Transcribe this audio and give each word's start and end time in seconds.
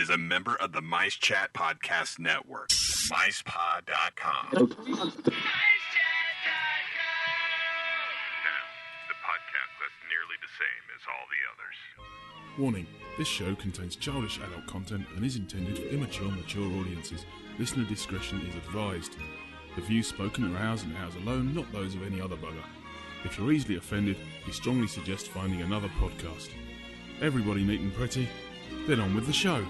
is 0.00 0.08
a 0.08 0.16
member 0.16 0.56
of 0.56 0.72
the 0.72 0.80
Mice 0.80 1.14
Chat 1.14 1.52
Podcast 1.52 2.18
Network. 2.18 2.70
MicePod.com. 2.70 4.48
Now, 4.52 4.60
the 4.64 4.70
podcast 9.20 9.72
that's 9.76 10.00
nearly 10.08 10.36
the 10.40 10.48
same 10.56 10.84
as 10.96 11.02
all 11.06 11.26
the 11.28 11.42
others. 11.52 11.76
Warning 12.58 12.86
this 13.18 13.28
show 13.28 13.54
contains 13.56 13.94
childish 13.94 14.38
adult 14.38 14.66
content 14.66 15.04
and 15.14 15.22
is 15.22 15.36
intended 15.36 15.76
for 15.76 15.88
immature, 15.88 16.30
mature 16.30 16.66
audiences. 16.80 17.26
Listener 17.58 17.84
discretion 17.84 18.40
is 18.48 18.54
advised. 18.54 19.16
The 19.76 19.82
views 19.82 20.06
spoken 20.06 20.56
are 20.56 20.58
ours 20.60 20.82
and 20.82 20.96
ours 20.96 21.14
alone, 21.16 21.54
not 21.54 21.70
those 21.72 21.94
of 21.94 22.06
any 22.06 22.22
other 22.22 22.36
bugger. 22.36 22.64
If 23.24 23.36
you're 23.36 23.52
easily 23.52 23.76
offended, 23.76 24.16
we 24.46 24.52
strongly 24.52 24.86
suggest 24.86 25.28
finding 25.28 25.60
another 25.60 25.88
podcast. 26.00 26.48
Everybody 27.20 27.64
neat 27.64 27.80
and 27.80 27.92
pretty, 27.92 28.26
then 28.86 28.98
on 28.98 29.14
with 29.14 29.26
the 29.26 29.32
show. 29.32 29.62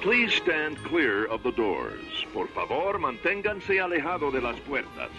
Please 0.00 0.32
stand 0.34 0.76
clear 0.84 1.26
of 1.26 1.42
the 1.42 1.52
doors. 1.52 2.24
Por 2.32 2.46
favor, 2.48 2.98
manténganse 2.98 3.80
alejado 3.80 4.30
de 4.30 4.40
las 4.40 4.56
puertas. 4.60 5.10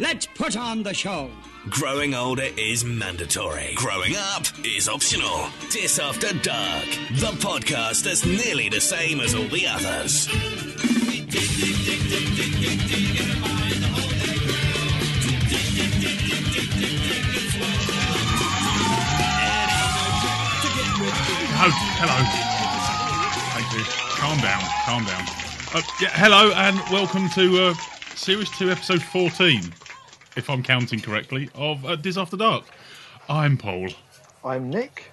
Let's 0.00 0.26
put 0.26 0.56
on 0.56 0.82
the 0.82 0.92
show. 0.92 1.30
Growing 1.70 2.14
older 2.14 2.48
is 2.56 2.84
mandatory. 2.84 3.74
Growing 3.76 4.14
up 4.34 4.42
is 4.64 4.88
optional. 4.88 5.48
Dis 5.70 5.98
After 6.00 6.32
Dark, 6.38 6.84
the 7.12 7.32
podcast 7.38 8.02
that's 8.02 8.26
nearly 8.26 8.68
the 8.68 8.80
same 8.80 9.20
as 9.20 9.34
all 9.34 9.46
the 9.48 9.66
others. 9.68 10.28
Oh, 21.56 21.70
hello. 21.98 22.43
Thank 24.44 24.62
you. 24.62 24.68
Calm 24.84 25.04
down, 25.04 25.04
calm 25.04 25.04
down. 25.04 25.26
Uh, 25.74 25.82
yeah, 26.00 26.10
hello 26.10 26.52
and 26.54 26.78
welcome 26.92 27.30
to 27.30 27.64
uh, 27.64 27.74
Series 28.14 28.50
2, 28.50 28.70
Episode 28.70 29.02
14, 29.02 29.72
if 30.36 30.50
I'm 30.50 30.62
counting 30.62 31.00
correctly, 31.00 31.48
of 31.54 31.84
uh, 31.86 31.96
Dis 31.96 32.18
After 32.18 32.36
Dark. 32.36 32.64
I'm 33.30 33.56
Paul. 33.56 33.88
I'm 34.44 34.68
Nick. 34.68 35.04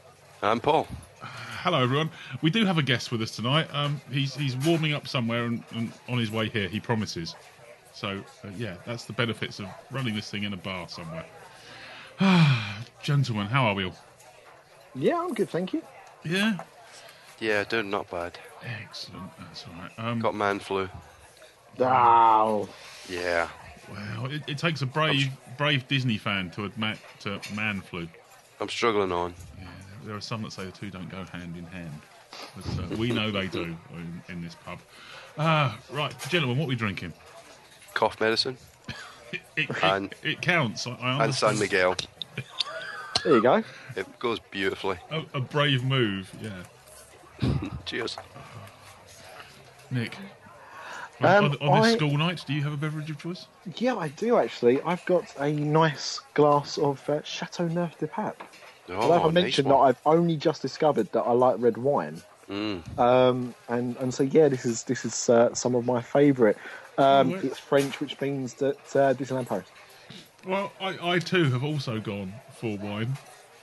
I'm 0.42 0.60
Paul. 0.60 0.86
Hello, 1.22 1.82
everyone. 1.82 2.10
We 2.42 2.50
do 2.50 2.66
have 2.66 2.78
a 2.78 2.84
guest 2.84 3.10
with 3.12 3.22
us 3.22 3.34
tonight. 3.34 3.74
Um, 3.74 4.02
he's 4.12 4.36
he's 4.36 4.58
warming 4.58 4.94
up 4.94 5.08
somewhere 5.08 5.46
and, 5.46 5.64
and 5.72 5.94
on 6.10 6.18
his 6.18 6.30
way 6.30 6.50
here, 6.50 6.68
he 6.68 6.82
promises. 6.82 7.36
So, 7.94 8.22
uh, 8.44 8.50
yeah, 8.58 8.76
that's 8.86 9.06
the 9.06 9.14
benefits 9.14 9.60
of 9.60 9.68
running 9.92 10.14
this 10.14 10.30
thing 10.30 10.44
in 10.44 10.52
a 10.52 10.58
bar 10.58 10.90
somewhere. 10.90 11.26
Gentlemen, 13.02 13.48
how 13.48 13.66
are 13.66 13.76
we 13.76 13.86
all? 13.86 13.96
Yeah, 14.94 15.22
I'm 15.22 15.34
good, 15.34 15.50
thank 15.50 15.72
you. 15.72 15.82
Yeah? 16.26 16.58
Yeah, 17.40 17.64
doing 17.64 17.90
not 17.90 18.10
bad. 18.12 18.38
Excellent. 18.66 19.30
That's 19.40 19.66
all 19.68 19.74
right. 19.82 19.92
Um, 19.98 20.20
Got 20.20 20.36
man 20.36 20.60
flu. 20.60 20.90
Oh, 21.80 22.68
Yeah. 23.10 23.48
well, 23.90 24.32
it, 24.32 24.44
it 24.48 24.58
takes 24.58 24.82
a 24.82 24.86
brave 24.86 25.30
brave 25.58 25.88
Disney 25.88 26.18
fan 26.18 26.50
to 26.52 26.66
admit 26.66 26.98
to 27.22 27.40
man 27.56 27.82
flu. 27.82 28.08
I'm 28.60 28.70
struggling 28.70 29.12
on. 29.12 29.34
Yeah, 29.60 29.68
there 30.06 30.16
are 30.16 30.22
some 30.22 30.44
that 30.44 30.52
say 30.54 30.66
the 30.66 30.72
two 30.72 30.90
don't 30.92 31.10
go 31.10 31.24
hand 31.26 31.56
in 31.58 31.66
hand. 31.68 31.92
But 32.56 32.66
uh, 32.94 32.96
we 32.98 33.12
know 33.12 33.32
they 33.32 33.48
do 33.48 33.76
in, 33.94 34.22
in 34.30 34.42
this 34.44 34.56
pub. 34.66 34.80
Uh, 35.38 35.76
right, 35.92 36.14
gentlemen, 36.30 36.58
what 36.58 36.66
are 36.66 36.70
we 36.70 36.76
drinking? 36.76 37.14
Cough 37.94 38.20
medicine 38.22 38.58
It, 39.34 39.42
it, 39.58 39.84
And- 39.84 40.14
it, 40.24 40.30
it 40.32 40.42
counts. 40.42 40.88
I, 40.88 40.92
I 41.02 41.24
and 41.26 41.36
San. 41.36 41.58
Miguel. 41.60 41.96
there 43.24 43.34
you 43.36 43.42
go. 43.42 43.64
It 43.96 44.20
goes 44.20 44.40
beautifully. 44.52 44.98
A, 45.10 45.24
a 45.34 45.40
brave 45.42 45.84
move, 45.84 46.32
yeah. 46.42 46.52
Cheers. 47.86 48.18
Nick, 49.90 50.16
Um, 51.20 51.46
on, 51.46 51.58
on 51.62 51.82
this 51.82 51.92
I- 51.94 51.96
school 51.98 52.18
night, 52.18 52.44
do 52.48 52.54
you 52.54 52.62
have 52.64 52.74
a 52.74 52.78
beverage 52.78 53.10
of 53.10 53.20
choice? 53.20 53.46
Yeah, 53.78 53.96
I 53.96 54.08
do 54.10 54.38
actually. 54.38 54.82
I've 54.82 55.04
got 55.06 55.26
a 55.40 55.52
nice 55.52 56.20
glass 56.34 56.78
of 56.78 57.08
uh, 57.10 57.20
Châteauneuf-du-Pape. 57.20 58.42
Oh, 58.90 58.94
Although 58.96 59.14
I 59.22 59.24
nice 59.26 59.34
mentioned 59.34 59.70
that. 59.70 59.76
I've 59.76 60.02
only 60.06 60.36
just 60.38 60.62
discovered 60.62 61.12
that 61.12 61.22
I 61.22 61.32
like 61.32 61.56
red 61.60 61.78
wine, 61.78 62.22
Mm. 62.50 62.82
um, 63.00 63.56
and 63.70 63.96
and 63.98 64.14
so 64.14 64.24
yeah, 64.24 64.50
this 64.50 64.66
is 64.66 64.84
this 64.84 65.06
is 65.06 65.30
uh, 65.30 65.54
some 65.54 65.74
of 65.76 65.86
my 65.86 66.02
favourite. 66.02 66.58
Um, 66.98 67.32
Right. 67.32 67.44
it's 67.46 67.58
French, 67.60 68.02
which 68.02 68.20
means 68.20 68.56
that 68.56 68.76
uh, 68.96 69.14
Disneyland 69.14 69.48
Paris. 69.48 69.68
Well, 70.46 70.74
I, 70.82 71.14
I 71.14 71.20
too 71.20 71.46
have 71.52 71.64
also 71.64 72.00
gone 72.02 72.34
for 72.60 72.78
wine, 72.78 73.18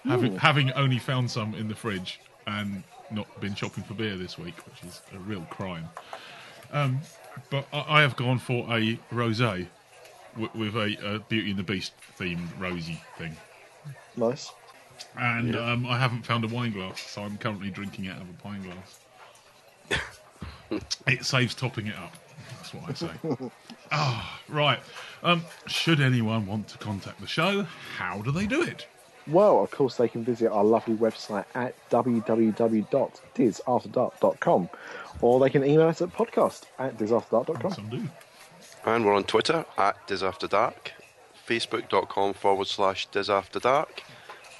having 0.06 0.36
having 0.38 0.72
only 0.72 0.98
found 0.98 1.30
some 1.30 1.54
in 1.54 1.68
the 1.68 1.74
fridge 1.74 2.20
and 2.46 2.82
not 3.10 3.40
been 3.40 3.54
shopping 3.54 3.84
for 3.84 3.94
beer 3.94 4.16
this 4.16 4.38
week, 4.38 4.56
which 4.66 4.82
is 4.84 5.00
a 5.14 5.18
real 5.18 5.42
crime. 5.50 5.88
Um, 6.72 7.00
but 7.50 7.66
I, 7.72 7.84
I 7.98 8.02
have 8.02 8.16
gone 8.16 8.38
for 8.38 8.64
a 8.72 8.98
rosé 9.12 9.66
with, 10.36 10.54
with 10.54 10.76
a, 10.76 11.14
a 11.14 11.18
Beauty 11.20 11.50
and 11.50 11.58
the 11.58 11.62
Beast 11.62 11.92
themed 12.18 12.48
rosy 12.58 13.00
thing, 13.16 13.36
Nice. 14.16 14.52
and 15.18 15.56
um, 15.56 15.86
I 15.86 15.98
haven't 15.98 16.26
found 16.26 16.44
a 16.44 16.48
wine 16.48 16.72
glass, 16.72 17.00
so 17.00 17.22
I'm 17.22 17.38
currently 17.38 17.70
drinking 17.70 18.08
out 18.08 18.20
of 18.20 18.28
a 18.28 18.32
pint 18.42 18.64
glass. 18.64 19.00
it 21.06 21.24
saves 21.24 21.54
topping 21.54 21.86
it 21.86 21.96
up. 21.96 22.14
That's 22.56 22.74
what 22.74 22.90
I 22.90 22.94
say. 22.94 23.50
Ah, 23.90 24.40
right. 24.48 24.80
Um, 25.22 25.42
should 25.66 26.00
anyone 26.00 26.46
want 26.46 26.68
to 26.68 26.78
contact 26.78 27.20
the 27.20 27.26
show, 27.26 27.62
how 27.96 28.20
do 28.20 28.30
they 28.30 28.46
do 28.46 28.62
it? 28.62 28.86
Well, 29.28 29.62
of 29.62 29.70
course, 29.70 29.96
they 29.96 30.08
can 30.08 30.24
visit 30.24 30.50
our 30.50 30.64
lovely 30.64 30.96
website 30.96 31.44
at 31.54 31.74
www.disafterdark.com, 31.90 34.68
or 35.20 35.40
they 35.40 35.50
can 35.50 35.62
email 35.64 35.88
us 35.88 36.00
at 36.00 36.14
podcast 36.14 36.62
at 36.78 36.96
disafterdark.com. 36.96 37.72
Some 37.72 37.90
do. 37.90 38.08
And 38.86 39.04
we're 39.04 39.14
on 39.14 39.24
Twitter 39.24 39.66
at 39.76 40.08
DisAfterDark, 40.08 40.92
Facebook.com 41.46 42.32
forward 42.34 42.68
slash 42.68 43.08
DisAfterDark, 43.10 44.00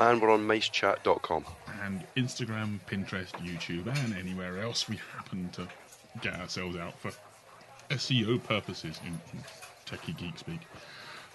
and 0.01 0.21
we're 0.21 0.31
on 0.31 0.47
MiceChat.com. 0.47 1.47
And 1.83 2.05
Instagram, 2.17 2.81
Pinterest, 2.87 3.33
YouTube, 3.43 3.87
and 4.05 4.15
anywhere 4.15 4.61
else 4.61 4.89
we 4.89 4.99
happen 5.17 5.49
to 5.53 5.67
get 6.21 6.35
ourselves 6.35 6.77
out 6.77 6.99
for 6.99 7.13
SEO 7.91 8.43
purposes 8.45 9.01
in, 9.05 9.19
in 9.33 9.43
techie 9.87 10.17
geek 10.17 10.39
speak. 10.39 10.61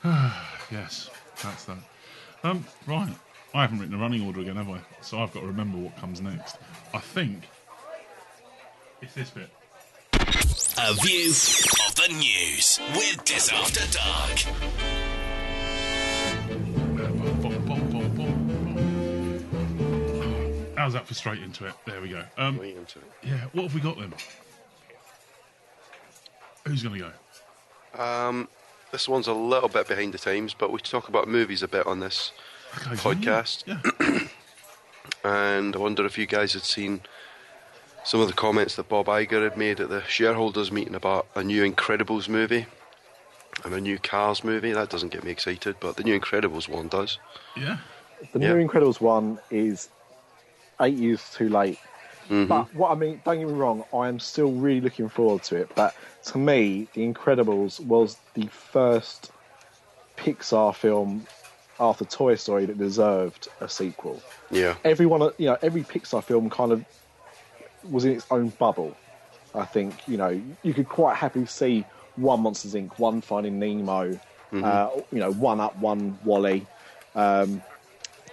yes, 0.71 1.09
that's 1.41 1.65
that. 1.65 1.77
Um, 2.43 2.65
right. 2.87 3.13
I 3.53 3.61
haven't 3.61 3.79
written 3.79 3.95
a 3.95 3.97
running 3.97 4.25
order 4.25 4.41
again, 4.41 4.55
have 4.57 4.69
I? 4.69 4.79
So 5.01 5.19
I've 5.19 5.31
got 5.33 5.41
to 5.41 5.47
remember 5.47 5.77
what 5.77 5.95
comes 5.97 6.21
next. 6.21 6.57
I 6.93 6.99
think 6.99 7.47
it's 9.01 9.13
this 9.13 9.29
bit. 9.29 9.49
A 10.13 10.93
view 10.95 11.29
of 11.29 11.95
the 11.95 12.07
news 12.13 12.79
with 12.95 13.23
Dis 13.25 13.49
After 13.51 13.85
Dark. 13.91 15.43
How's 20.75 20.93
that 20.93 21.07
for 21.07 21.13
straight 21.13 21.41
into 21.41 21.65
it? 21.65 21.73
There 21.85 22.01
we 22.01 22.09
go. 22.09 22.23
Um, 22.37 22.57
Way 22.57 22.75
into 22.75 22.99
it. 22.99 23.05
yeah, 23.23 23.45
what 23.53 23.63
have 23.63 23.75
we 23.75 23.79
got 23.79 23.97
then? 23.97 24.13
Who's 26.65 26.83
going 26.83 26.99
to 26.99 27.11
go? 27.97 28.03
Um, 28.03 28.49
this 28.93 29.09
one's 29.09 29.27
a 29.27 29.33
little 29.33 29.67
bit 29.67 29.87
behind 29.87 30.13
the 30.13 30.17
times, 30.19 30.53
but 30.53 30.71
we 30.71 30.79
talk 30.79 31.09
about 31.09 31.27
movies 31.27 31.63
a 31.63 31.67
bit 31.67 31.85
on 31.87 31.99
this 31.99 32.31
Okay, 32.77 32.91
podcast. 32.95 33.63
Yeah. 33.65 34.19
And 35.25 35.75
I 35.75 35.79
wonder 35.79 36.05
if 36.05 36.17
you 36.17 36.25
guys 36.25 36.53
had 36.53 36.63
seen 36.63 37.01
some 38.05 38.21
of 38.21 38.27
the 38.27 38.33
comments 38.33 38.75
that 38.75 38.87
Bob 38.89 39.07
Iger 39.07 39.43
had 39.43 39.57
made 39.57 39.79
at 39.81 39.89
the 39.89 40.01
shareholders 40.03 40.71
meeting 40.71 40.95
about 40.95 41.27
a 41.35 41.43
new 41.43 41.69
Incredibles 41.69 42.29
movie 42.29 42.65
and 43.65 43.73
a 43.73 43.81
new 43.81 43.97
Cars 43.99 44.43
movie. 44.45 44.71
That 44.71 44.89
doesn't 44.89 45.09
get 45.13 45.23
me 45.23 45.31
excited, 45.31 45.75
but 45.81 45.97
the 45.97 46.03
new 46.03 46.17
Incredibles 46.17 46.69
one 46.69 46.87
does. 46.87 47.19
Yeah. 47.57 47.77
The 48.31 48.39
Yeah. 48.39 48.53
new 48.53 48.65
Incredibles 48.67 49.01
one 49.01 49.39
is 49.51 49.89
eight 50.81 50.95
years 50.95 51.21
too 51.33 51.49
late. 51.49 51.79
But 52.29 52.73
what 52.73 52.91
I 52.91 52.95
mean, 52.95 53.21
don't 53.25 53.39
get 53.39 53.47
me 53.47 53.53
wrong, 53.53 53.83
I 53.93 54.07
am 54.07 54.19
still 54.19 54.51
really 54.51 54.81
looking 54.81 55.09
forward 55.09 55.43
to 55.43 55.57
it. 55.57 55.69
But 55.75 55.95
to 56.25 56.37
me, 56.37 56.87
The 56.93 57.01
Incredibles 57.01 57.79
was 57.79 58.17
the 58.33 58.47
first 58.47 59.31
Pixar 60.17 60.75
film 60.75 61.25
after 61.79 62.05
Toy 62.05 62.35
Story 62.35 62.65
that 62.65 62.77
deserved 62.77 63.49
a 63.59 63.67
sequel. 63.67 64.21
Yeah. 64.51 64.75
Everyone, 64.83 65.21
you 65.37 65.47
know, 65.47 65.57
every 65.61 65.83
Pixar 65.83 66.23
film 66.23 66.49
kind 66.49 66.71
of 66.71 66.85
was 67.89 68.05
in 68.05 68.11
its 68.11 68.25
own 68.31 68.49
bubble. 68.49 68.95
I 69.55 69.65
think 69.65 70.07
you 70.07 70.17
know 70.17 70.41
you 70.63 70.73
could 70.73 70.89
quite 70.89 71.15
happily 71.15 71.45
see 71.45 71.85
one 72.15 72.41
Monsters 72.41 72.73
Inc., 72.73 72.97
one 72.99 73.21
Finding 73.21 73.59
Nemo, 73.59 74.19
uh, 74.53 74.89
you 75.11 75.19
know, 75.19 75.31
one 75.33 75.59
Up, 75.59 75.75
one 75.77 76.17
WALL-E. 76.23 76.65
Um, 77.15 77.61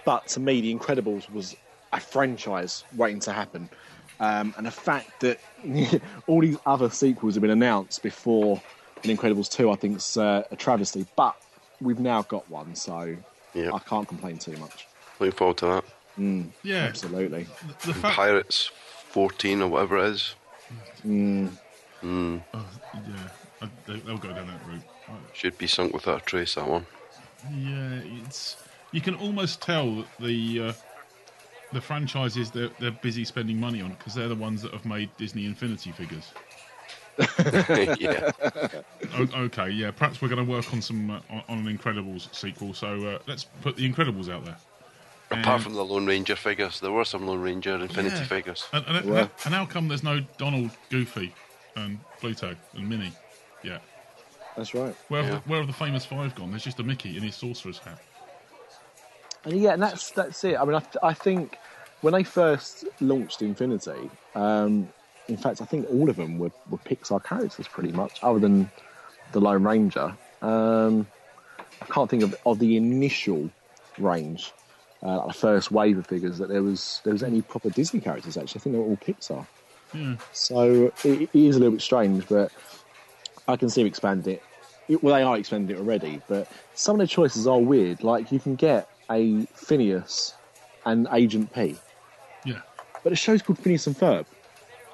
but 0.05 0.27
to 0.29 0.39
me, 0.39 0.61
The 0.61 0.75
Incredibles 0.75 1.31
was 1.31 1.55
a 1.93 1.99
franchise 1.99 2.83
waiting 2.95 3.19
to 3.21 3.33
happen, 3.33 3.69
um, 4.19 4.53
and 4.57 4.65
the 4.65 4.71
fact 4.71 5.19
that 5.21 5.39
all 6.27 6.41
these 6.41 6.57
other 6.65 6.89
sequels 6.89 7.35
have 7.35 7.41
been 7.41 7.49
announced 7.51 8.03
before 8.03 8.61
The 9.01 9.15
Incredibles 9.15 9.49
two, 9.49 9.71
I 9.71 9.75
think, 9.75 9.97
is 9.97 10.17
uh, 10.17 10.43
a 10.51 10.55
travesty. 10.55 11.05
But 11.15 11.35
we've 11.81 11.99
now 11.99 12.21
got 12.23 12.49
one, 12.49 12.75
so 12.75 13.15
Yeah. 13.53 13.71
I 13.73 13.79
can't 13.79 14.07
complain 14.07 14.37
too 14.37 14.55
much. 14.57 14.87
Looking 15.19 15.35
forward 15.37 15.57
to 15.57 15.65
that. 15.65 15.83
Yeah. 16.63 16.83
Absolutely. 16.85 17.47
The 17.85 17.93
fact, 17.93 18.15
Pirates 18.15 18.69
14 19.09 19.61
or 19.63 19.67
whatever 19.69 19.97
it 19.97 20.05
is. 20.11 20.35
Oh, 21.03 21.49
yeah, 22.03 23.27
I, 23.61 23.69
they, 23.85 23.99
they'll 23.99 24.17
go 24.17 24.29
down 24.29 24.47
that 24.47 24.67
route. 24.67 24.81
I, 25.07 25.13
Should 25.33 25.57
be 25.57 25.67
sunk 25.67 25.93
without 25.93 26.21
a 26.21 26.25
trace, 26.25 26.55
that 26.55 26.67
one. 26.67 26.85
Yeah, 27.55 27.99
it's 28.23 28.57
you 28.91 29.01
can 29.01 29.15
almost 29.15 29.61
tell 29.61 29.95
that 29.95 30.07
the 30.19 30.61
uh, 30.61 30.73
the 31.73 31.81
franchises 31.81 32.51
they're, 32.51 32.69
they're 32.79 32.91
busy 32.91 33.23
spending 33.25 33.59
money 33.59 33.81
on 33.81 33.89
because 33.91 34.13
they're 34.13 34.27
the 34.27 34.35
ones 34.35 34.61
that 34.61 34.71
have 34.73 34.85
made 34.85 35.09
Disney 35.17 35.45
Infinity 35.45 35.91
figures. 35.91 36.31
yeah. 37.99 38.31
O- 39.17 39.29
okay, 39.43 39.69
yeah, 39.69 39.91
perhaps 39.91 40.21
we're 40.21 40.29
going 40.29 40.43
to 40.45 40.49
work 40.51 40.71
on 40.73 40.81
some 40.81 41.11
uh, 41.11 41.19
on, 41.29 41.43
on 41.49 41.67
an 41.67 41.77
Incredibles 41.77 42.33
sequel. 42.33 42.73
So 42.73 43.05
uh, 43.07 43.19
let's 43.27 43.43
put 43.61 43.75
the 43.75 43.89
Incredibles 43.91 44.29
out 44.29 44.45
there. 44.45 44.57
Apart 45.29 45.47
And- 45.55 45.63
from 45.63 45.73
the 45.73 45.83
Lone 45.85 46.05
Ranger 46.05 46.35
figures, 46.35 46.79
there 46.79 46.91
were 46.91 47.05
some 47.05 47.25
Lone 47.27 47.41
Ranger 47.41 47.75
Infinity 47.75 48.15
Yeah. 48.17 48.23
figures. 48.23 48.65
and, 48.73 48.85
and, 48.87 49.09
Well. 49.09 49.31
and 49.45 49.53
how 49.53 49.65
come 49.65 49.87
there's 49.87 50.03
no 50.03 50.21
Donald, 50.37 50.71
Goofy, 50.89 51.33
and 51.75 51.99
Pluto 52.19 52.55
and 52.73 52.89
Minnie? 52.89 53.13
Yeah, 53.63 53.77
That's 54.57 54.73
right. 54.73 54.95
where 55.09 55.23
Yeah. 55.23 55.39
where 55.45 55.59
have 55.59 55.67
the 55.67 55.73
famous 55.73 56.03
five 56.05 56.33
gone? 56.35 56.49
There's 56.49 56.63
just 56.63 56.79
a 56.79 56.83
Mickey 56.83 57.15
in 57.17 57.23
his 57.23 57.35
sorcerer's 57.35 57.77
hat. 57.77 57.99
And 59.45 59.59
yeah, 59.59 59.73
and 59.73 59.81
that's 59.81 60.11
that's 60.11 60.43
it. 60.43 60.55
I 60.57 60.65
mean, 60.65 60.75
I, 60.75 60.79
th- 60.79 60.97
I 61.01 61.13
think 61.13 61.57
when 62.01 62.13
they 62.13 62.23
first 62.23 62.85
launched 62.99 63.41
Infinity, 63.41 64.09
um, 64.35 64.87
in 65.27 65.37
fact, 65.37 65.61
I 65.61 65.65
think 65.65 65.87
all 65.89 66.09
of 66.09 66.15
them 66.15 66.37
were, 66.37 66.51
were 66.69 66.77
Pixar 66.79 67.23
characters 67.23 67.67
pretty 67.67 67.91
much, 67.91 68.19
other 68.23 68.39
than 68.39 68.69
the 69.31 69.39
Lone 69.41 69.63
Ranger. 69.63 70.13
Um, 70.41 71.07
I 71.81 71.85
can't 71.85 72.09
think 72.09 72.23
of 72.23 72.35
of 72.45 72.59
the 72.59 72.77
initial 72.77 73.49
range, 73.97 74.51
uh, 75.03 75.17
like 75.17 75.27
the 75.27 75.33
first 75.33 75.71
wave 75.71 75.97
of 75.97 76.05
figures 76.05 76.37
that 76.37 76.49
there 76.49 76.61
was 76.63 77.01
there 77.03 77.13
was 77.13 77.23
any 77.23 77.41
proper 77.41 77.69
Disney 77.69 77.99
characters. 77.99 78.37
Actually, 78.37 78.59
I 78.59 78.63
think 78.63 78.73
they 78.73 78.79
were 78.79 78.85
all 78.85 78.97
Pixar. 78.97 79.47
Yeah, 79.93 80.15
So 80.31 80.91
it, 81.03 81.21
it 81.23 81.29
is 81.35 81.55
a 81.55 81.59
little 81.59 81.73
bit 81.73 81.81
strange, 81.81 82.27
but 82.29 82.51
I 83.47 83.57
can 83.57 83.69
see 83.69 83.81
them 83.81 83.87
expanding 83.87 84.35
it. 84.35 84.43
it. 84.87 85.03
Well, 85.03 85.15
they 85.15 85.23
are 85.23 85.37
expanding 85.37 85.75
it 85.75 85.79
already, 85.79 86.21
but 86.27 86.47
some 86.75 86.95
of 86.95 86.99
the 86.99 87.07
choices 87.07 87.47
are 87.47 87.59
weird. 87.59 88.03
Like 88.03 88.31
you 88.31 88.39
can 88.39 88.55
get 88.55 88.87
a 89.09 89.45
Phineas 89.53 90.33
and 90.85 91.07
Agent 91.11 91.53
P, 91.53 91.75
yeah. 92.45 92.61
but 93.03 93.09
the 93.11 93.15
show's 93.15 93.41
called 93.41 93.59
Phineas 93.59 93.87
and 93.87 93.95
Ferb. 93.95 94.25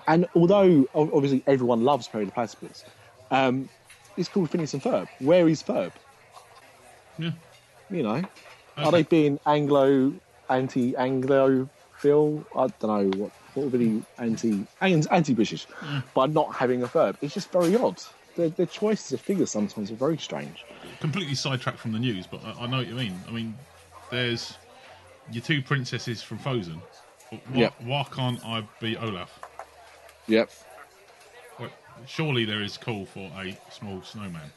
And 0.07 0.25
although 0.35 0.87
obviously 0.95 1.43
everyone 1.47 1.83
loves 1.83 2.07
Perry 2.07 2.25
the 2.25 2.31
Platypus, 2.31 2.85
um, 3.31 3.69
it's 4.15 4.29
called 4.29 4.49
Phineas 4.49 4.73
and 4.73 4.81
Ferb. 4.81 5.07
Where 5.19 5.47
is 5.49 5.61
Ferb? 5.61 5.91
Yeah. 7.19 7.31
You 7.89 8.03
know, 8.03 8.23
are 8.77 8.91
they 8.91 9.03
being 9.03 9.39
Anglo 9.45 10.13
anti-Anglo 10.49 11.69
Phil? 11.97 12.45
I 12.55 12.67
don't 12.79 12.83
know 12.83 13.17
what 13.17 13.31
what 13.57 13.71
would 13.71 13.79
be 13.79 14.03
anti 14.19 14.65
anti 14.81 15.33
British 15.33 15.67
by 16.13 16.27
not 16.27 16.53
having 16.53 16.83
a 16.83 16.87
verb. 16.87 17.17
It's 17.21 17.33
just 17.33 17.51
very 17.51 17.75
odd. 17.75 18.01
The 18.35 18.49
the 18.49 18.65
choices 18.65 19.11
of 19.13 19.21
figures 19.21 19.51
sometimes 19.51 19.91
are 19.91 19.95
very 19.95 20.17
strange. 20.17 20.63
completely 20.99 21.35
sidetracked 21.35 21.79
from 21.79 21.91
the 21.91 21.99
news, 21.99 22.27
but 22.27 22.43
I, 22.45 22.63
I 22.63 22.67
know 22.67 22.77
what 22.77 22.87
you 22.87 22.95
mean. 22.95 23.19
I 23.27 23.31
mean, 23.31 23.55
there's 24.09 24.57
your 25.31 25.43
two 25.43 25.61
princesses 25.61 26.21
from 26.21 26.37
Frozen. 26.37 26.81
Why, 27.51 27.59
Yep. 27.59 27.73
why 27.83 28.05
can't 28.11 28.43
I 28.45 28.63
be 28.79 28.95
Olaf? 28.97 29.39
Yep. 30.27 30.49
Well, 31.59 31.69
surely 32.05 32.45
there 32.45 32.61
is 32.61 32.77
call 32.77 33.05
for 33.05 33.31
a 33.37 33.57
small 33.69 34.01
snowman. 34.03 34.49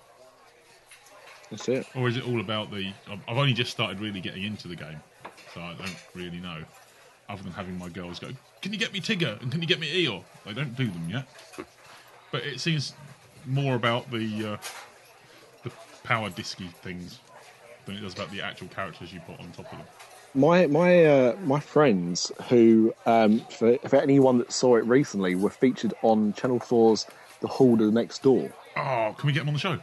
That's 1.51 1.69
it. 1.69 1.87
Or 1.97 2.09
is 2.09 2.17
it 2.17 2.27
all 2.27 2.41
about 2.41 2.71
the. 2.71 2.93
I've 3.11 3.19
I've 3.29 3.37
only 3.37 3.53
just 3.53 3.73
started 3.73 4.01
really 4.01 4.21
getting 4.21 4.45
into 4.45 4.69
the 4.69 4.77
game, 4.77 5.01
so 5.53 5.61
I 5.61 5.75
don't 5.75 5.97
really 6.15 6.39
know. 6.39 6.63
Other 7.29 7.43
than 7.43 7.53
having 7.53 7.79
my 7.79 7.89
girls 7.89 8.19
go, 8.19 8.29
can 8.61 8.73
you 8.73 8.79
get 8.79 8.93
me 8.93 9.01
Tigger 9.01 9.41
and 9.41 9.53
can 9.53 9.61
you 9.61 9.67
get 9.69 9.79
me 9.79 10.05
Eeyore? 10.05 10.23
They 10.45 10.53
don't 10.53 10.75
do 10.77 10.87
them 10.87 11.09
yet. 11.09 11.27
But 12.33 12.43
it 12.45 12.61
seems 12.61 12.93
more 13.47 13.75
about 13.75 14.11
the 14.11 14.53
uh, 14.53 14.57
the 15.65 15.71
power 16.05 16.31
disky 16.31 16.73
things 16.83 17.19
than 17.91 17.99
it 17.99 18.03
does 18.03 18.15
about 18.15 18.31
the 18.31 18.41
actual 18.43 18.69
characters 18.69 19.13
you 19.13 19.21
put 19.21 19.39
on 19.41 19.51
top 19.53 19.71
of 19.73 19.79
them. 19.79 19.87
My 20.35 20.67
my 20.67 21.05
uh, 21.05 21.37
my 21.45 21.59
friends 21.61 22.31
who 22.49 22.95
um, 23.07 23.41
for, 23.51 23.77
for 23.89 23.97
anyone 23.97 24.39
that 24.39 24.53
saw 24.53 24.77
it 24.77 24.85
recently 24.85 25.35
were 25.35 25.51
featured 25.51 25.93
on 26.03 26.33
Channel 26.35 26.61
4's 26.61 27.07
The 27.41 27.49
Hoarder 27.49 27.91
Next 27.91 28.23
Door. 28.23 28.51
Oh, 28.77 29.15
can 29.19 29.27
we 29.27 29.33
get 29.33 29.41
them 29.41 29.49
on 29.49 29.55
the 29.55 29.61
show? 29.61 29.79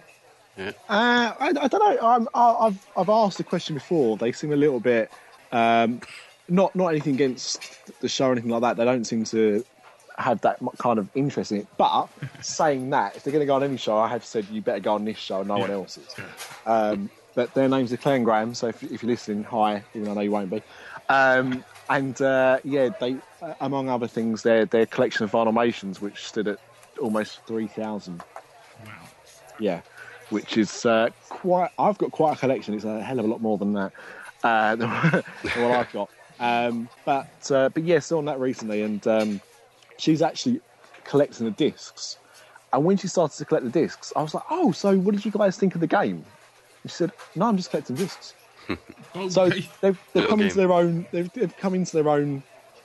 Uh, 0.57 0.71
I, 0.89 1.33
I 1.49 1.51
don't 1.67 1.73
know. 1.73 1.99
I'm, 2.01 2.27
I- 2.33 2.67
I've 2.67 2.87
I've 2.97 3.09
asked 3.09 3.37
the 3.37 3.43
question 3.43 3.75
before. 3.75 4.17
They 4.17 4.31
seem 4.31 4.51
a 4.53 4.55
little 4.55 4.79
bit 4.79 5.11
um, 5.51 6.01
not 6.47 6.75
not 6.75 6.87
anything 6.87 7.13
against 7.15 7.61
the 7.99 8.07
show 8.09 8.27
or 8.29 8.31
anything 8.31 8.49
like 8.51 8.61
that. 8.61 8.77
They 8.77 8.85
don't 8.85 9.03
seem 9.05 9.23
to 9.25 9.63
have 10.17 10.41
that 10.41 10.59
mu- 10.61 10.71
kind 10.79 10.97
of 10.97 11.07
interest 11.13 11.51
in 11.51 11.59
it. 11.59 11.67
But 11.77 12.07
saying 12.41 12.89
that, 12.89 13.15
if 13.17 13.23
they're 13.23 13.31
going 13.33 13.41
to 13.41 13.45
go 13.45 13.55
on 13.55 13.63
any 13.63 13.77
show, 13.77 13.97
I 13.97 14.07
have 14.07 14.25
said 14.25 14.47
you 14.49 14.61
better 14.61 14.79
go 14.79 14.93
on 14.95 15.05
this 15.05 15.17
show, 15.17 15.43
no 15.43 15.57
one 15.59 15.69
Yeah. 15.69 15.75
else's. 15.75 16.07
Yeah. 16.17 16.25
Um, 16.65 17.09
but 17.37 17.53
their 17.53 17.69
names 17.69 17.93
are 17.93 17.97
Clan 17.97 18.23
Graham, 18.23 18.55
so 18.55 18.67
if, 18.67 18.81
if 18.81 19.03
you're 19.03 19.11
listening, 19.11 19.43
hi, 19.43 19.83
even 19.93 20.05
though 20.05 20.11
I 20.11 20.13
know 20.15 20.21
you 20.21 20.31
won't 20.31 20.49
be. 20.49 20.63
Um, 21.07 21.63
and 21.87 22.19
uh, 22.19 22.57
yeah, 22.63 22.89
they, 22.99 23.15
uh, 23.43 23.53
among 23.61 23.89
other 23.89 24.07
things, 24.07 24.41
their 24.41 24.65
their 24.65 24.87
collection 24.87 25.23
of 25.23 25.31
Vinylmations, 25.31 26.01
which 26.01 26.25
stood 26.25 26.47
at 26.47 26.57
almost 26.99 27.45
three 27.45 27.67
thousand. 27.67 28.23
Wow. 28.83 28.91
Yeah, 29.59 29.81
which 30.31 30.57
is 30.57 30.83
uh, 30.83 31.11
quite. 31.29 31.69
I've 31.77 31.99
got 31.99 32.11
quite 32.11 32.37
a 32.37 32.39
collection. 32.39 32.73
It's 32.73 32.85
a 32.85 33.03
hell 33.03 33.19
of 33.19 33.25
a 33.25 33.27
lot 33.27 33.39
more 33.39 33.59
than 33.59 33.73
that. 33.73 33.91
Uh, 34.43 34.75
than 34.75 34.89
what 34.89 35.71
I've 35.71 35.93
got. 35.93 36.09
Um, 36.39 36.89
but 37.05 37.51
uh, 37.51 37.69
but 37.69 37.83
yeah, 37.83 37.99
saw 37.99 38.17
on 38.17 38.25
that 38.25 38.39
recently, 38.39 38.81
and 38.81 39.05
um, 39.07 39.41
she's 39.99 40.23
actually 40.23 40.59
collecting 41.03 41.45
the 41.45 41.51
discs. 41.51 42.17
And 42.73 42.83
when 42.83 42.97
she 42.97 43.07
started 43.07 43.37
to 43.37 43.45
collect 43.45 43.63
the 43.63 43.71
discs, 43.71 44.11
I 44.15 44.23
was 44.23 44.33
like, 44.33 44.43
"Oh, 44.49 44.71
so 44.71 44.97
what 44.97 45.13
did 45.13 45.23
you 45.23 45.31
guys 45.31 45.55
think 45.55 45.75
of 45.75 45.81
the 45.81 45.87
game?" 45.87 46.25
And 46.87 46.91
she 46.91 46.95
said, 46.95 47.11
"No, 47.35 47.47
I'm 47.47 47.57
just 47.57 47.69
collecting 47.69 47.97
discs." 47.97 48.33
Okay. 49.15 49.29
So 49.29 49.49
they've 49.49 49.67
they've 49.81 49.97
Little 50.13 50.29
come 50.29 50.41
into 50.41 50.55
their 50.55 50.71
own. 50.71 51.05
They've, 51.11 51.31
they've 51.33 51.57
come 51.57 51.73
into 51.75 51.91
their 51.97 52.07
own 52.07 52.41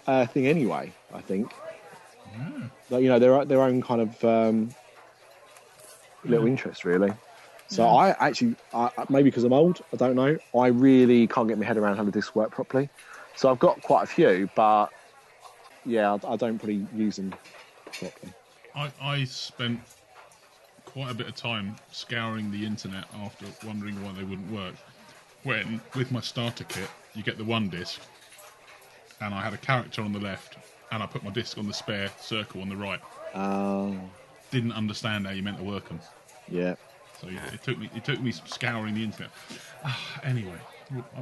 uh, 0.08 0.26
thing 0.26 0.46
anyway. 0.48 0.92
I 1.14 1.20
think. 1.20 1.52
Like, 2.90 3.02
you 3.02 3.08
know 3.08 3.18
their 3.20 3.44
their 3.44 3.60
own 3.62 3.80
kind 3.80 4.00
of 4.00 4.24
um, 4.24 4.74
little 6.24 6.46
interest, 6.46 6.84
really. 6.84 7.12
So 7.68 7.86
I 7.86 8.10
actually, 8.18 8.56
I, 8.74 8.90
I- 8.98 9.04
maybe 9.08 9.30
because 9.30 9.44
I'm 9.44 9.52
old, 9.52 9.82
I 9.92 9.96
don't 9.96 10.16
know. 10.16 10.36
I 10.58 10.66
really 10.68 11.26
can't 11.28 11.46
get 11.48 11.58
my 11.58 11.64
head 11.64 11.76
around 11.76 11.96
how 11.96 12.04
the 12.04 12.10
discs 12.10 12.34
work 12.34 12.50
properly. 12.50 12.88
So 13.36 13.50
I've 13.50 13.58
got 13.60 13.80
quite 13.82 14.02
a 14.02 14.06
few, 14.06 14.50
but 14.56 14.88
yeah, 15.86 16.12
I, 16.24 16.32
I 16.32 16.36
don't 16.36 16.62
really 16.62 16.86
use 16.94 17.16
them 17.16 17.32
properly. 17.84 18.32
I, 18.74 18.90
I 19.00 19.24
spent 19.24 19.80
quite 20.92 21.10
a 21.10 21.14
bit 21.14 21.26
of 21.28 21.34
time 21.34 21.76
scouring 21.90 22.50
the 22.50 22.64
internet 22.66 23.04
after 23.22 23.46
wondering 23.66 24.02
why 24.04 24.12
they 24.12 24.24
wouldn't 24.24 24.50
work. 24.50 24.74
When, 25.44 25.80
with 25.96 26.12
my 26.12 26.20
starter 26.20 26.64
kit, 26.64 26.88
you 27.14 27.22
get 27.22 27.36
the 27.38 27.44
one 27.44 27.68
disc, 27.68 28.00
and 29.20 29.34
I 29.34 29.40
had 29.42 29.52
a 29.54 29.58
character 29.58 30.02
on 30.02 30.12
the 30.12 30.20
left, 30.20 30.56
and 30.92 31.02
I 31.02 31.06
put 31.06 31.24
my 31.24 31.30
disc 31.30 31.58
on 31.58 31.66
the 31.66 31.72
spare 31.74 32.10
circle 32.20 32.60
on 32.60 32.68
the 32.68 32.76
right. 32.76 33.00
Oh, 33.34 33.96
Didn't 34.50 34.72
understand 34.72 35.26
how 35.26 35.32
you 35.32 35.42
meant 35.42 35.58
to 35.58 35.64
work 35.64 35.88
them. 35.88 36.00
yeah. 36.48 36.74
So 37.20 37.28
yeah, 37.28 37.46
it 37.54 37.62
took 37.62 37.78
me 37.78 37.88
it 37.94 38.04
took 38.04 38.20
me 38.20 38.32
scouring 38.32 38.94
the 38.94 39.04
internet. 39.04 39.30
Ah, 39.84 40.20
anyway, 40.24 40.58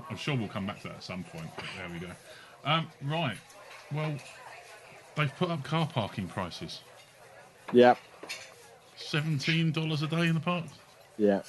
I'm 0.09 0.17
sure 0.17 0.35
we'll 0.35 0.49
come 0.49 0.67
back 0.67 0.81
to 0.81 0.89
that 0.89 0.97
at 0.97 1.03
some 1.03 1.25
point. 1.25 1.49
But 1.57 1.67
there 1.77 1.89
we 1.93 1.99
go. 1.99 2.11
Um, 2.65 2.87
right. 3.03 3.37
Well, 3.93 4.15
they've 5.17 5.37
put 5.37 5.51
up 5.51 5.63
car 5.63 5.87
parking 5.87 6.27
prices. 6.27 6.81
Yeah, 7.71 7.97
Seventeen 9.01 9.73
dollars 9.73 10.03
a 10.03 10.07
day 10.07 10.29
in 10.29 10.35
the 10.35 10.41
park. 10.41 10.65
yeah. 11.19 11.43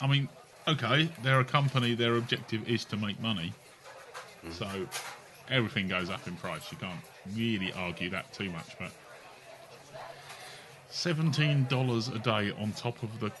I 0.00 0.06
mean, 0.06 0.28
okay, 0.68 1.08
they're 1.22 1.40
a 1.40 1.44
company. 1.44 1.94
Their 1.94 2.16
objective 2.16 2.68
is 2.68 2.84
to 2.86 2.96
make 2.96 3.18
money, 3.20 3.52
hmm. 4.42 4.52
so 4.52 4.68
everything 5.50 5.88
goes 5.88 6.10
up 6.10 6.26
in 6.26 6.36
price. 6.36 6.70
You 6.70 6.78
can't 6.78 7.00
really 7.34 7.72
argue 7.72 8.10
that 8.10 8.32
too 8.32 8.50
much. 8.50 8.76
But 8.78 8.92
seventeen 10.90 11.66
dollars 11.68 12.08
a 12.08 12.18
day 12.18 12.52
on 12.58 12.72
top 12.72 13.02
of 13.02 13.20
the 13.20 13.32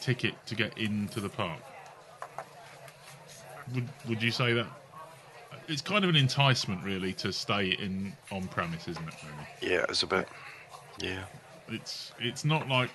ticket 0.00 0.34
to 0.46 0.54
get 0.54 0.76
into 0.78 1.20
the 1.20 1.28
park. 1.28 1.60
Would 3.74 3.88
Would 4.08 4.22
you 4.22 4.30
say 4.30 4.52
that? 4.54 4.66
It's 5.66 5.80
kind 5.80 6.04
of 6.04 6.10
an 6.10 6.16
enticement, 6.16 6.84
really, 6.84 7.14
to 7.14 7.32
stay 7.32 7.68
in 7.70 8.12
on 8.30 8.48
premise, 8.48 8.86
isn't 8.86 9.08
it? 9.08 9.14
Really? 9.22 9.74
Yeah, 9.74 9.86
it's 9.88 10.02
a 10.02 10.06
bit. 10.06 10.28
Yeah. 11.00 11.24
It's 11.68 12.12
it's 12.20 12.44
not 12.44 12.68
like 12.68 12.90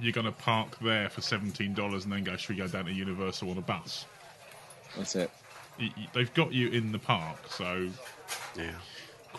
you're 0.00 0.12
going 0.12 0.26
to 0.26 0.32
park 0.32 0.76
there 0.80 1.08
for 1.08 1.20
seventeen 1.20 1.74
dollars 1.74 2.04
and 2.04 2.12
then 2.12 2.24
go, 2.24 2.36
should 2.36 2.50
we 2.50 2.56
go 2.56 2.66
down 2.68 2.86
to 2.86 2.92
Universal 2.92 3.50
on 3.50 3.58
a 3.58 3.62
bus? 3.62 4.06
That's 4.96 5.14
it. 5.16 5.30
Y- 5.80 5.92
y- 5.96 6.08
They've 6.12 6.32
got 6.34 6.52
you 6.52 6.68
in 6.70 6.92
the 6.92 6.98
park, 6.98 7.38
so 7.50 7.88
Yeah. 8.56 8.70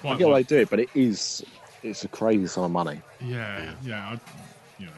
I 0.04 0.16
get 0.18 0.28
why 0.28 0.34
like- 0.34 0.48
they 0.48 0.56
do 0.58 0.62
it, 0.62 0.70
but 0.70 0.80
it 0.80 0.90
is 0.96 1.44
it's 1.84 2.04
a 2.04 2.08
crazy 2.08 2.48
sum 2.48 2.64
of 2.64 2.72
money. 2.72 3.02
yeah, 3.22 3.74
yeah. 3.84 4.10
I, 4.10 4.20
you 4.80 4.88
know, 4.88 4.92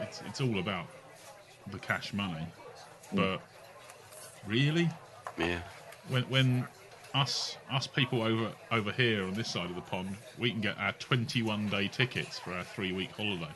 it's 0.00 0.22
it's 0.26 0.40
all 0.40 0.58
about 0.58 0.86
the 1.70 1.78
cash 1.78 2.12
money, 2.14 2.46
mm. 3.12 3.16
but 3.16 3.40
really, 4.46 4.88
Yeah. 5.38 5.60
when 6.08 6.22
when 6.24 6.68
us 7.14 7.56
us 7.70 7.86
people 7.86 8.22
over 8.22 8.52
over 8.70 8.92
here 8.92 9.24
on 9.26 9.34
this 9.34 9.48
side 9.48 9.68
of 9.68 9.76
the 9.76 9.82
pond, 9.82 10.16
we 10.38 10.52
can 10.52 10.60
get 10.60 10.78
our 10.78 10.92
21 10.92 11.68
day 11.68 11.88
tickets 11.88 12.38
for 12.38 12.52
our 12.52 12.64
three 12.64 12.92
week 12.92 13.10
holiday. 13.12 13.48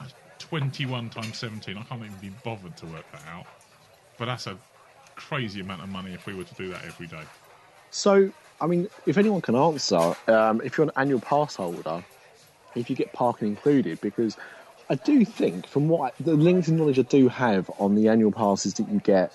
That's 0.00 0.14
21 0.38 1.10
times 1.10 1.38
17. 1.38 1.76
I 1.76 1.82
can't 1.82 2.00
even 2.00 2.16
be 2.20 2.30
bothered 2.44 2.76
to 2.78 2.86
work 2.86 3.04
that 3.12 3.22
out. 3.28 3.46
But 4.18 4.26
that's 4.26 4.46
a 4.46 4.56
crazy 5.16 5.60
amount 5.60 5.82
of 5.82 5.88
money 5.88 6.12
if 6.12 6.26
we 6.26 6.34
were 6.34 6.44
to 6.44 6.54
do 6.54 6.68
that 6.70 6.84
every 6.84 7.06
day. 7.06 7.22
So, 7.90 8.30
I 8.60 8.66
mean, 8.66 8.88
if 9.06 9.18
anyone 9.18 9.40
can 9.40 9.56
answer, 9.56 10.14
um, 10.28 10.60
if 10.64 10.76
you're 10.76 10.86
an 10.86 10.92
annual 10.96 11.20
pass 11.20 11.56
holder, 11.56 12.04
if 12.74 12.90
you 12.90 12.96
get 12.96 13.12
parking 13.12 13.48
included, 13.48 14.00
because 14.00 14.36
I 14.88 14.94
do 14.96 15.24
think, 15.24 15.66
from 15.66 15.88
what 15.88 16.12
I, 16.12 16.22
the 16.22 16.34
limited 16.34 16.74
knowledge 16.74 16.98
I 16.98 17.02
do 17.02 17.28
have 17.28 17.70
on 17.78 17.94
the 17.94 18.08
annual 18.08 18.32
passes 18.32 18.74
that 18.74 18.88
you 18.88 19.00
get 19.00 19.32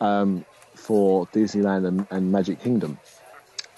um, 0.00 0.44
for 0.84 1.26
Disneyland 1.28 1.86
and, 1.86 2.06
and 2.10 2.30
Magic 2.30 2.60
Kingdom, 2.60 2.98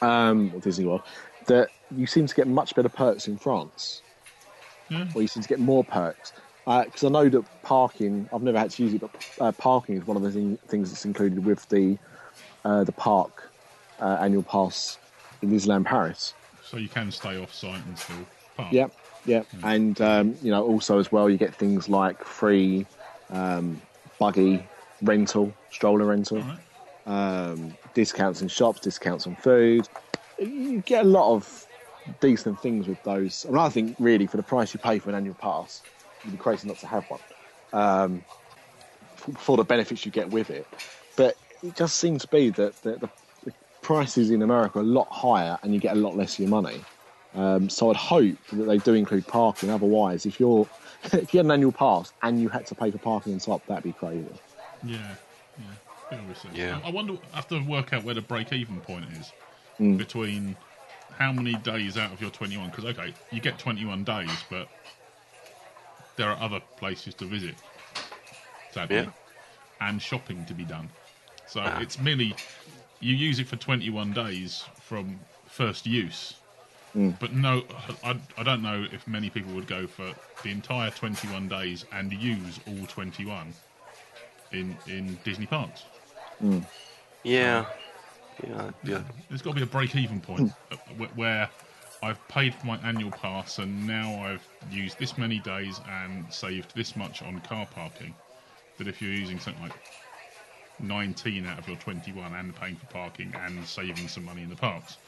um, 0.02 0.50
or 0.54 0.60
Disney 0.60 0.84
World, 0.84 1.02
that 1.46 1.68
you 1.96 2.06
seem 2.06 2.26
to 2.26 2.34
get 2.34 2.48
much 2.48 2.74
better 2.74 2.88
perks 2.88 3.28
in 3.28 3.36
France, 3.38 4.02
Yeah. 4.88 5.06
or 5.14 5.22
you 5.22 5.28
seem 5.28 5.42
to 5.42 5.48
get 5.48 5.60
more 5.60 5.84
perks. 5.84 6.32
Because 6.64 7.04
I 7.04 7.08
know 7.10 7.28
that 7.28 7.44
parking, 7.62 8.28
I've 8.34 8.42
never 8.42 8.58
had 8.58 8.70
to 8.72 8.82
use 8.82 8.92
it, 8.94 9.00
but 9.00 9.10
uh, 9.40 9.52
parking 9.52 9.96
is 9.96 10.04
one 10.04 10.16
of 10.16 10.24
the 10.24 10.32
thing, 10.32 10.58
things 10.66 10.90
that's 10.90 11.04
included 11.04 11.44
with 11.44 11.68
the 11.68 11.96
uh, 12.64 12.82
the 12.82 12.90
park 12.90 13.48
uh, 14.00 14.18
annual 14.20 14.42
pass 14.42 14.98
in 15.42 15.50
Disneyland 15.52 15.84
Paris. 15.84 16.34
So 16.64 16.76
you 16.78 16.88
can 16.88 17.12
stay 17.12 17.40
off 17.40 17.54
site 17.54 17.86
and 17.86 17.96
still 17.96 18.16
park. 18.56 18.72
Yep, 18.72 18.92
yep. 19.26 19.46
And 19.62 20.00
um, 20.00 20.34
you 20.42 20.50
know, 20.50 20.64
also 20.66 20.98
as 20.98 21.12
well, 21.12 21.30
you 21.30 21.36
get 21.36 21.54
things 21.54 21.88
like 21.88 22.24
free 22.24 22.84
um, 23.30 23.80
buggy 24.18 24.60
rental, 25.02 25.54
stroller 25.70 26.06
rental, 26.06 26.38
right. 26.40 26.58
Um, 27.06 27.76
discounts 27.94 28.42
in 28.42 28.48
shops, 28.48 28.80
discounts 28.80 29.26
on 29.26 29.36
food. 29.36 29.88
You 30.38 30.82
get 30.84 31.04
a 31.04 31.08
lot 31.08 31.34
of 31.34 31.66
decent 32.20 32.60
things 32.60 32.86
with 32.86 33.02
those. 33.04 33.46
I 33.46 33.50
mean, 33.50 33.58
I 33.58 33.68
think 33.68 33.96
really 33.98 34.26
for 34.26 34.36
the 34.36 34.42
price 34.42 34.74
you 34.74 34.80
pay 34.80 34.98
for 34.98 35.08
an 35.08 35.14
annual 35.14 35.34
pass, 35.34 35.82
you'd 36.24 36.32
be 36.32 36.36
crazy 36.36 36.68
not 36.68 36.78
to 36.78 36.86
have 36.86 37.04
one. 37.04 37.20
Um, 37.72 38.22
for 39.38 39.56
the 39.56 39.64
benefits 39.64 40.04
you 40.04 40.12
get 40.12 40.30
with 40.30 40.50
it, 40.50 40.66
but 41.16 41.36
it 41.62 41.74
just 41.74 41.96
seems 41.96 42.22
to 42.22 42.28
be 42.28 42.50
that 42.50 42.80
the, 42.82 42.92
the, 42.92 43.08
the 43.44 43.52
prices 43.82 44.30
in 44.30 44.42
America 44.42 44.78
are 44.78 44.82
a 44.82 44.84
lot 44.84 45.08
higher, 45.10 45.58
and 45.62 45.74
you 45.74 45.80
get 45.80 45.96
a 45.96 45.98
lot 45.98 46.16
less 46.16 46.36
for 46.36 46.42
your 46.42 46.50
money. 46.50 46.80
Um, 47.34 47.68
so 47.68 47.90
I'd 47.90 47.96
hope 47.96 48.36
that 48.52 48.64
they 48.64 48.78
do 48.78 48.94
include 48.94 49.26
parking. 49.26 49.68
Otherwise, 49.70 50.26
if 50.26 50.40
you're 50.40 50.66
if 51.04 51.34
you 51.34 51.38
had 51.38 51.46
an 51.46 51.50
annual 51.50 51.72
pass 51.72 52.12
and 52.22 52.40
you 52.40 52.48
had 52.48 52.66
to 52.66 52.74
pay 52.74 52.90
for 52.90 52.98
parking 52.98 53.34
on 53.34 53.38
top, 53.40 53.66
that'd 53.66 53.84
be 53.84 53.92
crazy. 53.92 54.24
Yeah, 54.84 54.98
yeah. 55.58 55.64
Yeah. 56.52 56.80
I 56.84 56.90
wonder. 56.90 57.14
I 57.32 57.36
have 57.36 57.48
to 57.48 57.60
work 57.60 57.92
out 57.92 58.04
where 58.04 58.14
the 58.14 58.22
break-even 58.22 58.80
point 58.80 59.06
is 59.18 59.32
Mm. 59.80 59.98
between 59.98 60.56
how 61.18 61.32
many 61.32 61.54
days 61.56 61.96
out 61.98 62.12
of 62.12 62.20
your 62.20 62.30
21. 62.30 62.70
Because 62.70 62.84
okay, 62.86 63.12
you 63.30 63.40
get 63.40 63.58
21 63.58 64.04
days, 64.04 64.30
but 64.48 64.68
there 66.16 66.30
are 66.30 66.38
other 66.40 66.60
places 66.78 67.14
to 67.16 67.26
visit, 67.26 67.54
sadly, 68.72 68.96
Yeah. 68.96 69.10
and 69.80 70.00
shopping 70.00 70.44
to 70.46 70.54
be 70.54 70.64
done. 70.64 70.88
So 71.46 71.60
Ah. 71.60 71.78
it's 71.80 71.98
merely 71.98 72.34
you 73.00 73.14
use 73.14 73.38
it 73.38 73.46
for 73.48 73.56
21 73.56 74.12
days 74.12 74.64
from 74.80 75.20
first 75.46 75.86
use. 75.86 76.34
But 76.94 77.34
no, 77.34 77.62
I, 78.02 78.16
I 78.38 78.42
don't 78.42 78.62
know 78.62 78.86
if 78.90 79.06
many 79.06 79.28
people 79.28 79.52
would 79.52 79.66
go 79.66 79.86
for 79.86 80.14
the 80.42 80.50
entire 80.50 80.90
21 80.90 81.46
days 81.46 81.84
and 81.92 82.10
use 82.10 82.58
all 82.66 82.86
21 82.86 83.52
in 84.52 84.78
in 84.86 85.18
Disney 85.22 85.44
parks. 85.44 85.82
Yeah, 87.24 87.66
yeah, 88.46 88.70
yeah. 88.84 89.02
There's 89.28 89.42
got 89.42 89.50
to 89.50 89.56
be 89.56 89.62
a 89.62 89.66
break-even 89.66 90.20
point 90.20 90.52
uh, 90.70 90.76
where 91.14 91.48
I've 92.02 92.28
paid 92.28 92.54
for 92.54 92.66
my 92.66 92.76
annual 92.78 93.10
pass 93.10 93.58
and 93.58 93.86
now 93.86 94.22
I've 94.24 94.46
used 94.70 94.98
this 94.98 95.16
many 95.18 95.38
days 95.40 95.80
and 95.88 96.32
saved 96.32 96.74
this 96.74 96.94
much 96.96 97.22
on 97.22 97.40
car 97.40 97.66
parking. 97.74 98.14
That 98.78 98.86
if 98.86 99.00
you're 99.00 99.12
using 99.12 99.38
something 99.40 99.62
like 99.62 99.72
19 100.80 101.46
out 101.46 101.58
of 101.58 101.66
your 101.66 101.78
21 101.78 102.34
and 102.34 102.54
paying 102.54 102.76
for 102.76 102.86
parking 102.86 103.32
and 103.34 103.66
saving 103.66 104.08
some 104.08 104.24
money 104.24 104.42
in 104.42 104.50
the 104.50 104.56
parks, 104.56 104.98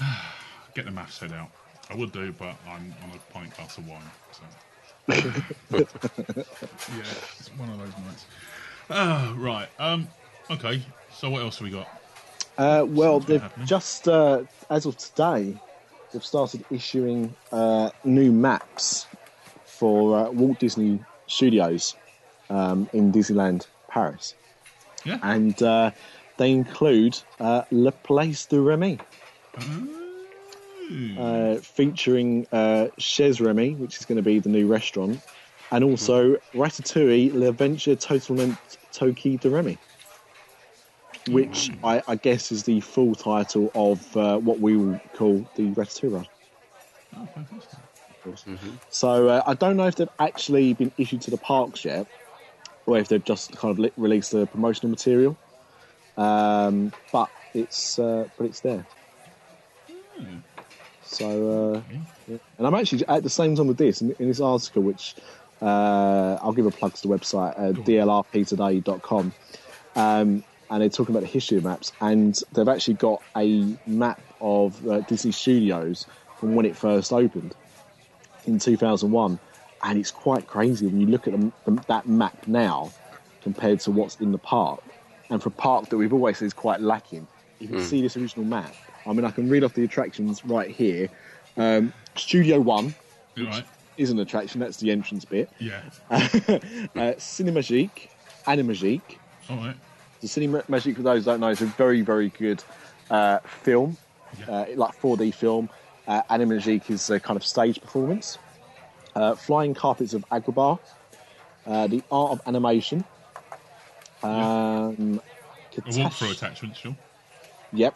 get 0.74 0.84
the 0.84 0.90
maths 0.90 1.18
head 1.20 1.32
out. 1.32 1.50
I 1.90 1.94
would 1.94 2.12
do, 2.12 2.32
but 2.32 2.56
I'm 2.66 2.94
on 3.04 3.12
a 3.14 3.32
pint 3.32 3.54
glass 3.56 3.78
of 3.78 3.86
wine. 3.86 4.02
So. 4.32 4.42
yeah, 5.08 5.84
it's 7.38 7.50
one 7.56 7.68
of 7.68 7.78
those 7.78 7.96
nights. 8.04 8.24
Ah, 8.90 9.34
right. 9.36 9.68
Um. 9.78 10.08
Okay. 10.50 10.82
So 11.12 11.30
what 11.30 11.42
else 11.42 11.58
have 11.58 11.64
we 11.64 11.70
got? 11.70 11.88
Uh, 12.58 12.84
well, 12.88 13.20
Something's 13.20 13.42
they've 13.56 13.66
just 13.66 14.08
uh, 14.08 14.42
as 14.68 14.86
of 14.86 14.96
today, 14.98 15.54
they've 16.12 16.24
started 16.24 16.64
issuing 16.70 17.34
uh, 17.50 17.90
new 18.04 18.30
maps 18.32 19.06
for 19.64 20.18
uh, 20.18 20.30
Walt 20.30 20.58
Disney 20.58 21.00
Studios 21.26 21.94
um, 22.50 22.88
in 22.92 23.10
Disneyland 23.12 23.66
Paris, 23.88 24.34
Yeah. 25.04 25.18
and 25.22 25.60
uh, 25.62 25.90
they 26.36 26.50
include 26.50 27.18
uh, 27.40 27.62
Le 27.70 27.92
Place 27.92 28.44
de 28.46 28.60
Remy, 28.60 28.98
uh, 31.18 31.56
featuring 31.56 32.46
uh, 32.52 32.88
Chez 32.98 33.40
Remy, 33.40 33.74
which 33.76 33.98
is 33.98 34.04
going 34.04 34.16
to 34.16 34.22
be 34.22 34.38
the 34.38 34.48
new 34.48 34.66
restaurant, 34.66 35.20
and 35.70 35.84
also 35.84 36.36
Ratatouille, 36.54 37.32
L'Aventure 37.32 37.96
Totalement 37.96 38.56
Toquée 38.92 39.40
de 39.40 39.48
Remy 39.48 39.78
which 41.28 41.70
I, 41.84 42.02
I 42.08 42.16
guess 42.16 42.52
is 42.52 42.64
the 42.64 42.80
full 42.80 43.14
title 43.14 43.70
of 43.74 44.16
uh, 44.16 44.38
what 44.38 44.60
we 44.60 44.76
will 44.76 45.00
call 45.14 45.46
the 45.56 45.70
Ratatouille 45.72 46.12
Run. 46.14 46.26
Oh, 47.16 47.28
fantastic. 47.34 47.78
of 48.10 48.22
course. 48.22 48.44
So 48.90 49.28
uh, 49.28 49.42
I 49.46 49.54
don't 49.54 49.76
know 49.76 49.86
if 49.86 49.96
they've 49.96 50.08
actually 50.18 50.74
been 50.74 50.92
issued 50.98 51.22
to 51.22 51.30
the 51.30 51.36
parks 51.36 51.84
yet, 51.84 52.06
or 52.86 52.98
if 52.98 53.08
they've 53.08 53.24
just 53.24 53.56
kind 53.56 53.70
of 53.72 53.78
li- 53.78 53.92
released 53.96 54.32
the 54.32 54.46
promotional 54.46 54.90
material. 54.90 55.36
Um, 56.16 56.92
but 57.12 57.30
it's 57.54 57.98
uh, 57.98 58.28
but 58.36 58.44
it's 58.46 58.60
there. 58.60 58.86
So 61.04 61.74
uh, 61.74 61.82
yeah. 62.28 62.38
and 62.58 62.66
I'm 62.66 62.74
actually 62.74 63.06
at 63.06 63.22
the 63.22 63.30
same 63.30 63.54
time 63.54 63.66
with 63.66 63.78
this 63.78 64.00
in, 64.00 64.14
in 64.18 64.28
this 64.28 64.40
article, 64.40 64.82
which 64.82 65.14
uh, 65.60 66.38
I'll 66.42 66.52
give 66.52 66.66
a 66.66 66.70
plug 66.70 66.94
to 66.94 67.02
the 67.02 67.08
website 67.08 67.58
uh, 67.58 67.72
dlrptoday.com. 67.72 69.32
Um, 69.94 70.44
and 70.72 70.80
they're 70.80 70.88
talking 70.88 71.14
about 71.14 71.20
the 71.20 71.28
history 71.28 71.58
of 71.58 71.64
maps, 71.64 71.92
and 72.00 72.40
they've 72.52 72.66
actually 72.66 72.94
got 72.94 73.22
a 73.36 73.76
map 73.86 74.18
of 74.40 74.88
uh, 74.88 75.00
Disney 75.00 75.30
Studios 75.30 76.06
from 76.38 76.54
when 76.54 76.64
it 76.64 76.74
first 76.74 77.12
opened 77.12 77.54
in 78.46 78.58
2001, 78.58 79.38
and 79.84 79.98
it's 79.98 80.10
quite 80.10 80.46
crazy 80.46 80.86
when 80.86 80.98
you 80.98 81.08
look 81.08 81.28
at 81.28 81.38
the, 81.38 81.52
the, 81.66 81.84
that 81.88 82.08
map 82.08 82.48
now 82.48 82.90
compared 83.42 83.80
to 83.80 83.90
what's 83.90 84.16
in 84.16 84.32
the 84.32 84.38
park. 84.38 84.82
And 85.28 85.42
for 85.42 85.50
a 85.50 85.52
park 85.52 85.90
that 85.90 85.98
we've 85.98 86.12
always 86.12 86.38
said 86.38 86.46
is 86.46 86.54
quite 86.54 86.80
lacking, 86.80 87.26
you 87.60 87.68
can 87.68 87.80
see 87.80 88.00
this 88.00 88.16
original 88.16 88.46
map. 88.46 88.74
I 89.06 89.12
mean, 89.12 89.26
I 89.26 89.30
can 89.30 89.50
read 89.50 89.64
off 89.64 89.74
the 89.74 89.84
attractions 89.84 90.42
right 90.42 90.70
here. 90.70 91.10
Um, 91.58 91.92
Studio 92.16 92.58
One 92.60 92.94
You 93.34 93.46
right? 93.46 93.64
is 93.98 94.10
an 94.10 94.18
attraction; 94.20 94.58
that's 94.60 94.78
the 94.78 94.90
entrance 94.90 95.26
bit. 95.26 95.50
Yeah. 95.58 95.82
Uh, 96.10 97.14
Cinemagique, 97.18 98.08
Animagique. 98.46 99.18
All 99.50 99.56
right. 99.56 99.76
The 100.22 100.28
Cinemagique, 100.28 100.96
for 100.96 101.02
those 101.02 101.24
who 101.24 101.30
don't 101.32 101.40
know, 101.40 101.48
is 101.48 101.60
a 101.60 101.66
very, 101.66 102.00
very 102.00 102.28
good 102.30 102.62
uh, 103.10 103.40
film, 103.40 103.96
Yeah. 104.38 104.50
uh, 104.50 104.66
like 104.76 104.98
4D 105.00 105.34
film. 105.34 105.68
Uh, 106.06 106.22
Animagique 106.30 106.90
is 106.90 107.10
a 107.10 107.18
kind 107.20 107.36
of 107.36 107.44
stage 107.44 107.80
performance. 107.80 108.38
Uh, 109.14 109.34
Flying 109.34 109.74
Carpets 109.74 110.14
of 110.14 110.24
Agrabah, 110.30 110.78
uh, 111.66 111.86
The 111.88 112.02
Art 112.10 112.32
of 112.32 112.40
Animation. 112.46 113.04
Um, 114.22 115.20
A 115.76 115.80
Katash- 115.80 116.04
walkthrough 116.04 116.32
attachment, 116.32 116.76
sure. 116.76 116.96
Yep. 117.72 117.94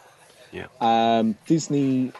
Yeah. 0.51 0.67
Um, 0.81 1.35
Disney 1.45 2.11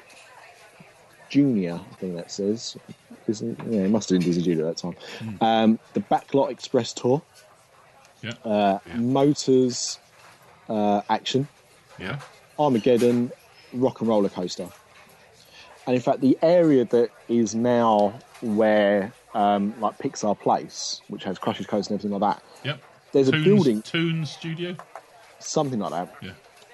Junior, 1.29 1.73
I 1.91 1.95
think 1.95 2.15
that 2.15 2.31
says. 2.31 2.77
Disney, 3.25 3.55
yeah, 3.69 3.81
it 3.81 3.89
must 3.89 4.09
have 4.09 4.19
been 4.19 4.25
Disney 4.25 4.43
Junior 4.43 4.67
at 4.69 4.77
that 4.77 4.81
time. 4.81 5.37
Um, 5.41 5.79
the 5.93 5.99
Backlot 5.99 6.49
Express 6.49 6.93
Tour, 6.93 7.21
Yeah. 8.21 8.31
uh, 8.43 8.79
Motors 8.95 9.99
uh, 10.69 11.01
Action, 11.09 11.47
yeah. 11.99 12.19
Armageddon, 12.57 13.31
Rock 13.73 13.99
and 14.01 14.09
Roller 14.09 14.29
Coaster. 14.29 14.67
And 15.85 15.95
in 15.95 16.01
fact, 16.01 16.21
the 16.21 16.37
area 16.41 16.83
that 16.85 17.11
is 17.29 17.55
now 17.55 18.19
where, 18.41 19.13
um, 19.33 19.73
like 19.79 19.97
Pixar 19.99 20.37
Place, 20.39 21.01
which 21.07 21.23
has 21.23 21.37
Crush's 21.39 21.65
Coast 21.67 21.89
and 21.89 21.99
everything 21.99 22.19
like 22.19 22.35
that, 22.35 22.43
Yep. 22.65 22.79
there's 23.13 23.27
a 23.29 23.31
building, 23.33 23.81
Toons 23.81 24.29
Studio. 24.31 24.75
something 25.39 25.79
like 25.79 25.91
that. 25.91 26.13
Yeah. 26.21 26.31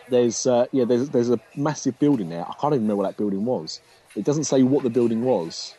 There's 0.10 0.46
uh, 0.48 0.66
yeah, 0.72 0.84
there's 0.86 1.10
there's 1.10 1.30
a 1.30 1.40
massive 1.56 1.98
building 2.00 2.30
there. 2.30 2.42
I 2.42 2.54
can't 2.60 2.74
even 2.74 2.84
remember 2.84 2.98
what 2.98 3.08
that 3.10 3.18
building 3.18 3.46
was. 3.46 3.80
It 4.16 4.26
doesn't 4.26 4.44
say 4.46 4.62
what 4.64 4.84
the 4.84 4.90
building 4.90 5.24
was 5.24 5.76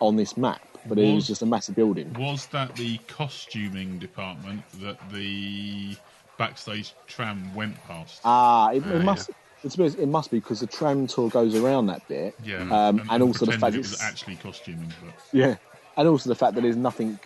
on 0.00 0.16
this 0.16 0.36
map, 0.36 0.62
but 0.86 0.98
it 0.98 1.06
was 1.06 1.14
Was- 1.14 1.26
just 1.26 1.42
a 1.42 1.46
massive 1.46 1.74
building. 1.74 2.12
Was 2.18 2.46
that 2.46 2.74
the 2.76 2.98
costuming 3.08 3.98
department 3.98 4.62
that 4.80 4.98
the 5.12 5.96
backstage 6.38 6.94
tram 7.06 7.54
went 7.54 7.76
past. 7.86 8.20
Ah, 8.24 8.70
it, 8.70 8.82
Ah, 8.86 8.90
it 8.90 9.04
must. 9.04 9.30
It's, 9.62 9.76
it 9.78 10.08
must 10.08 10.30
be 10.30 10.40
because 10.40 10.60
the 10.60 10.66
tram 10.66 11.06
tour 11.06 11.30
goes 11.30 11.54
around 11.54 11.86
that 11.86 12.06
bit. 12.06 12.34
yeah, 12.44 12.58
um, 12.70 13.00
and, 13.10 13.22
also 13.22 13.46
the 13.46 13.52
pretended 13.52 13.60
fact 13.60 13.74
it 13.76 13.78
it's 13.78 13.90
was 13.92 14.00
actually 14.02 14.36
costuming, 14.36 14.92
but 15.02 15.14
yeah, 15.32 15.56
and 15.96 16.06
also 16.06 16.28
the 16.28 16.34
fact 16.34 16.54
that 16.54 16.60
there's 16.60 16.76
nothing, 16.76 17.18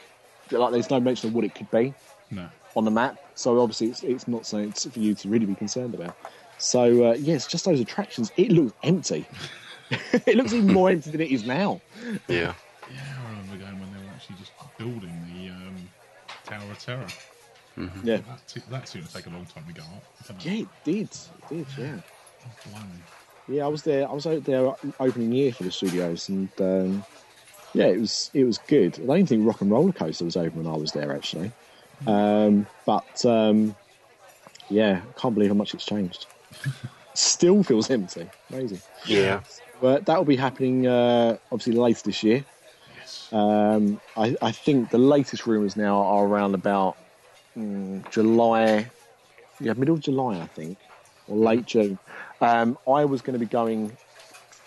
like 0.52 0.70
there's 0.70 0.88
no 0.88 1.00
mention 1.00 1.30
of 1.30 1.34
what 1.34 1.44
it 1.44 1.52
could 1.56 1.68
be 1.72 1.92
no. 2.30 2.48
on 2.76 2.84
the 2.84 2.92
map. 2.92 3.18
So 3.34 3.60
obviously 3.60 3.88
it's 3.88 4.04
it's 4.04 4.28
not 4.28 4.46
something 4.46 4.70
to- 4.70 4.90
for 4.90 5.00
you 5.00 5.14
to 5.16 5.28
really 5.28 5.46
be 5.46 5.56
concerned 5.56 5.94
about. 5.94 6.16
So 6.58 7.10
uh, 7.10 7.14
yes, 7.14 7.48
just 7.48 7.64
those 7.64 7.80
attractions. 7.80 8.30
It 8.36 8.52
looks 8.52 8.72
empty. 8.84 9.26
it 9.90 10.36
looks 10.36 10.52
even 10.52 10.72
more 10.72 10.90
empty 10.90 11.10
than 11.10 11.20
it 11.20 11.30
is 11.32 11.44
now. 11.44 11.80
Yeah. 12.28 12.54
Yeah, 12.90 13.00
I 13.26 13.30
remember 13.30 13.56
going 13.56 13.80
when 13.80 13.92
they 13.92 13.98
were 13.98 14.12
actually 14.14 14.36
just 14.36 14.52
building 14.78 15.12
the 15.34 15.50
um, 15.50 15.76
Tower 16.44 16.70
of 16.70 16.78
Terror. 16.78 17.06
Yeah, 18.02 18.16
That, 18.16 18.40
t- 18.48 18.62
that 18.70 18.88
seemed 18.88 19.06
to 19.06 19.14
take 19.14 19.26
a 19.26 19.30
long 19.30 19.46
time 19.46 19.64
to 19.68 19.72
go 19.72 19.82
up. 19.82 20.44
yeah, 20.44 20.52
it 20.62 20.68
did. 20.84 21.02
It 21.04 21.48
did. 21.48 21.66
Yeah. 21.78 21.96
Oh. 22.74 22.80
Yeah, 23.46 23.64
I 23.64 23.68
was 23.68 23.82
there. 23.82 24.08
I 24.08 24.12
was 24.12 24.26
out 24.26 24.44
there 24.44 24.74
opening 24.98 25.32
year 25.32 25.52
for 25.52 25.62
the 25.62 25.70
studios, 25.70 26.28
and 26.28 26.48
um, 26.60 27.04
yeah, 27.72 27.86
it 27.86 28.00
was 28.00 28.30
it 28.34 28.44
was 28.44 28.58
good. 28.58 28.98
I 29.00 29.06
don't 29.06 29.26
think 29.26 29.46
Rock 29.46 29.60
and 29.60 29.70
Roller 29.70 29.92
Coaster 29.92 30.24
was 30.24 30.36
open 30.36 30.64
when 30.64 30.72
I 30.72 30.76
was 30.76 30.92
there 30.92 31.14
actually, 31.14 31.52
um, 32.06 32.66
but 32.84 33.24
um, 33.24 33.76
yeah, 34.68 35.00
I 35.08 35.20
can't 35.20 35.34
believe 35.34 35.50
how 35.50 35.54
much 35.54 35.72
it's 35.72 35.84
changed. 35.86 36.26
Still 37.14 37.62
feels 37.62 37.90
empty. 37.90 38.28
Amazing. 38.50 38.80
Yeah. 39.06 39.40
But 39.80 40.04
that 40.06 40.18
will 40.18 40.24
be 40.24 40.36
happening 40.36 40.86
uh, 40.86 41.38
obviously 41.52 41.74
later 41.74 42.02
this 42.04 42.22
year. 42.22 42.44
Um, 43.32 44.00
I, 44.16 44.36
I 44.40 44.52
think 44.52 44.90
the 44.90 44.98
latest 44.98 45.46
rumours 45.46 45.76
now 45.76 46.00
are 46.02 46.26
around 46.26 46.54
about 46.54 46.96
mm, 47.56 48.08
July, 48.10 48.90
yeah, 49.60 49.74
middle 49.74 49.96
of 49.96 50.00
July, 50.00 50.40
I 50.40 50.46
think, 50.46 50.78
or 51.26 51.36
late 51.36 51.66
June. 51.66 51.98
Um, 52.40 52.78
I 52.86 53.04
was 53.04 53.20
going 53.20 53.34
to 53.34 53.38
be 53.38 53.50
going 53.50 53.96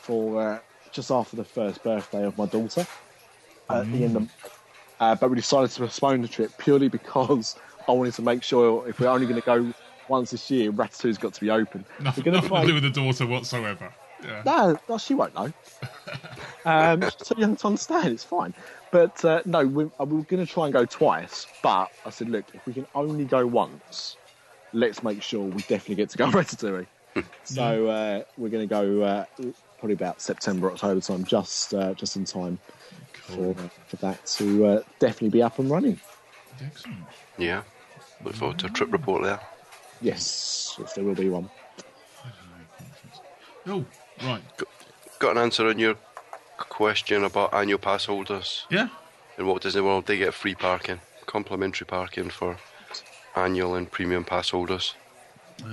for 0.02 0.42
uh, 0.42 0.60
just 0.92 1.10
after 1.12 1.36
the 1.36 1.44
first 1.44 1.84
birthday 1.84 2.24
of 2.26 2.38
my 2.38 2.46
daughter 2.46 2.86
at 3.70 3.92
the 3.92 4.04
end 4.04 4.18
of, 4.18 4.30
uh, 5.00 5.16
but 5.16 5.30
we 5.30 5.38
decided 5.38 5.72
to 5.72 5.80
postpone 5.80 6.22
the 6.22 6.28
trip 6.28 6.52
purely 6.58 6.90
because 6.90 7.56
I 7.88 7.94
wanted 7.94 8.14
to 8.16 8.22
make 8.22 8.44
sure 8.44 8.88
if 8.88 9.00
we're 9.00 9.08
only 9.08 9.26
going 9.26 9.42
to 9.42 9.46
go 9.46 9.74
once 10.08 10.32
this 10.32 10.52
year, 10.52 10.72
Ratatouille's 10.72 11.18
got 11.18 11.34
to 11.34 11.42
be 11.42 11.50
open. 11.50 11.86
nothing 12.00 12.24
we're 12.26 12.42
try 12.42 12.62
to 12.62 12.68
do 12.68 12.74
with 12.74 12.84
the 12.84 12.90
daughter 12.90 13.26
whatsoever. 13.26 13.94
Yeah. 14.24 14.44
no, 14.46 14.80
no, 14.88 14.98
she 14.98 15.16
won't 15.16 15.34
know. 15.34 15.52
Um, 16.66 17.02
she's 17.02 17.16
too 17.16 17.36
young 17.38 17.56
to 17.58 17.68
understand. 17.68 18.08
It's 18.10 18.24
fine. 18.24 18.54
But 18.92 19.24
uh, 19.24 19.42
no, 19.46 19.66
we, 19.66 19.84
uh, 20.00 20.06
we 20.06 20.18
were 20.18 20.24
going 20.24 20.46
to 20.46 20.52
try 20.52 20.66
and 20.66 20.74
go 20.74 20.86
twice. 20.86 21.48
But 21.64 21.90
I 22.06 22.10
said, 22.10 22.30
look, 22.30 22.46
if 22.54 22.66
we 22.66 22.74
can 22.74 22.86
only 22.94 23.26
go 23.26 23.46
once, 23.48 24.18
let's 24.74 25.02
make 25.04 25.22
sure 25.22 25.42
we 25.46 25.62
definitely 25.64 25.96
get 25.96 26.10
to 26.12 26.18
go 26.18 26.26
Ratatouille. 26.32 26.88
so 27.44 27.88
uh, 27.88 28.24
we're 28.38 28.50
going 28.50 28.68
to 28.68 28.74
go 28.74 29.02
uh, 29.02 29.26
probably 29.80 29.94
about 29.94 30.22
September, 30.22 30.72
October 30.72 31.02
time, 31.02 31.24
just 31.26 31.74
uh, 31.74 31.94
just 31.94 32.16
in 32.16 32.26
time 32.26 32.58
Cool. 33.28 33.54
for 33.54 33.70
for 33.88 33.96
that 33.98 34.26
to 34.38 34.66
uh, 34.66 34.82
definitely 35.00 35.30
be 35.30 35.42
up 35.44 35.60
and 35.60 35.70
running. 35.70 36.00
Excellent. 36.64 36.98
Yeah. 37.38 37.64
Look 38.24 38.36
forward 38.36 38.60
to 38.60 38.68
a 38.68 38.70
trip 38.70 38.92
report 38.92 39.24
there. 39.24 39.40
Yes, 40.02 40.76
yes, 40.80 40.94
there 40.94 41.04
will 41.04 41.16
be 41.16 41.30
one. 41.30 41.50
Oh, 43.68 43.86
right. 44.24 44.42
Got 45.20 45.38
an 45.38 45.44
answer 45.44 45.68
on 45.68 45.78
your 45.80 45.96
question 46.70 47.24
about 47.24 47.54
annual 47.54 47.80
pass 47.80 48.06
holders 48.06 48.66
Yeah. 48.70 48.88
in 49.38 49.46
Walt 49.48 49.62
Disney 49.64 49.82
World. 49.82 50.06
They 50.06 50.18
get 50.18 50.34
free 50.34 50.56
parking, 50.56 51.00
complimentary 51.26 51.86
parking 51.86 52.30
for 52.30 52.58
annual 53.36 53.76
and 53.76 53.90
premium 53.90 54.24
pass 54.24 54.50
holders. 54.50 54.96
I 55.64 55.66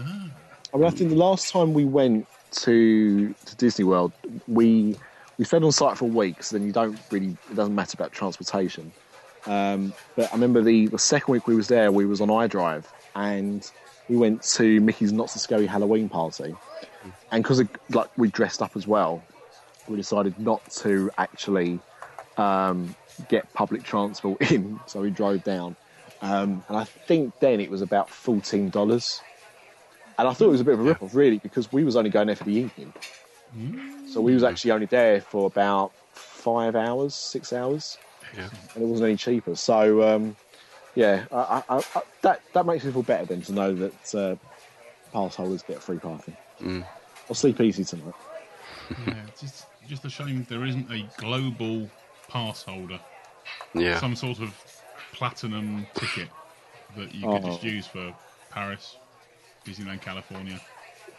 mean, 0.76 0.85
I 0.85 0.90
think 0.90 1.11
the 1.11 1.16
last 1.16 1.50
time 1.52 1.73
we 1.73 1.85
went 1.85 2.26
to 2.50 3.35
to 3.47 3.57
Disney 3.57 3.85
World, 3.85 4.12
we 4.47 4.97
we 5.38 5.45
stayed 5.45 5.62
on 5.62 5.73
site 5.73 5.97
for 5.97 6.04
a 6.04 6.09
week, 6.09 6.42
so 6.42 6.57
then 6.57 6.66
you 6.66 6.73
don't 6.73 6.99
really 7.11 7.37
it 7.51 7.55
doesn't 7.57 7.74
matter 7.74 7.94
about 7.98 8.12
transportation. 8.12 8.92
Um, 9.46 9.92
but 10.16 10.29
I 10.31 10.35
remember 10.35 10.62
the 10.62 10.88
the 10.88 10.98
second 10.98 11.33
week 11.33 11.46
we 11.46 11.55
was 11.55 11.68
there, 11.68 11.90
we 11.92 12.05
was 12.07 12.20
on 12.20 12.29
iDrive, 12.29 12.85
and 13.14 13.70
we 14.09 14.16
went 14.16 14.42
to 14.42 14.81
Mickey's 14.81 15.12
Not 15.12 15.31
So 15.31 15.38
Scary 15.38 15.66
Halloween 15.66 16.09
party, 16.09 16.55
and 17.31 17.42
because 17.42 17.62
like 17.90 18.09
we 18.18 18.29
dressed 18.31 18.61
up 18.62 18.77
as 18.77 18.87
well, 18.87 19.22
we 19.88 19.96
decided 19.96 20.38
not 20.38 20.68
to 20.83 21.11
actually 21.18 21.81
um, 22.37 22.94
get 23.29 23.53
public 23.55 23.83
transport 23.83 24.40
in, 24.53 24.79
so 24.87 25.01
we 25.01 25.11
drove 25.11 25.44
down. 25.44 25.77
Um, 26.20 26.64
and 26.68 26.77
I 26.77 26.85
think 26.85 27.38
then 27.40 27.61
it 27.61 27.70
was 27.70 27.83
about 27.83 28.11
fourteen 28.11 28.70
dollars. 28.70 29.20
And 30.18 30.27
I 30.27 30.33
thought 30.33 30.46
it 30.46 30.51
was 30.51 30.61
a 30.61 30.64
bit 30.64 30.74
of 30.74 30.81
a 30.81 30.83
rip-off, 30.83 31.14
really, 31.14 31.38
because 31.38 31.70
we 31.70 31.85
was 31.85 31.94
only 31.94 32.11
going 32.11 32.27
there 32.27 32.35
for 32.35 32.42
the 32.42 32.53
evening. 32.55 32.92
So 34.12 34.20
we 34.20 34.35
was 34.35 34.42
actually 34.42 34.72
only 34.72 34.87
there 34.87 35.20
for 35.20 35.46
about 35.46 35.92
five 36.12 36.74
hours, 36.74 37.14
six 37.14 37.53
hours, 37.53 37.96
Yeah. 38.37 38.48
and 38.74 38.83
it 38.83 38.87
wasn't 38.87 39.09
any 39.11 39.16
cheaper. 39.16 39.55
So 39.55 40.03
um, 40.03 40.37
yeah, 40.96 41.24
I, 41.31 41.62
I, 41.68 41.77
I, 41.94 42.03
that 42.22 42.40
that 42.53 42.66
makes 42.66 42.85
me 42.85 42.90
feel 42.90 43.05
better 43.05 43.27
then 43.27 43.42
to 43.42 43.53
know 43.53 43.72
that 43.74 44.14
uh, 44.14 44.35
pass 45.12 45.37
holders 45.37 45.62
get 45.62 45.81
free 45.81 45.98
parking. 45.98 46.37
I'll 47.29 47.35
sleep 47.35 47.61
easy 47.61 47.85
tonight. 47.85 48.14
Yeah. 49.07 49.14
Just, 49.38 49.66
just 49.88 50.05
a 50.05 50.11
shame 50.11 50.46
there 50.48 50.64
isn't 50.64 50.90
a 50.92 51.09
global 51.16 51.90
pass 52.29 52.62
holder, 52.62 53.01
Yeah. 53.74 53.98
some 53.98 54.14
sort 54.14 54.38
of 54.40 54.55
platinum 55.12 55.87
ticket 55.94 56.29
that 56.96 57.14
you 57.14 57.27
could 57.27 57.44
just 57.44 57.64
Oh. 57.64 57.66
use 57.66 57.87
for 57.87 58.14
Paris, 58.51 58.96
Disneyland, 59.64 60.01
California. 60.03 60.61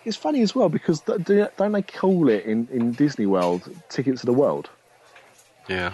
It's 0.06 0.16
funny 0.18 0.42
as 0.42 0.56
well 0.56 0.70
because 0.70 1.02
th- 1.02 1.24
do- 1.24 1.48
don't 1.58 1.72
they 1.74 1.82
call 1.82 2.30
it 2.30 2.46
in, 2.46 2.68
in 2.72 2.94
Disney 2.94 3.26
World 3.26 3.70
tickets 3.90 4.22
to 4.22 4.26
the 4.28 4.34
world? 4.34 4.70
Yeah. 5.68 5.94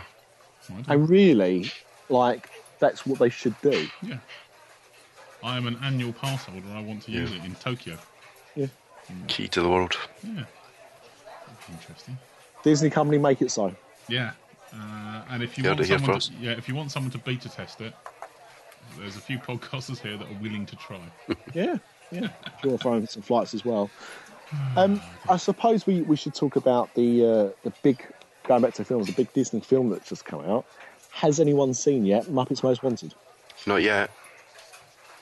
I 0.88 0.94
And 0.94 1.10
really, 1.10 1.72
like 2.10 2.50
that's 2.80 3.06
what 3.06 3.20
they 3.20 3.30
should 3.30 3.60
do. 3.62 3.88
yeah. 4.02 4.18
I 5.44 5.58
am 5.58 5.68
an 5.68 5.78
annual 5.84 6.12
pass 6.14 6.46
holder. 6.46 6.68
I 6.74 6.82
want 6.82 7.04
to 7.04 7.12
use 7.12 7.32
Yeah. 7.32 7.38
it 7.40 7.46
in 7.46 7.56
Tokyo. 7.56 7.98
Yeah. 8.56 8.68
Mm. 9.12 9.28
Key 9.28 9.48
to 9.50 9.62
the 9.62 9.70
world. 9.70 9.96
Yeah. 10.24 10.44
Interesting. 11.72 12.18
Disney 12.66 12.90
company 12.90 13.20
make 13.20 13.42
it 13.44 13.52
so. 13.52 13.74
Yeah. 14.10 14.32
Uh, 14.74 15.22
and 15.30 15.44
if 15.44 15.56
you 15.58 15.64
You 15.64 15.70
heard 15.70 15.78
want 15.78 15.86
it 15.86 15.88
here 15.88 16.00
someone, 16.00 16.20
to, 16.20 16.34
yeah, 16.42 16.52
if 16.54 16.68
you 16.68 16.74
want 16.76 16.92
someone 16.92 17.12
to 17.12 17.18
beta 17.20 17.48
test 17.48 17.80
it, 17.80 17.94
there's 18.98 19.16
a 19.16 19.20
few 19.22 19.38
podcasters 19.38 20.00
here 20.00 20.18
that 20.18 20.28
are 20.28 20.40
willing 20.42 20.66
to 20.66 20.76
try. 20.76 21.00
Yeah, 21.54 21.78
yeah. 22.12 22.30
Sure, 22.64 22.78
throwing 22.78 23.06
some 23.08 23.22
flights 23.22 23.54
as 23.54 23.64
well. 23.64 23.90
Um, 24.78 25.02
I 25.30 25.38
suppose 25.38 25.88
we, 25.88 26.02
we 26.04 26.16
should 26.16 26.36
talk 26.36 26.56
about 26.56 26.94
the 26.94 27.26
uh, 27.26 27.50
the 27.64 27.74
big 27.82 28.06
going 28.44 28.62
back 28.62 28.74
to 28.76 28.84
films, 28.86 29.08
the 29.08 29.14
big 29.14 29.32
Disney 29.34 29.60
film 29.60 29.90
that's 29.90 30.08
just 30.10 30.24
come 30.26 30.42
out. 30.42 30.66
Has 31.12 31.40
anyone 31.40 31.74
seen 31.74 32.06
yet 32.06 32.26
Muppets 32.26 32.62
Most 32.62 32.84
Wanted? 32.84 33.16
Not 33.66 33.82
yet. 33.82 34.12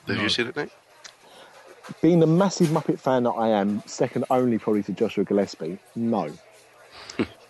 Have 0.06 0.16
No. 0.16 0.22
you 0.22 0.28
seen 0.28 0.46
it, 0.48 0.56
Nick? 0.56 0.70
Being 2.02 2.20
the 2.20 2.26
massive 2.26 2.68
Muppet 2.68 2.98
fan 2.98 3.22
that 3.24 3.30
I 3.30 3.48
am, 3.48 3.82
second 3.86 4.24
only 4.28 4.58
probably 4.58 4.82
to 4.84 4.92
Joshua 4.92 5.24
Gillespie, 5.24 5.78
no. 5.96 6.30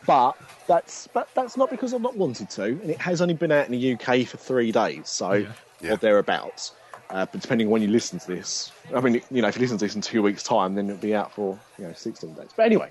But 0.07 0.37
that's 0.67 1.07
but 1.09 1.29
that's 1.35 1.57
not 1.57 1.71
because 1.71 1.95
I've 1.95 2.01
not 2.01 2.17
wanted 2.17 2.51
to, 2.51 2.65
and 2.65 2.91
it 2.91 3.01
has 3.01 3.21
only 3.21 3.35
been 3.35 3.53
out 3.53 3.67
in 3.67 3.73
the 3.73 3.93
UK 3.95 4.27
for 4.27 4.37
three 4.37 4.73
days, 4.73 5.09
so 5.09 5.33
Yeah. 5.33 5.53
Yeah. 5.81 5.93
or 5.93 5.97
thereabouts. 5.97 6.73
Uh, 7.11 7.27
but 7.31 7.41
depending 7.43 7.67
on 7.67 7.71
when 7.71 7.83
you 7.83 7.89
listen 7.89 8.19
to 8.19 8.27
this, 8.27 8.73
I 8.95 9.01
mean, 9.01 9.21
you 9.31 9.43
know, 9.43 9.49
if 9.49 9.57
you 9.57 9.61
listen 9.61 9.77
to 9.79 9.85
this 9.85 9.95
in 9.95 10.01
two 10.01 10.23
weeks' 10.23 10.43
time, 10.43 10.75
then 10.75 10.89
it'll 10.89 11.01
be 11.01 11.15
out 11.15 11.33
for 11.33 11.59
you 11.79 11.87
know 11.87 11.93
16 11.93 12.35
days. 12.35 12.49
But 12.57 12.65
anyway, 12.65 12.91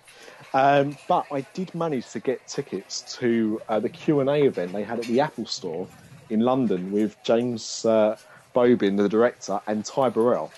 um, 0.54 0.96
but 1.08 1.26
I 1.32 1.42
did 1.54 1.74
manage 1.74 2.10
to 2.12 2.20
get 2.20 2.46
tickets 2.48 3.02
to 3.18 3.60
uh, 3.68 3.80
the 3.80 3.90
Q 3.90 4.20
and 4.20 4.30
A 4.30 4.44
event 4.44 4.72
they 4.72 4.84
had 4.84 5.00
at 5.00 5.06
the 5.06 5.20
Apple 5.20 5.46
Store 5.48 5.88
in 6.30 6.42
London 6.42 6.92
with 6.92 7.18
James 7.24 7.84
uh, 7.86 8.16
Bobin, 8.54 8.96
the 8.96 9.10
director, 9.10 9.60
and 9.68 9.84
Ty 9.84 10.10
Burrell, 10.10 10.52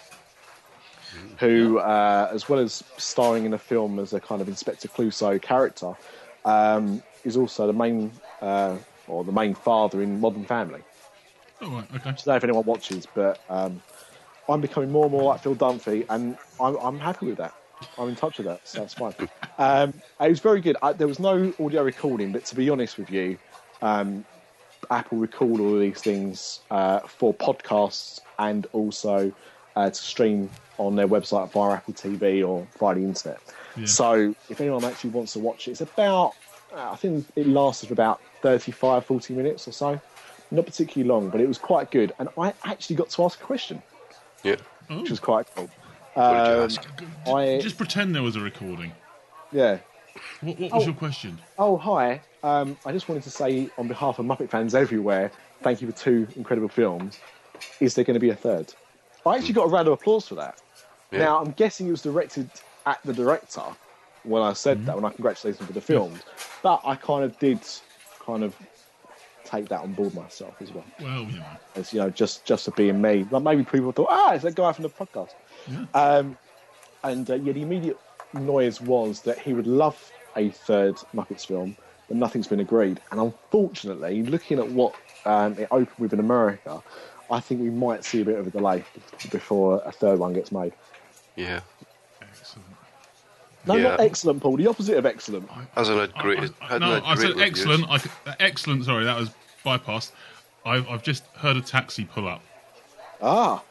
who, 1.40 1.80
uh, 1.80 2.30
as 2.32 2.50
well 2.50 2.60
as 2.60 2.84
starring 2.98 3.46
in 3.46 3.54
a 3.54 3.58
film 3.58 4.00
as 4.00 4.14
a 4.14 4.20
kind 4.20 4.42
of 4.42 4.48
Inspector 4.50 4.88
Clouseau 4.90 5.42
character, 5.42 5.94
um, 6.46 7.04
is 7.24 7.36
also 7.38 7.68
the 7.68 7.74
main 7.74 8.12
uh, 8.42 8.78
or 9.08 9.24
the 9.24 9.32
main 9.32 9.54
father 9.54 10.02
in 10.02 10.20
Modern 10.20 10.46
Family. 10.46 10.82
Oh, 11.62 11.72
right, 11.72 11.86
okay. 11.96 12.10
I 12.10 12.14
don't 12.14 12.28
know 12.28 12.36
if 12.36 12.44
anyone 12.44 12.66
watches, 12.66 13.08
but 13.14 13.40
um, 13.50 13.82
I'm 14.48 14.62
becoming 14.62 14.92
more 14.92 15.06
and 15.06 15.12
more 15.12 15.24
like 15.24 15.42
Phil 15.42 15.56
Dunphy, 15.56 16.06
and 16.10 16.38
I'm, 16.60 16.76
I'm 16.78 17.00
happy 17.00 17.28
with 17.28 17.38
that. 17.38 17.54
I'm 17.98 18.10
in 18.10 18.16
touch 18.16 18.38
with 18.38 18.48
that, 18.48 18.68
so 18.68 18.80
that's 18.80 18.94
fine. 18.94 19.14
Um, 19.58 19.94
it 20.20 20.30
was 20.30 20.40
very 20.40 20.62
good. 20.62 20.78
I, 20.82 20.94
there 20.94 21.08
was 21.08 21.20
no 21.20 21.54
audio 21.60 21.84
recording, 21.84 22.32
but 22.32 22.46
to 22.46 22.56
be 22.56 22.70
honest 22.70 22.98
with 22.98 23.10
you, 23.10 23.38
um, 23.82 24.26
Apple 24.92 25.18
record 25.18 25.60
all 25.60 25.74
of 25.74 25.80
these 25.80 26.02
things 26.02 26.62
uh, 26.72 27.00
for 27.00 27.34
podcasts 27.34 28.22
and 28.38 28.68
also 28.74 29.32
uh, 29.76 29.90
to 29.90 29.96
stream 29.96 30.50
on 30.78 30.96
their 30.96 31.08
website 31.08 31.52
via 31.52 31.76
Apple 31.76 31.94
TV 31.94 32.48
or 32.48 32.68
via 32.80 32.96
the 32.96 33.02
internet. 33.02 33.40
Yeah. 33.78 33.86
So 33.86 34.36
if 34.50 34.62
anyone 34.62 34.84
actually 34.84 35.10
wants 35.12 35.34
to 35.34 35.40
watch 35.40 35.68
it, 35.68 35.72
it's 35.72 35.82
about, 35.82 36.34
uh, 36.74 36.92
I 36.92 36.96
think 36.96 37.26
it 37.36 37.48
lasted 37.48 37.88
for 37.88 37.94
about 37.94 38.22
35, 38.42 39.06
40 39.06 39.34
minutes 39.34 39.68
or 39.68 39.72
so. 39.72 40.00
Not 40.52 40.66
particularly 40.66 41.08
long, 41.10 41.30
but 41.30 41.42
it 41.42 41.48
was 41.48 41.58
quite 41.58 41.92
good. 41.92 42.14
And 42.20 42.30
I 42.38 42.54
actually 42.64 42.96
got 42.96 43.10
to 43.12 43.24
ask 43.26 43.40
a 43.42 43.44
question. 43.44 43.82
Yeah. 44.44 44.56
which 44.90 45.10
was 45.10 45.20
quite 45.20 45.48
cool. 45.56 45.70
What 46.14 46.24
did 46.24 46.48
you 46.48 46.56
Um, 46.56 46.64
ask? 46.64 46.88
I 47.28 47.60
Just 47.62 47.78
pretend 47.78 48.14
there 48.16 48.22
was 48.24 48.36
a 48.36 48.40
recording. 48.42 48.92
yeah. 49.52 49.80
What, 50.42 50.60
what 50.60 50.72
was 50.72 50.84
Oh. 50.84 50.86
your 50.86 50.94
question? 50.94 51.40
Oh 51.58 51.76
hi. 51.78 52.22
Um, 52.44 52.78
I 52.86 52.92
just 52.94 53.10
wanted 53.10 53.24
to 53.24 53.30
say 53.32 53.70
on 53.78 53.88
behalf 53.90 54.20
of 54.20 54.26
Muppet 54.26 54.50
fans 54.50 54.74
everywhere, 54.76 55.32
thank 55.62 55.82
you 55.82 55.92
for 55.92 55.98
two 55.98 56.28
incredible 56.38 56.70
films. 56.70 57.20
Is 57.82 57.96
there 57.96 58.06
going 58.06 58.14
to 58.14 58.20
be 58.20 58.30
a 58.30 58.36
third? 58.36 58.72
I 59.26 59.36
actually 59.36 59.56
got 59.56 59.64
a 59.66 59.70
round 59.70 59.88
of 59.88 59.94
applause 59.96 60.28
for 60.28 60.36
that. 60.36 60.62
Yeah. 61.12 61.20
Now 61.20 61.42
I'm 61.42 61.52
guessing 61.52 61.88
it 61.88 61.92
was 61.92 62.02
directed 62.04 62.50
at 62.86 63.00
the 63.04 63.14
director 63.14 63.64
when 64.24 64.42
I 64.42 64.54
said 64.54 64.86
that 64.86 64.96
when 64.96 65.06
I 65.06 65.10
congratulated 65.10 65.62
him 65.62 65.68
for 65.68 65.74
the 65.74 65.82
film, 65.82 66.20
but 66.64 66.82
I 66.84 66.96
kind 66.96 67.24
of 67.24 67.38
did 67.40 67.60
kind 68.20 68.44
of 68.44 68.56
take 69.44 69.70
that 69.70 69.82
on 69.82 69.94
board 69.94 70.14
myself 70.16 70.56
as 70.62 70.74
well. 70.74 70.86
Well, 71.00 71.24
you 71.24 71.40
know. 71.40 71.46
as 71.76 71.94
you 71.94 72.00
know, 72.00 72.10
just 72.10 72.46
just 72.46 72.66
for 72.66 72.72
being 72.72 73.02
me. 73.02 73.26
Like 73.30 73.44
maybe 73.44 73.64
people 73.64 73.92
thought, 73.92 74.08
ah, 74.10 74.34
it's 74.34 74.44
that 74.44 74.56
guy 74.56 74.72
from 74.74 74.84
the 74.84 74.90
podcast. 74.90 75.34
Yeah. 75.68 75.86
Um, 75.94 76.38
and 77.04 77.30
uh, 77.30 77.36
yeah, 77.36 77.54
the 77.54 77.62
immediate 77.62 78.00
noise 78.34 78.82
was 78.82 79.22
that 79.22 79.40
he 79.40 79.54
would 79.54 79.68
love 79.68 80.12
a 80.36 80.50
third 80.50 80.96
Muppets 81.14 81.46
film, 81.46 81.78
but 82.08 82.18
nothing's 82.18 82.48
been 82.48 82.60
agreed. 82.60 83.00
And 83.12 83.20
unfortunately, 83.20 84.24
looking 84.24 84.60
at 84.60 84.70
what 84.70 84.96
um, 85.26 85.54
it 85.54 85.68
opened 85.72 85.98
with 86.00 86.14
in 86.14 86.20
America, 86.20 86.82
I 87.30 87.40
think 87.40 87.62
we 87.62 87.70
might 87.70 88.04
see 88.04 88.22
a 88.22 88.26
bit 88.26 88.38
of 88.38 88.48
a 88.48 88.52
delay 88.52 88.84
before 89.32 89.82
a 89.86 89.92
third 89.92 90.20
one 90.20 90.34
gets 90.34 90.52
made. 90.52 90.74
Yeah. 91.36 91.62
Excellent. 93.68 93.84
No, 93.84 93.90
not 93.90 94.00
excellent, 94.00 94.42
Paul. 94.42 94.58
The 94.58 94.68
opposite 94.68 94.98
of 94.98 95.06
excellent. 95.06 95.50
Hasn't 95.76 96.00
had. 96.00 96.12
I, 96.16 96.20
I, 96.30 96.34
hadn't 96.66 96.82
no, 96.82 96.94
had 96.96 97.04
I 97.04 97.16
said 97.16 97.30
reviews. 97.30 97.42
excellent. 97.42 97.86
I, 97.90 97.98
c- 97.98 98.10
excellent. 98.40 98.86
Sorry, 98.86 99.06
that 99.06 99.18
was 99.20 99.32
bypassed. 99.66 100.12
I've, 100.66 100.88
I've 100.88 101.04
just 101.04 101.26
heard 101.38 101.58
a 101.58 101.62
taxi 101.62 102.06
pull 102.06 102.28
up. 102.28 102.42
Ah, 103.22 103.64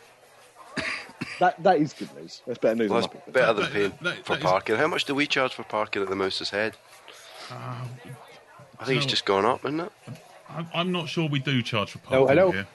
that 1.38 1.62
that 1.62 1.78
is 1.78 1.92
good 1.92 2.14
news. 2.16 2.42
That's 2.46 2.58
better 2.58 2.74
news 2.76 2.90
Well, 2.90 3.00
than 3.02 3.10
that's 3.12 3.28
Muppets. 3.28 3.32
better 3.32 3.52
than 3.52 3.66
paying 3.70 3.92
that- 4.02 4.24
for 4.26 4.32
that 4.32 4.38
is- 4.38 4.44
parking. 4.44 4.76
How 4.76 4.86
much 4.88 5.04
do 5.04 5.14
we 5.14 5.26
charge 5.26 5.54
for 5.54 5.62
parking 5.64 6.02
at 6.02 6.08
the 6.08 6.16
Mouse's 6.16 6.50
Head? 6.50 6.76
I 7.50 8.84
think 8.84 8.96
it's 8.98 9.06
just 9.06 9.24
gone 9.24 9.44
up, 9.44 9.64
isn't 9.64 9.80
it? 9.80 9.92
I'm, 10.48 10.66
I'm 10.74 10.92
not 10.92 11.08
sure 11.08 11.28
we 11.28 11.38
do 11.38 11.62
charge 11.62 11.90
for 11.92 11.98
Hello, 12.06 12.26
parking 12.26 12.38
hello. 12.38 12.50
here. 12.52 12.66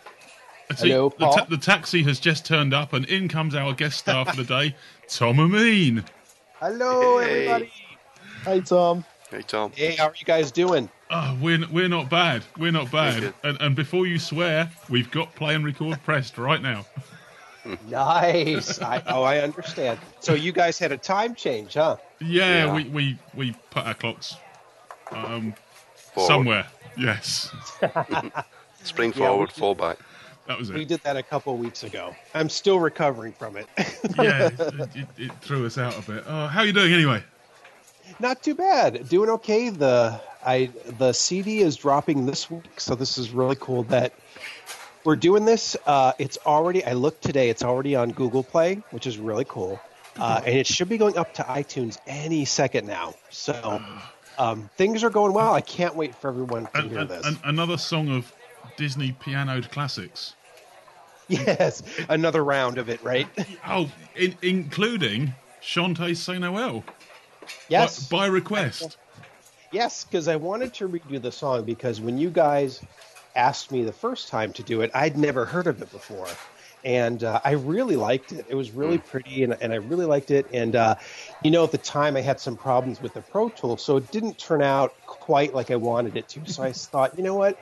Uh, 0.71 0.75
See, 0.75 0.89
Hello, 0.91 1.10
the, 1.10 1.25
ta- 1.25 1.45
the 1.49 1.58
taxi 1.58 2.03
has 2.03 2.19
just 2.19 2.45
turned 2.45 2.73
up, 2.73 2.93
and 2.93 3.05
in 3.05 3.27
comes 3.27 3.55
our 3.55 3.73
guest 3.73 3.99
star 3.99 4.25
for 4.25 4.36
the 4.36 4.43
day, 4.43 4.75
Tom 5.08 5.39
Amin. 5.39 6.03
Hello, 6.60 7.19
Hey. 7.19 7.48
everybody. 7.48 7.72
Hey 8.45 8.62
Tom, 8.62 9.04
Hey, 9.30 9.41
Tom. 9.43 9.72
Hey, 9.76 9.95
how 9.95 10.06
are 10.08 10.13
you 10.17 10.26
guys 10.26 10.52
doing? 10.52 10.89
Oh, 11.12 11.38
we're, 11.41 11.60
we're 11.72 11.88
not 11.88 12.10
bad. 12.10 12.43
We're 12.58 12.72
not 12.72 12.91
bad. 12.91 13.34
And, 13.43 13.58
and 13.62 13.76
before 13.76 14.08
you 14.08 14.17
swear, 14.17 14.69
we've 14.89 15.10
got 15.12 15.34
play 15.36 15.54
and 15.56 15.63
record 15.63 16.02
pressed 16.04 16.38
right 16.38 16.62
now. 16.62 16.86
Nice. 17.88 18.82
I, 18.82 19.04
oh, 19.08 19.22
I 19.22 19.39
understand. 19.39 20.00
So 20.22 20.34
you 20.34 20.52
guys 20.52 20.80
had 20.80 20.91
a 20.91 20.98
time 20.98 21.36
change, 21.36 21.74
huh? 21.76 21.98
Yeah, 22.19 22.65
Yeah. 22.65 22.76
We, 22.76 22.84
we, 22.86 23.19
we 23.36 23.56
put 23.69 23.86
our 23.86 23.93
clocks 23.93 24.38
um, 25.12 25.54
Forward. 26.13 26.28
somewhere. 26.28 26.67
Yes, 26.98 27.52
Spring 28.84 29.12
Yeah, 29.12 29.28
forward, 29.28 29.50
we- 29.56 29.60
fall 29.60 29.76
back. 29.76 29.98
That 30.50 30.58
was 30.58 30.72
We 30.72 30.84
did 30.84 31.00
that 31.04 31.16
a 31.16 31.22
couple 31.22 31.56
weeks 31.58 31.84
ago. 31.84 32.16
I'm 32.34 32.50
still 32.50 32.80
recovering 32.80 33.34
from 33.34 33.56
it. 33.56 33.68
Yeah, 34.18 34.48
it, 34.48 34.60
it, 34.96 35.08
it 35.18 35.32
threw 35.42 35.64
us 35.68 35.78
out 35.78 35.96
a 35.98 36.02
bit. 36.02 36.24
Oh, 36.26 36.48
how 36.48 36.62
are 36.62 36.66
you 36.66 36.74
doing 36.74 36.92
anyway? 36.92 37.24
Not 38.20 38.42
too 38.42 38.56
bad. 38.56 39.08
Doing 39.08 39.30
okay. 39.30 39.70
The 39.70 40.20
I 40.44 40.72
the 40.98 41.14
CD 41.14 41.60
is 41.60 41.76
dropping 41.76 42.26
this 42.26 42.50
week, 42.50 42.80
so 42.80 42.96
this 42.96 43.20
is 43.20 43.30
really 43.30 43.56
cool 43.60 43.84
that 43.84 44.12
we're 45.04 45.16
doing 45.16 45.46
this. 45.46 45.78
Uh, 45.86 46.14
it's 46.18 46.40
already. 46.48 46.84
I 46.84 46.94
looked 46.94 47.24
today. 47.24 47.52
It's 47.52 47.64
already 47.64 47.96
on 47.96 48.10
Google 48.12 48.42
Play, 48.44 48.82
which 48.90 49.06
is 49.06 49.20
really 49.20 49.46
cool, 49.46 49.80
uh, 50.18 50.42
and 50.44 50.58
it 50.58 50.66
should 50.66 50.90
be 50.90 50.98
going 50.98 51.16
up 51.16 51.32
to 51.36 51.44
iTunes 51.44 52.00
any 52.08 52.44
second 52.44 52.88
now. 52.88 53.14
So 53.30 53.84
um, 54.40 54.68
things 54.78 55.04
are 55.04 55.12
going 55.12 55.34
well. 55.34 55.54
I 55.54 55.62
can't 55.62 55.94
wait 55.94 56.16
for 56.16 56.30
everyone 56.30 56.64
to 56.66 56.78
And, 56.80 56.90
hear 56.90 57.06
this. 57.06 57.24
and 57.28 57.38
another 57.44 57.78
song 57.78 58.10
of 58.10 58.34
Disney 58.76 59.12
pianoed 59.12 59.70
classics. 59.70 60.34
yes, 61.48 61.84
another 62.10 62.44
round 62.44 62.80
of 62.80 62.89
it, 62.89 63.04
right? 63.04 63.28
Oh, 63.68 63.89
in, 64.15 64.36
including 64.42 65.34
Shantae 65.62 66.18
Saint 66.18 66.42
Noel. 66.42 66.84
Yes. 67.68 68.08
By, 68.08 68.18
by 68.18 68.26
request. 68.28 68.98
Yes, 69.72 70.04
because 70.04 70.28
I 70.28 70.36
wanted 70.36 70.74
to 70.76 70.89
redo 70.89 71.22
the 71.22 71.32
song 71.32 71.65
because 71.65 72.02
when 72.02 72.18
you 72.18 72.32
guys 72.32 72.82
asked 73.36 73.72
me 73.72 73.84
the 73.84 73.94
first 73.94 74.28
time 74.28 74.54
to 74.54 74.63
do 74.63 74.82
it, 74.82 74.89
I'd 74.96 75.18
never 75.18 75.46
heard 75.46 75.68
of 75.68 75.82
it 75.82 75.92
before. 75.92 76.28
And 76.84 77.24
uh, 77.24 77.42
I 77.44 77.52
really 77.52 77.96
liked 77.96 78.32
it. 78.32 78.46
It 78.50 78.56
was 78.56 78.72
really 78.72 78.98
pretty, 78.98 79.44
and, 79.44 79.56
and 79.62 79.72
I 79.72 79.76
really 79.76 80.06
liked 80.06 80.32
it. 80.32 80.48
And, 80.52 80.76
uh, 80.76 80.96
you 81.44 81.52
know, 81.52 81.63
at 81.63 81.72
the 81.72 81.78
time 81.78 82.15
I 82.15 82.22
had 82.22 82.39
some 82.39 82.56
problems 82.56 83.02
with 83.02 83.13
the 83.13 83.22
Pro 83.22 83.50
Tools, 83.50 83.84
so 83.84 83.98
it 83.98 84.10
didn't 84.12 84.39
turn 84.39 84.63
out 84.63 84.96
quite 85.06 85.54
like 85.54 85.70
I 85.70 85.76
wanted 85.76 86.18
it 86.18 86.28
to. 86.30 86.52
So 86.52 86.63
I 86.63 86.72
thought, 86.74 87.15
you 87.18 87.24
know 87.24 87.36
what? 87.36 87.60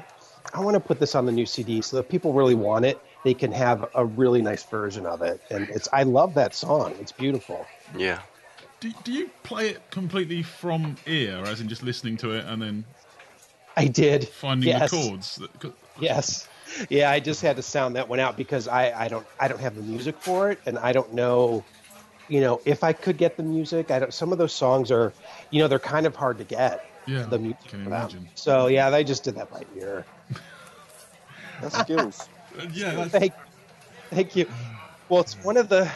I 0.53 0.61
want 0.61 0.75
to 0.75 0.79
put 0.79 0.99
this 0.99 1.15
on 1.15 1.25
the 1.25 1.31
new 1.31 1.45
CD 1.45 1.81
so 1.81 1.97
that 1.97 2.09
people 2.09 2.31
really 2.31 2.55
want 2.55 2.85
it. 2.85 3.01
They 3.23 3.33
can 3.33 3.51
have 3.51 3.89
a 3.95 4.05
really 4.05 4.41
nice 4.41 4.63
version 4.63 5.05
of 5.05 5.21
it. 5.21 5.41
And 5.49 5.69
it's 5.69 5.87
I 5.91 6.03
love 6.03 6.33
that 6.35 6.55
song. 6.55 6.95
It's 6.99 7.11
beautiful. 7.11 7.65
Yeah. 7.97 8.19
Do, 8.79 8.91
do 9.03 9.11
you 9.11 9.29
play 9.43 9.69
it 9.69 9.81
completely 9.89 10.43
from 10.43 10.97
ear, 11.07 11.43
as 11.45 11.61
in 11.61 11.67
just 11.67 11.83
listening 11.83 12.17
to 12.17 12.31
it 12.33 12.45
and 12.45 12.61
then 12.61 12.85
I 13.75 13.87
did. 13.87 14.27
finding 14.27 14.69
yes. 14.69 14.91
the 14.91 14.97
chords? 14.97 15.35
That- 15.35 15.73
Yes. 15.99 16.47
Yeah, 16.89 17.09
I 17.09 17.19
just 17.19 17.41
had 17.41 17.55
to 17.55 17.61
sound 17.61 17.95
that 17.95 18.07
one 18.07 18.19
out 18.19 18.37
because 18.37 18.67
I, 18.67 18.91
I 18.91 19.07
don't 19.07 19.25
I 19.39 19.47
don't 19.47 19.59
have 19.59 19.75
the 19.75 19.81
music 19.81 20.15
for 20.19 20.51
it 20.51 20.59
and 20.65 20.77
I 20.77 20.91
don't 20.91 21.13
know 21.13 21.63
you 22.27 22.41
know 22.41 22.61
if 22.65 22.83
I 22.83 22.93
could 22.93 23.17
get 23.17 23.37
the 23.37 23.43
music 23.43 23.89
I 23.89 23.99
don't 23.99 24.13
some 24.13 24.31
of 24.31 24.37
those 24.37 24.53
songs 24.53 24.91
are 24.91 25.13
you 25.49 25.61
know 25.61 25.67
they're 25.67 25.79
kind 25.79 26.05
of 26.05 26.15
hard 26.15 26.37
to 26.39 26.43
get 26.43 26.85
Yeah, 27.07 27.23
the 27.23 27.39
music 27.39 27.63
can 27.67 27.83
for 27.83 27.89
imagine. 27.89 28.27
So 28.35 28.67
yeah, 28.67 28.89
they 28.89 29.03
just 29.03 29.23
did 29.23 29.35
that 29.35 29.49
by 29.49 29.63
ear. 29.75 30.05
that's 31.61 31.79
skills. 31.79 32.29
Yeah, 32.71 33.05
Thank 33.05 33.33
thank 34.11 34.35
you. 34.35 34.47
Well, 35.09 35.21
it's 35.21 35.37
one 35.43 35.57
of 35.57 35.69
the 35.69 35.91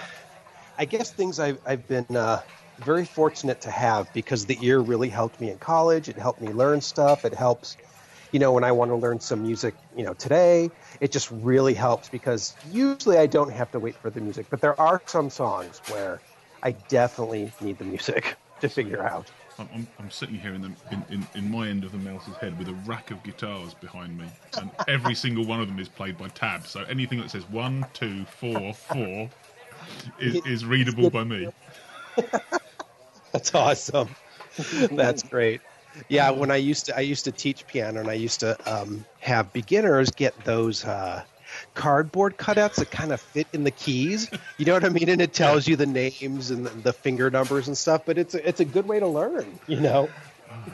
I 0.78 0.86
guess 0.86 1.12
things 1.12 1.39
I've 1.39 1.60
I've 1.65 1.88
been 1.88 2.06
uh, 2.15 2.41
very 2.80 3.06
fortunate 3.06 3.62
to 3.62 3.71
have 3.71 4.12
because 4.13 4.45
the 4.45 4.58
ear 4.65 4.80
really 4.80 5.10
helped 5.10 5.39
me 5.39 5.50
in 5.50 5.58
college. 5.60 6.10
It 6.10 6.17
helped 6.17 6.41
me 6.41 6.52
learn 6.54 6.82
stuff. 6.82 7.26
It 7.26 7.34
helps 7.34 7.78
you 8.32 8.39
know, 8.39 8.54
when 8.54 8.63
I 8.63 8.71
want 8.71 8.91
to 8.91 8.95
learn 8.95 9.19
some 9.19 9.41
music, 9.41 9.76
you 9.95 10.04
know, 10.04 10.13
today, 10.13 10.69
it 11.02 11.12
just 11.12 11.30
really 11.32 11.74
helps 11.74 12.10
because 12.10 12.56
usually 12.63 13.17
I 13.17 13.28
don't 13.28 13.52
have 13.52 13.71
to 13.71 13.80
wait 13.80 14.00
for 14.02 14.10
the 14.10 14.21
music, 14.21 14.47
but 14.50 14.62
there 14.62 14.80
are 14.80 15.04
some 15.06 15.30
songs 15.30 15.82
where 15.88 16.21
I 16.63 16.71
definitely 16.71 17.54
need 17.60 17.78
the 17.78 17.86
music 17.86 18.38
to 18.62 18.69
figure 18.69 19.06
out. 19.06 19.32
I'm, 19.62 19.69
I'm, 19.74 19.88
I'm 20.00 20.12
sitting 20.12 20.36
here 20.36 20.54
in, 20.54 20.62
the, 20.62 20.71
in, 20.91 21.06
in, 21.10 21.28
in 21.36 21.52
my 21.52 21.67
end 21.67 21.84
of 21.84 21.91
the 21.91 21.97
mouse's 21.97 22.36
head 22.36 22.58
with 22.58 22.67
a 22.67 22.74
rack 22.86 23.12
of 23.12 23.21
guitars 23.24 23.74
behind 23.76 24.17
me, 24.17 24.26
and 24.58 24.71
every 24.88 25.15
single 25.15 25.45
one 25.45 25.62
of 25.62 25.67
them 25.67 25.80
is 25.80 25.89
played 25.89 26.17
by 26.17 26.28
tab. 26.30 26.67
So 26.67 26.84
anything 26.84 27.19
that 27.21 27.30
says 27.30 27.47
one, 27.50 27.86
two, 27.93 28.26
four, 28.26 28.74
four 28.74 29.30
is, 30.19 30.45
is 30.45 30.65
readable 30.65 31.10
by 31.10 31.24
me. 31.24 31.47
That's 33.32 33.54
awesome. 33.54 34.10
That's 34.91 35.24
great. 35.24 35.62
Yeah, 36.10 36.32
when 36.32 36.52
I 36.52 36.56
used 36.56 36.86
to 36.88 36.97
I 36.97 37.02
used 37.02 37.26
to 37.26 37.32
teach 37.32 37.67
piano 37.67 38.00
and 38.00 38.10
I 38.10 38.13
used 38.13 38.39
to 38.41 38.58
um, 38.71 39.06
have 39.19 39.52
beginners 39.52 40.10
get 40.10 40.38
those 40.45 40.86
uh, 40.86 41.24
cardboard 41.74 42.38
cutouts 42.38 42.76
that 42.76 42.92
kind 42.92 43.12
of 43.12 43.22
fit 43.22 43.48
in 43.54 43.64
the 43.64 43.72
keys. 43.72 44.30
You 44.58 44.66
know 44.66 44.74
what 44.74 44.84
I 44.84 44.90
mean? 44.90 45.10
And 45.10 45.22
it 45.22 45.34
tells 45.34 45.68
you 45.68 45.76
the 45.76 45.86
names 45.86 46.52
and 46.52 46.66
the, 46.66 46.70
the 46.70 46.94
finger 46.94 47.30
numbers 47.30 47.68
and 47.68 47.78
stuff. 47.78 48.04
But 48.06 48.18
it's 48.18 48.34
a, 48.36 48.48
it's 48.48 48.60
a 48.60 48.66
good 48.66 48.88
way 48.88 49.00
to 49.00 49.08
learn. 49.08 49.60
You 49.68 49.80
know, 49.80 50.10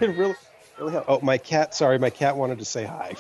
it 0.02 0.08
really 0.08 0.36
really 0.80 0.92
help. 0.92 1.06
Oh, 1.08 1.20
my 1.22 1.38
cat! 1.38 1.76
Sorry, 1.76 2.00
my 2.00 2.10
cat 2.10 2.36
wanted 2.36 2.60
to 2.60 2.66
say 2.66 2.84
hi. 2.84 3.16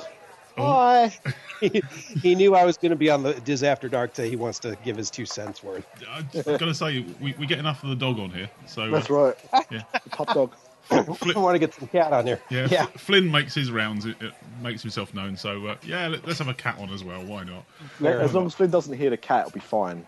Hi. 0.58 1.13
he, 1.60 1.84
he 2.22 2.36
knew 2.36 2.56
I 2.56 2.66
was 2.66 2.78
going 2.78 2.90
to 2.90 2.96
be 2.96 3.10
on 3.10 3.24
the 3.24 3.34
Dis 3.34 3.63
After 3.63 3.90
Dark 3.90 4.13
today. 4.13 4.30
He 4.30 4.36
wants 4.36 4.60
to 4.60 4.78
give 4.84 4.98
his 4.98 5.12
two 5.12 5.26
cents 5.26 5.63
worth. 5.63 5.86
I'm 6.10 6.28
just 6.32 6.46
going 6.46 6.60
to 6.60 6.74
say, 6.74 7.06
we, 7.22 7.36
we 7.38 7.46
get 7.46 7.60
enough 7.60 7.84
of 7.84 7.90
the 7.90 7.96
dog 7.96 8.20
on 8.20 8.32
here. 8.32 8.50
So 8.66 8.84
uh, 8.84 8.90
That's 8.90 9.10
right. 9.10 9.36
Yeah. 9.70 9.84
The 10.04 10.10
pub 10.10 10.34
dog. 10.34 10.54
I 10.91 11.39
want 11.39 11.56
to 11.56 11.60
get 11.60 11.73
some 11.73 11.88
cat 11.88 12.13
on 12.13 12.26
there. 12.26 12.41
Yeah, 12.50 12.67
yeah. 12.69 12.84
F- 12.84 12.93
Flynn 13.02 13.32
makes 13.32 13.54
his 13.54 13.71
rounds, 13.71 14.06
it, 14.06 14.21
it 14.21 14.34
makes 14.62 14.82
himself 14.82 15.13
known. 15.13 15.36
So 15.38 15.67
uh, 15.67 15.76
yeah, 15.84 16.08
let, 16.08 16.26
us 16.26 16.39
have 16.39 16.47
a 16.47 16.54
cat 16.54 16.78
on 16.80 16.89
as 16.91 17.04
well. 17.04 17.23
Why 17.23 17.43
not? 17.43 17.65
Fair 18.00 18.21
As 18.21 18.34
long 18.34 18.45
as 18.45 18.54
Flynn 18.54 18.71
doesn't 18.71 18.97
hear 18.97 19.10
the 19.10 19.17
cat, 19.17 19.47
it'll 19.47 19.52
be 19.52 19.60
fine. 19.60 20.06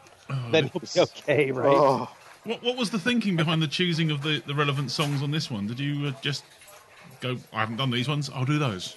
Then 0.51 0.69
he'll 0.71 0.81
be 0.81 0.99
okay, 0.99 1.51
right? 1.51 1.75
Oh, 1.75 2.09
What, 2.43 2.63
what 2.63 2.77
was 2.77 2.91
the 2.91 2.99
thinking 2.99 3.35
behind 3.35 3.61
the 3.61 3.67
choosing 3.67 4.11
of 4.11 4.21
the, 4.21 4.41
the 4.45 4.53
relevant 4.53 4.91
songs 4.91 5.21
on 5.21 5.31
this 5.31 5.49
one? 5.51 5.67
Did 5.67 5.79
you 5.79 6.07
uh, 6.07 6.11
just 6.21 6.43
go? 7.19 7.37
I 7.51 7.61
haven't 7.61 7.77
done 7.77 7.91
these 7.91 8.07
ones. 8.07 8.29
I'll 8.33 8.45
do 8.45 8.59
those. 8.59 8.95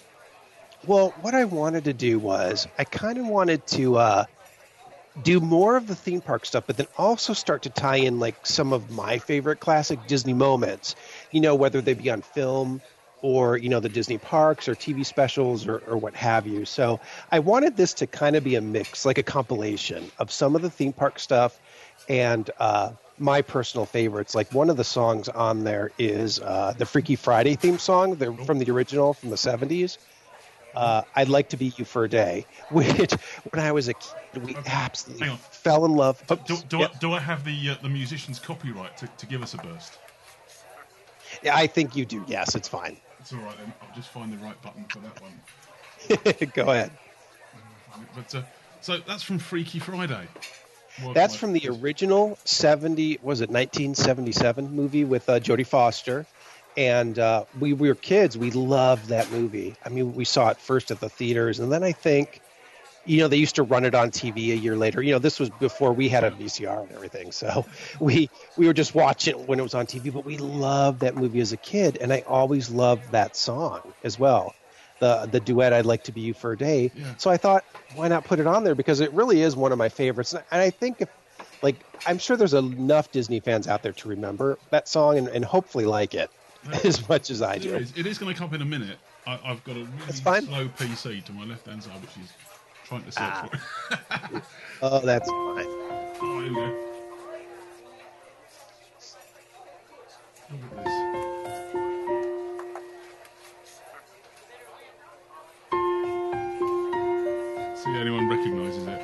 Well, 0.87 1.15
what 1.21 1.35
I 1.35 1.45
wanted 1.45 1.85
to 1.85 1.93
do 1.93 2.19
was 2.19 2.67
I 2.79 2.85
kind 2.85 3.19
of 3.19 3.27
wanted 3.27 3.67
to 3.69 3.97
uh, 3.97 4.25
do 5.23 5.41
more 5.41 5.77
of 5.77 5.87
the 5.87 5.95
theme 5.95 6.21
park 6.21 6.47
stuff, 6.47 6.65
but 6.67 6.77
then 6.77 6.87
also 6.97 7.35
start 7.35 7.63
to 7.63 7.71
tie 7.71 7.97
in 7.97 8.19
like 8.19 8.47
some 8.47 8.73
of 8.73 8.91
my 8.91 9.19
favorite 9.19 9.61
classic 9.61 10.07
Disney 10.07 10.33
moments. 10.33 10.97
You 11.33 11.41
know, 11.41 11.55
whether 11.55 11.81
they 11.81 11.95
be 11.95 12.11
on 12.11 12.23
film 12.23 12.81
or 13.23 13.57
you 13.57 13.69
know 13.69 13.81
the 13.81 13.89
Disney 13.89 14.19
parks 14.19 14.69
or 14.69 14.75
TV 14.75 15.07
specials 15.07 15.67
or, 15.67 15.79
or 15.87 15.97
what 15.97 16.15
have 16.15 16.47
you. 16.47 16.65
So 16.65 17.01
I 17.31 17.39
wanted 17.39 17.77
this 17.77 17.95
to 17.95 18.07
kind 18.07 18.37
of 18.37 18.45
be 18.45 18.57
a 18.57 18.61
mix, 18.61 19.07
like 19.07 19.19
a 19.19 19.23
compilation 19.23 20.11
of 20.19 20.31
some 20.31 20.55
of 20.55 20.63
the 20.63 20.71
theme 20.71 20.93
park 20.93 21.19
stuff 21.19 21.59
and 22.09 22.51
uh, 22.59 22.93
my 23.19 23.41
personal 23.41 23.87
favorites. 23.87 24.35
Like 24.35 24.53
one 24.53 24.69
of 24.69 24.77
the 24.77 24.85
songs 24.85 25.29
on 25.29 25.65
there 25.65 25.93
is 25.99 26.41
uh, 26.41 26.75
the 26.77 26.85
Freaky 26.85 27.17
Friday 27.17 27.55
theme 27.55 27.79
song 27.79 28.17
the, 28.17 28.35
from 28.45 28.59
the 28.59 28.71
original 28.71 29.15
from 29.15 29.31
the 29.31 29.37
seventies. 29.37 29.99
Uh, 30.75 31.03
I'd 31.15 31.29
like 31.29 31.51
to 31.51 31.59
be 31.59 31.73
you 31.77 31.85
for 31.85 32.05
a 32.05 32.09
day, 32.09 32.47
which 32.71 33.13
when 33.51 33.63
I 33.63 33.73
was 33.73 33.89
a 33.89 33.95
kid, 33.95 34.43
we 34.43 34.57
absolutely 34.67 35.29
fell 35.51 35.85
in 35.85 35.93
love. 35.93 36.23
Do, 36.47 36.57
do. 36.69 36.83
I, 36.83 36.89
do 36.99 37.13
I 37.13 37.21
have 37.21 37.45
the 37.45 37.71
uh, 37.71 37.77
the 37.83 37.91
musician's 37.91 38.39
copyright 38.39 38.97
to, 38.97 39.07
to 39.07 39.27
give 39.27 39.43
us 39.43 39.53
a 39.53 39.59
burst? 39.59 39.99
Yeah, 41.43 41.57
I 41.57 41.67
think 41.67 41.97
you 41.97 42.05
do. 42.05 42.25
Yes, 42.27 42.55
it's 42.55 42.69
fine. 42.69 42.97
It's 43.21 43.33
all 43.33 43.41
right 43.41 43.57
then. 43.59 43.73
I'll 43.83 43.95
just 43.95 44.09
find 44.09 44.33
the 44.33 44.39
right 44.39 44.61
button 44.63 44.85
for 44.89 44.99
that 45.01 45.21
one. 45.21 46.51
Go 46.55 46.71
ahead. 46.71 46.91
But 48.15 48.35
uh, 48.35 48.43
so 48.81 48.99
that's 48.99 49.23
from 49.23 49.39
Freaky 49.39 49.79
Friday. 49.79 50.27
Well, 51.03 51.15
That's 51.15 51.35
from 51.35 51.55
the 51.55 51.69
original 51.69 52.39
70, 52.45 53.21
was 53.23 53.41
it 53.41 53.49
1977 53.49 54.73
movie 54.75 55.05
with 55.05 55.29
uh, 55.29 55.41
Jodie 55.41 55.67
Foster. 55.67 56.27
And 56.77 57.19
uh, 57.19 57.45
we, 57.59 57.73
we 57.73 57.89
were 57.89 57.95
kids. 57.95 58.37
We 58.37 58.51
loved 58.51 59.09
that 59.09 59.31
movie. 59.31 59.75
I 59.85 59.89
mean, 59.89 60.15
we 60.15 60.25
saw 60.25 60.51
it 60.51 60.59
first 60.59 60.91
at 60.91 61.01
the 61.01 61.09
theaters. 61.09 61.61
And 61.61 61.73
then 61.73 61.83
I 61.83 61.93
think, 61.93 62.41
you 63.05 63.19
know, 63.19 63.29
they 63.29 63.37
used 63.37 63.57
to 63.57 63.63
run 63.63 63.85
it 63.85 63.95
on 63.95 64.11
TV 64.11 64.53
a 64.53 64.57
year 64.57 64.77
later. 64.77 65.03
You 65.03 65.13
know, 65.13 65.19
this 65.19 65.41
was 65.41 65.51
before 65.51 65.93
we 65.93 66.09
had 66.09 66.25
a 66.25 66.31
VCR 66.31 66.83
and 66.83 66.93
everything. 66.93 67.33
So 67.33 67.67
we, 68.01 68.31
we 68.57 68.67
were 68.67 68.73
just 68.73 68.95
watching 68.95 69.39
it 69.39 69.49
when 69.49 69.59
it 69.59 69.63
was 69.63 69.75
on 69.75 69.87
TV. 69.87 70.13
But 70.13 70.25
we 70.25 70.39
loved 70.39 71.01
that 71.01 71.17
movie 71.17 71.41
as 71.41 71.53
a 71.53 71.57
kid. 71.57 71.99
And 72.01 72.13
I 72.13 72.21
always 72.27 72.71
loved 72.71 73.13
that 73.13 73.37
song 73.37 73.81
as 74.05 74.19
well. 74.19 74.55
The, 75.01 75.27
the 75.31 75.41
duet 75.41 75.73
I'd 75.73 75.87
like 75.87 76.05
to 76.05 76.13
be 76.13 76.21
you 76.21 76.35
for 76.35 76.53
a 76.53 76.57
day. 76.57 76.93
Yeah. 76.95 77.15
So 77.17 77.31
I 77.31 77.37
thought, 77.37 77.65
why 77.97 78.07
not 78.07 78.25
put 78.25 78.39
it 78.39 78.47
on 78.47 78.63
there? 78.63 78.77
Because 78.77 79.01
it 79.01 79.13
really 79.13 79.43
is 79.43 79.57
one 79.57 79.73
of 79.73 79.79
my 79.79 79.89
favorites. 79.89 80.33
And 80.33 80.45
I 80.53 80.71
think 80.71 81.01
if, 81.01 81.09
like, 81.61 81.77
I'm 82.07 82.19
sure 82.19 82.37
there's 82.37 82.55
enough 82.55 83.11
Disney 83.11 83.41
fans 83.41 83.67
out 83.67 83.83
there 83.83 83.93
to 83.93 84.09
remember 84.09 84.59
that 84.71 84.87
song 84.87 85.19
and, 85.19 85.27
and 85.27 85.45
hopefully 85.45 85.87
like 85.87 86.15
it 86.15 86.31
as 86.85 87.09
much 87.09 87.31
as 87.31 87.43
I 87.43 87.59
do. 87.59 87.75
is. 87.75 87.93
It 87.97 88.07
is 88.07 88.19
going 88.19 88.33
to 88.33 88.39
come 88.39 88.49
up 88.49 88.55
in 88.55 88.63
a 88.63 88.67
minute. 88.67 88.99
I, 89.27 89.41
I've 89.45 89.63
got 89.65 89.77
a 89.77 89.85
really 89.85 90.13
slow 90.13 90.69
PC 90.69 91.25
to 91.25 91.33
my 91.33 91.45
left 91.45 91.67
hand 91.67 91.83
side, 91.83 92.01
which 92.01 92.17
is 92.25 92.33
to 93.01 93.13
search 93.13 93.23
Ah. 93.23 93.49
for. 94.31 94.43
Oh, 94.85 94.99
that's 95.01 95.29
fine. 95.31 95.65
Oh, 95.69 96.41
here 96.43 96.49
we 96.51 96.55
go. 96.57 96.79
Look 100.51 100.79
at 100.79 100.85
this. 100.85 100.93
See 107.83 107.91
if 107.91 107.97
anyone 107.97 108.29
recognises 108.29 108.87
it. 108.87 109.01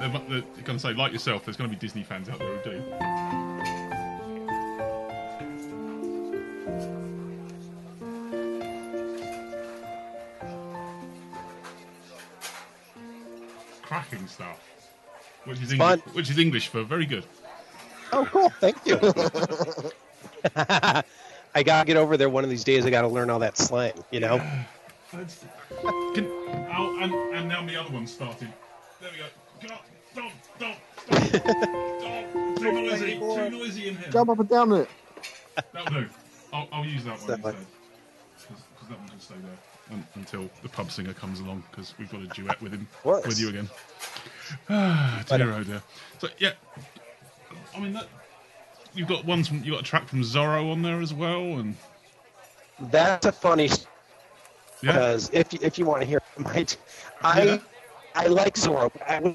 They're, 0.00 0.08
they're 0.08 0.64
going 0.64 0.76
to 0.76 0.78
say, 0.78 0.92
like 0.92 1.12
yourself, 1.12 1.44
there's 1.44 1.56
going 1.56 1.70
to 1.70 1.76
be 1.76 1.80
Disney 1.80 2.02
fans 2.02 2.28
out 2.28 2.38
there 2.38 2.56
who 2.56 2.70
do. 2.70 2.82
Is, 15.72 15.78
fun. 15.78 15.98
English, 15.98 16.14
which 16.14 16.30
is 16.30 16.38
English 16.38 16.68
for 16.68 16.82
very 16.82 17.06
good. 17.06 17.24
Oh, 18.12 18.26
cool. 18.30 18.50
Thank 18.60 18.76
you. 18.86 18.96
I 21.54 21.62
got 21.62 21.80
to 21.80 21.86
get 21.86 21.96
over 21.96 22.16
there 22.16 22.28
one 22.28 22.44
of 22.44 22.50
these 22.50 22.64
days. 22.64 22.86
I 22.86 22.90
got 22.90 23.02
to 23.02 23.08
learn 23.08 23.30
all 23.30 23.38
that 23.40 23.56
slang, 23.58 23.92
you 24.10 24.20
know? 24.20 24.36
That's- 25.12 25.44
Can, 26.14 26.26
oh, 26.70 26.98
and, 27.00 27.12
and 27.34 27.48
now 27.48 27.64
the 27.66 27.76
other 27.76 27.90
one 27.92 28.06
started. 28.06 28.48
There 29.00 29.10
we 29.12 29.18
go. 29.18 29.24
Get 29.60 29.70
up. 29.72 29.84
Stop. 30.12 30.32
Stop. 30.56 30.76
Stop. 31.06 31.22
Stop. 32.00 32.24
Too 32.58 32.72
noisy. 32.72 33.18
Too 33.18 33.50
noisy 33.50 33.88
in 33.88 33.96
here. 33.96 34.10
Jump 34.10 34.30
up 34.30 34.38
and 34.40 34.48
down 34.48 34.72
it. 34.72 34.88
That'll 35.72 36.00
do. 36.02 36.08
I'll, 36.52 36.68
I'll 36.72 36.84
use 36.84 37.04
that 37.04 37.18
one 37.20 37.26
That 37.26 37.34
instead. 37.34 37.54
one. 37.54 37.66
Because 38.48 38.88
that 38.88 38.98
one 38.98 39.08
can 39.08 39.20
stay 39.20 39.34
there 39.42 39.58
un, 39.92 40.06
until 40.14 40.48
the 40.62 40.68
pub 40.68 40.90
singer 40.90 41.12
comes 41.12 41.40
along 41.40 41.62
because 41.70 41.94
we've 41.98 42.10
got 42.10 42.22
a 42.22 42.26
duet 42.26 42.60
with 42.60 42.72
him. 42.72 42.86
course. 43.02 43.26
With 43.26 43.40
you 43.40 43.48
again. 43.50 43.68
Ah, 44.68 45.24
dear, 45.28 45.52
oh 45.52 45.64
dear. 45.64 45.82
So, 46.18 46.28
yeah. 46.38 46.52
I 47.74 47.80
mean, 47.80 47.92
that. 47.92 48.06
You've 48.94 49.08
got 49.08 49.24
ones 49.24 49.48
from. 49.48 49.58
You've 49.58 49.74
got 49.74 49.80
a 49.80 49.84
track 49.84 50.08
from 50.08 50.22
Zorro 50.22 50.72
on 50.72 50.82
there 50.82 51.00
as 51.00 51.12
well, 51.14 51.58
and. 51.58 51.76
That's 52.90 53.26
a 53.26 53.32
funny 53.32 53.68
Yeah. 54.82 54.92
because 54.92 55.30
if 55.32 55.52
you, 55.52 55.58
if 55.62 55.78
you 55.78 55.84
want 55.84 56.02
to 56.02 56.06
hear 56.06 56.20
my, 56.38 56.66
I 57.22 57.44
Yeah. 57.44 57.58
I 58.14 58.26
like 58.26 58.54
Zorro. 58.54 58.90
But 58.92 59.02
I 59.08 59.20
was 59.20 59.34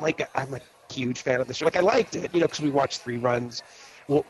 like 0.00 0.28
I'm 0.34 0.54
a 0.54 0.60
huge 0.92 1.20
fan 1.22 1.40
of 1.40 1.46
the 1.48 1.54
show. 1.54 1.64
Like 1.66 1.76
I 1.76 1.80
liked 1.80 2.16
it, 2.16 2.32
you 2.34 2.40
know, 2.40 2.46
because 2.46 2.60
we 2.60 2.70
watched 2.70 3.02
three 3.02 3.18
runs 3.18 3.62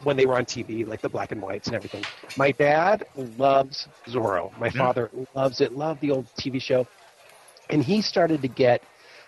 when 0.03 0.17
they 0.17 0.27
were 0.27 0.37
on 0.37 0.45
TV, 0.45 0.85
like 0.85 1.01
the 1.01 1.09
black 1.09 1.33
and 1.33 1.41
whites 1.43 1.67
and 1.67 1.77
everything. 1.77 2.07
My 2.37 2.51
dad 2.53 3.05
loves 3.17 3.89
Zorro. 4.09 4.57
My 4.59 4.71
father 4.71 5.11
loves 5.35 5.61
it. 5.61 5.73
Loved 5.73 6.01
the 6.01 6.11
old 6.11 6.27
TV 6.37 6.59
show, 6.61 6.87
and 7.71 7.83
he 7.83 8.01
started 8.01 8.43
to 8.43 8.49
get 8.49 8.83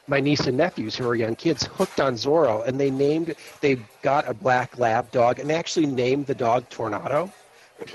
my 0.08 0.20
niece 0.20 0.46
and 0.46 0.56
nephews 0.56 0.96
who 0.96 1.06
are 1.06 1.14
young 1.14 1.36
kids 1.36 1.66
hooked 1.66 2.00
on 2.00 2.14
Zorro, 2.14 2.66
and 2.66 2.80
they 2.80 2.90
named 2.90 3.34
they 3.60 3.78
got 4.02 4.28
a 4.28 4.34
black 4.34 4.78
lab 4.78 5.10
dog, 5.10 5.38
and 5.38 5.48
they 5.48 5.54
actually 5.54 5.86
named 5.86 6.26
the 6.26 6.34
dog 6.34 6.68
Tornado 6.70 7.30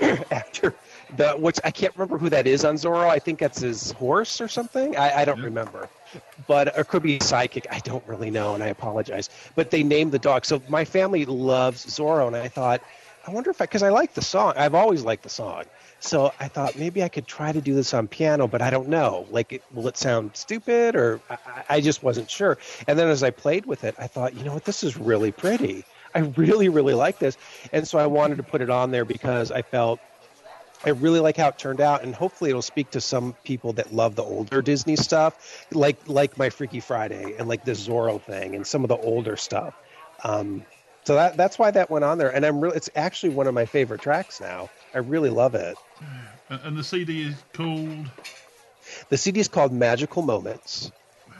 after 0.30 0.74
the 1.16 1.32
which 1.32 1.60
I 1.64 1.70
can't 1.70 1.94
remember 1.96 2.18
who 2.18 2.30
that 2.30 2.46
is 2.46 2.64
on 2.64 2.76
Zorro. 2.76 3.08
I 3.08 3.18
think 3.18 3.38
that's 3.38 3.60
his 3.60 3.92
horse 3.92 4.40
or 4.40 4.48
something. 4.48 4.96
I, 4.96 5.20
I 5.20 5.24
don't 5.24 5.42
remember, 5.42 5.88
but 6.46 6.68
it 6.78 6.88
could 6.88 7.02
be 7.02 7.18
sidekick. 7.18 7.66
I 7.70 7.80
don't 7.80 8.06
really 8.06 8.30
know, 8.30 8.54
and 8.54 8.62
I 8.62 8.68
apologize. 8.68 9.28
But 9.54 9.70
they 9.70 9.82
named 9.82 10.12
the 10.12 10.18
dog, 10.18 10.44
so 10.46 10.62
my 10.68 10.84
family 10.84 11.24
loves 11.24 11.84
Zorro, 11.84 12.26
and 12.28 12.36
I 12.36 12.48
thought, 12.48 12.80
I 13.26 13.30
wonder 13.30 13.50
if 13.50 13.60
I 13.60 13.64
because 13.66 13.82
I 13.82 13.88
like 13.88 14.14
the 14.14 14.22
song. 14.22 14.54
I've 14.56 14.74
always 14.74 15.02
liked 15.02 15.22
the 15.22 15.28
song. 15.30 15.64
So 16.04 16.34
I 16.38 16.48
thought 16.48 16.76
maybe 16.76 17.02
I 17.02 17.08
could 17.08 17.26
try 17.26 17.50
to 17.50 17.62
do 17.62 17.74
this 17.74 17.94
on 17.94 18.08
piano, 18.08 18.46
but 18.46 18.60
I 18.60 18.68
don't 18.68 18.88
know. 18.88 19.26
Like, 19.30 19.54
it, 19.54 19.62
will 19.72 19.88
it 19.88 19.96
sound 19.96 20.32
stupid, 20.34 20.96
or 20.96 21.18
I, 21.30 21.38
I 21.70 21.80
just 21.80 22.02
wasn't 22.02 22.30
sure. 22.30 22.58
And 22.86 22.98
then 22.98 23.08
as 23.08 23.22
I 23.22 23.30
played 23.30 23.64
with 23.64 23.84
it, 23.84 23.94
I 23.98 24.06
thought, 24.06 24.34
you 24.34 24.44
know 24.44 24.52
what, 24.52 24.66
this 24.66 24.84
is 24.84 24.98
really 24.98 25.32
pretty. 25.32 25.82
I 26.14 26.18
really, 26.36 26.68
really 26.68 26.92
like 26.92 27.18
this, 27.20 27.38
and 27.72 27.88
so 27.88 27.98
I 27.98 28.06
wanted 28.06 28.36
to 28.36 28.42
put 28.42 28.60
it 28.60 28.68
on 28.68 28.90
there 28.90 29.06
because 29.06 29.50
I 29.50 29.62
felt 29.62 29.98
I 30.84 30.90
really 30.90 31.20
like 31.20 31.38
how 31.38 31.48
it 31.48 31.58
turned 31.58 31.80
out, 31.80 32.02
and 32.04 32.14
hopefully 32.14 32.50
it'll 32.50 32.60
speak 32.60 32.90
to 32.90 33.00
some 33.00 33.34
people 33.42 33.72
that 33.72 33.94
love 33.94 34.14
the 34.14 34.22
older 34.22 34.60
Disney 34.60 34.96
stuff, 34.96 35.66
like 35.72 35.96
like 36.06 36.36
my 36.36 36.50
Freaky 36.50 36.80
Friday 36.80 37.34
and 37.38 37.48
like 37.48 37.64
the 37.64 37.72
Zorro 37.72 38.20
thing 38.20 38.54
and 38.54 38.66
some 38.66 38.84
of 38.84 38.88
the 38.88 38.96
older 38.96 39.36
stuff. 39.36 39.74
Um, 40.22 40.66
so 41.04 41.14
that 41.14 41.38
that's 41.38 41.58
why 41.58 41.70
that 41.70 41.90
went 41.90 42.04
on 42.04 42.18
there, 42.18 42.28
and 42.28 42.44
I'm 42.44 42.60
really 42.60 42.76
it's 42.76 42.90
actually 42.94 43.30
one 43.30 43.46
of 43.46 43.54
my 43.54 43.64
favorite 43.64 44.02
tracks 44.02 44.40
now. 44.40 44.68
I 44.94 44.98
really 44.98 45.30
love 45.30 45.54
it. 45.54 45.76
And, 46.48 46.76
the 46.76 46.84
CD 46.84 47.22
is 47.22 47.34
called. 47.52 48.10
The 49.08 49.16
CD 49.16 49.40
is 49.40 49.48
called 49.48 49.72
Magical 49.72 50.22
Moments, 50.22 50.92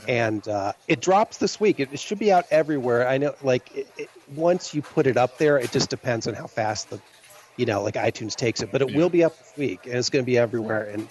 and 0.08 0.46
uh, 0.48 0.72
it 0.88 1.00
drops 1.00 1.36
this 1.36 1.60
week. 1.60 1.78
It, 1.78 1.90
it 1.92 2.00
should 2.00 2.18
be 2.18 2.32
out 2.32 2.46
everywhere. 2.50 3.06
I 3.06 3.18
know, 3.18 3.34
like 3.42 3.76
it, 3.76 3.86
it, 3.98 4.10
once 4.34 4.74
you 4.74 4.82
put 4.82 5.06
it 5.06 5.16
up 5.16 5.38
there, 5.38 5.58
it 5.58 5.70
just 5.70 5.90
depends 5.90 6.26
on 6.26 6.34
how 6.34 6.46
fast 6.46 6.90
the, 6.90 7.00
you 7.56 7.66
know, 7.66 7.82
like 7.82 7.94
iTunes 7.94 8.34
takes 8.34 8.62
it. 8.62 8.72
But 8.72 8.82
it 8.82 8.90
Yeah. 8.90 8.96
will 8.96 9.10
be 9.10 9.22
up 9.24 9.38
this 9.38 9.52
week, 9.56 9.86
and 9.86 9.94
it's 9.94 10.10
going 10.10 10.24
to 10.24 10.26
be 10.26 10.38
everywhere. 10.38 10.88
And 10.90 11.06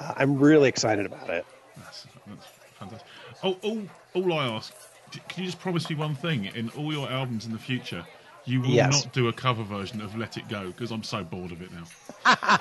uh, 0.00 0.14
I'm 0.16 0.38
really 0.38 0.68
excited 0.68 1.06
about 1.06 1.30
it. 1.30 1.46
That's, 1.76 2.06
that's 2.26 2.46
fantastic. 2.78 3.08
Oh, 3.44 3.56
all, 3.62 3.82
all 4.14 4.32
I 4.32 4.46
ask, 4.48 4.74
can 5.28 5.44
you 5.44 5.50
just 5.50 5.60
promise 5.60 5.88
me 5.88 5.94
one 5.94 6.16
thing? 6.16 6.46
In 6.46 6.68
all 6.70 6.92
your 6.92 7.08
albums 7.08 7.46
in 7.46 7.52
the 7.52 7.58
future, 7.58 8.04
you 8.46 8.60
will 8.60 8.68
Yes. 8.68 9.04
not 9.04 9.12
do 9.12 9.28
a 9.28 9.32
cover 9.32 9.62
version 9.62 10.00
of 10.00 10.16
"Let 10.16 10.36
It 10.36 10.48
Go" 10.48 10.66
because 10.68 10.90
I'm 10.90 11.02
so 11.02 11.22
bored 11.24 11.52
of 11.52 11.60
it 11.62 11.70
now. 11.72 12.58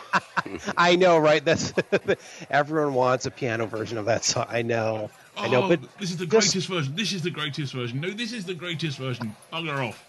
I 0.78 0.96
know, 0.96 1.18
right? 1.18 1.44
That's 1.44 1.74
everyone 2.50 2.94
wants 2.94 3.26
a 3.26 3.32
piano 3.32 3.66
version 3.66 3.98
of 3.98 4.06
that 4.06 4.24
song. 4.26 4.46
I 4.50 4.62
know, 4.62 5.10
I 5.38 5.48
know, 5.48 5.64
Oh, 5.64 5.70
but 5.70 5.80
this 6.00 6.12
is 6.12 6.18
the 6.18 6.26
just- 6.26 6.54
greatest 6.54 6.68
version. 6.70 6.96
This 6.96 7.14
is 7.14 7.22
the 7.22 7.32
greatest 7.32 7.74
version. 7.74 8.02
No, 8.02 8.10
this 8.10 8.34
is 8.34 8.46
the 8.46 8.54
greatest 8.54 8.98
version. 8.98 9.36
Bugger 9.54 9.90
off. 9.90 10.06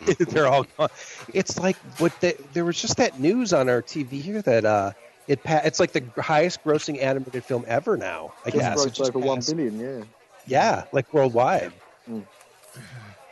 they're 0.30 0.46
all 0.46 0.64
gone. 0.78 0.88
It's 1.34 1.58
like 1.58 1.76
what 1.98 2.18
the, 2.20 2.34
there 2.54 2.64
was 2.64 2.80
just 2.80 2.96
that 2.96 3.20
news 3.20 3.52
on 3.52 3.68
our 3.68 3.82
TV 3.82 4.12
here 4.22 4.40
that 4.42 4.64
uh, 4.64 4.92
it 5.28 5.42
pa- 5.44 5.60
it's 5.64 5.78
like 5.78 5.92
the 5.92 6.02
highest 6.22 6.64
grossing 6.64 7.02
animated 7.02 7.44
film 7.44 7.64
ever 7.68 7.96
now. 7.98 8.32
I 8.46 8.50
guess 8.50 8.82
It 8.82 8.88
grossed 8.88 8.94
just 8.94 9.14
over 9.14 9.34
passed. 9.36 9.54
billion. 9.54 9.78
Yeah, 9.78 10.04
Yeah, 10.46 10.84
like 10.92 11.12
worldwide. 11.12 11.72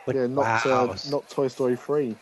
Like, 0.09 0.16
yeah. 0.16 0.27
Not 0.27 0.64
wow. 0.64 0.88
uh, 0.90 0.97
not 1.11 1.29
Toy 1.29 1.49
Story 1.49 1.77
three. 1.77 2.16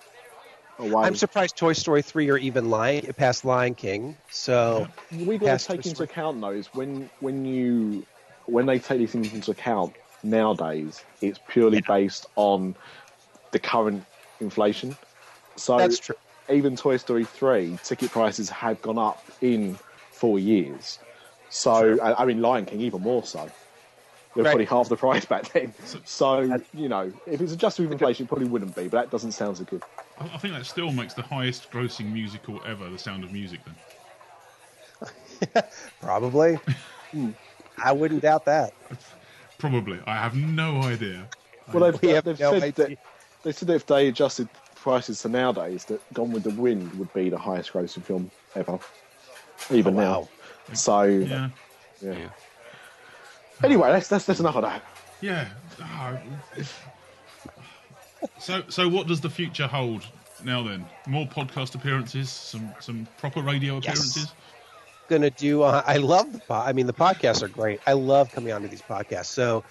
Away. 0.81 1.05
I'm 1.05 1.15
surprised 1.15 1.57
Toy 1.57 1.73
Story 1.73 2.03
three 2.03 2.29
or 2.29 2.37
even 2.37 2.69
Lion 2.69 3.07
passed 3.15 3.45
Lion 3.45 3.77
King. 3.77 4.17
So 4.29 4.89
we 5.25 5.39
got 5.39 5.47
Past 5.47 5.67
to 5.67 5.73
take 5.77 5.85
Toy 5.85 5.89
into 5.91 5.95
Story. 5.95 6.09
account 6.11 6.57
is 6.57 6.67
when 6.75 7.09
when 7.21 7.45
you 7.47 8.05
when 8.47 8.67
they 8.67 8.81
take 8.81 8.99
these 8.99 9.13
things 9.13 9.33
into 9.33 9.53
account 9.53 9.95
nowadays, 10.25 11.05
it's 11.21 11.39
purely 11.49 11.81
based 11.81 12.27
on 12.35 12.75
the 13.53 13.61
current 13.61 14.05
inflation. 14.41 14.97
So 15.55 15.79
that's 15.79 16.01
true. 16.01 16.17
even 16.51 16.75
Toy 16.75 16.97
Story 16.97 17.25
3, 17.25 17.79
ticket 17.85 18.11
prices 18.11 18.51
have 18.51 18.83
gone 18.83 18.99
up 18.99 19.25
in 19.41 19.79
four 20.11 20.41
years. 20.41 20.99
So, 21.51 21.99
I 22.03 22.25
mean, 22.25 22.43
Lion 22.43 22.67
King 22.67 22.81
even 22.81 23.01
more 23.01 23.25
so. 23.25 23.49
They're 24.37 24.45
Right. 24.45 24.51
probably 24.51 24.67
half 24.67 24.89
the 24.89 24.97
price 25.07 25.25
back 25.25 25.51
then. 25.53 25.73
So, 26.05 26.61
you 26.75 26.89
know, 26.89 27.13
if 27.27 27.41
it's 27.41 27.53
adjusted 27.53 27.83
with 27.83 27.93
inflation, 27.93 28.27
it 28.27 28.29
probably 28.29 28.47
wouldn't 28.47 28.77
be, 28.77 28.83
but 28.89 28.93
that 29.03 29.11
doesn't 29.11 29.33
sound 29.33 29.57
so 29.57 29.65
good. 29.65 29.83
I, 30.21 30.25
I 30.27 30.37
think 30.39 30.55
that 30.55 30.67
still 30.67 30.93
makes 30.93 31.15
the 31.15 31.23
highest 31.23 31.71
grossing 31.71 32.13
musical 32.13 32.61
ever, 32.67 32.89
The 32.91 32.99
Sound 32.99 33.25
of 33.25 33.33
Music. 33.33 33.61
Then 33.65 35.63
Probably. 36.01 36.59
Hmm. 37.13 37.31
I 37.83 37.93
wouldn't 37.93 38.23
doubt 38.23 38.45
that. 38.47 38.73
probably. 39.59 40.01
I 40.07 40.15
have 40.17 40.35
no 40.37 40.83
idea. 40.83 41.27
Well, 41.73 41.91
they've, 41.91 42.01
We 42.03 42.09
have 42.11 42.25
they've 42.25 42.39
no 42.41 42.59
said 42.59 42.75
that 42.77 42.99
they 43.43 43.53
said 43.53 43.69
that 43.69 43.75
if 43.75 43.87
they 43.87 44.09
adjusted 44.09 44.49
prices 44.77 45.21
to 45.23 45.29
nowadays, 45.29 45.85
that 45.87 46.01
Gone 46.15 46.31
with 46.33 46.45
the 46.45 46.51
Wind 46.51 46.95
would 46.99 47.13
be 47.13 47.29
the 47.29 47.39
highest 47.39 47.73
grossing 47.73 48.03
film 48.03 48.31
ever, 48.55 48.79
even 49.71 49.99
Oh, 49.99 50.29
now. 50.69 50.75
So, 50.75 51.03
Yeah, 51.03 51.51
yeah. 52.01 52.13
Yeah. 52.13 52.29
Anyway, 53.65 53.89
that's, 53.91 54.09
that's 54.09 54.27
that's 54.27 54.41
enough 54.41 54.57
of 54.57 54.63
that. 54.63 54.83
yeah. 55.21 55.49
Ah, 55.81 56.19
so, 58.39 58.63
so 58.69 58.89
what 58.89 59.07
does 59.07 59.21
the 59.21 59.31
future 59.31 59.67
hold 59.67 60.07
now? 60.45 60.63
Then 60.63 60.87
more 61.07 61.27
podcast 61.27 61.75
appearances, 61.75 62.31
some 62.31 62.73
some 62.81 63.07
proper 63.19 63.41
radio 63.41 63.79
appearances. 63.79 64.17
Yes. 64.17 64.25
appearances. 64.25 64.35
Gonna 65.09 65.31
do. 65.31 65.63
Uh, 65.63 65.83
I 65.87 65.99
love 65.99 66.33
the. 66.33 66.39
Po- 66.41 66.55
I 66.55 66.73
mean, 66.73 66.87
the 66.87 66.93
podcasts 66.93 67.43
are 67.43 67.49
great. 67.49 67.81
I 67.87 67.93
love 67.93 68.33
coming 68.33 68.53
onto 68.53 68.69
these 68.69 68.83
podcasts. 68.83 69.27
So. 69.27 69.65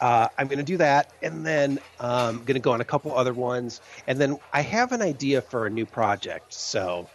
Uh, 0.00 0.28
I'm 0.36 0.48
going 0.48 0.58
to 0.58 0.64
do 0.64 0.76
that, 0.78 1.12
and 1.22 1.46
then 1.46 1.78
um, 2.00 2.38
going 2.38 2.54
to 2.54 2.58
go 2.58 2.72
on 2.72 2.80
a 2.80 2.84
couple 2.84 3.16
other 3.16 3.32
ones, 3.32 3.80
and 4.08 4.18
then 4.18 4.38
I 4.52 4.60
have 4.60 4.90
an 4.90 5.00
idea 5.00 5.40
for 5.40 5.66
a 5.66 5.70
new 5.70 5.86
project. 5.86 6.52
So, 6.52 7.08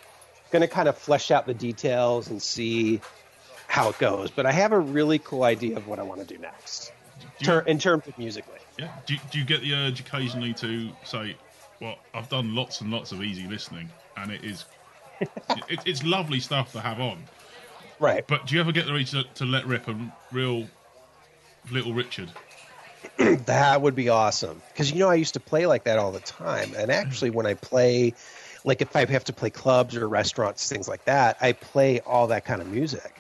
going 0.50 0.62
to 0.62 0.68
kind 0.68 0.88
of 0.88 0.98
flesh 0.98 1.30
out 1.30 1.46
the 1.46 1.54
details 1.54 2.30
and 2.30 2.42
see 2.42 3.02
how 3.70 3.88
it 3.90 3.98
goes. 4.00 4.32
But 4.32 4.46
I 4.46 4.52
have 4.52 4.72
a 4.74 4.80
really 4.80 5.20
cool 5.20 5.44
idea 5.44 5.78
of 5.78 5.88
what 5.88 6.00
I 6.00 6.04
want 6.04 6.28
to 6.28 6.36
do 6.36 6.42
next, 6.42 6.92
Do 7.20 7.28
you, 7.40 7.46
ter- 7.46 7.60
in 7.62 7.78
terms 7.80 8.06
of 8.08 8.18
musically. 8.18 8.58
yeah, 8.78 8.90
do, 9.06 9.14
you- 9.14 9.20
do 9.32 9.40
you 9.40 9.46
get 9.46 9.62
the 9.62 9.74
urge 9.74 10.00
occasionally 10.02 10.54
to 10.56 10.92
say, 11.06 11.38
"Well, 11.80 11.96
I've 12.14 12.28
done 12.30 12.56
lots 12.56 12.82
and 12.82 12.92
lots 12.92 13.12
of 13.12 13.24
easy 13.24 13.48
listening, 13.48 13.90
and 14.18 14.32
it 14.32 14.44
is, 14.44 14.66
it, 15.22 15.80
it's 15.86 16.04
lovely 16.04 16.40
stuff 16.40 16.74
to 16.74 16.82
have 16.82 17.00
on." 17.00 17.20
Right. 18.00 18.26
But 18.28 18.48
do 18.48 18.56
you 18.56 18.62
ever 18.62 18.72
get 18.72 18.88
the 18.88 18.94
urge 18.94 19.12
to, 19.12 19.24
to 19.36 19.46
let 19.46 19.68
rip 19.68 19.88
a 19.88 19.96
real 20.32 20.66
Little 21.72 21.94
Richard? 21.94 22.30
That 23.46 23.82
would 23.82 23.96
be 23.96 24.10
awesome. 24.10 24.62
Because, 24.70 24.92
you 24.92 25.00
know, 25.00 25.10
I 25.10 25.16
used 25.16 25.34
to 25.34 25.40
play 25.40 25.66
like 25.66 25.84
that 25.86 26.00
all 26.00 26.12
the 26.12 26.20
time. 26.22 26.74
And 26.78 26.90
actually, 26.92 27.30
when 27.30 27.46
I 27.46 27.54
play, 27.54 28.14
like 28.64 28.82
if 28.82 28.96
I 28.96 29.06
have 29.06 29.24
to 29.26 29.34
play 29.34 29.50
clubs 29.50 29.96
or 29.96 30.08
restaurants, 30.08 30.70
things 30.70 30.88
like 30.88 31.04
that, 31.06 31.38
I 31.42 31.52
play 31.54 32.00
all 32.02 32.28
that 32.28 32.46
kind 32.46 32.62
of 32.62 32.68
music. 32.68 33.19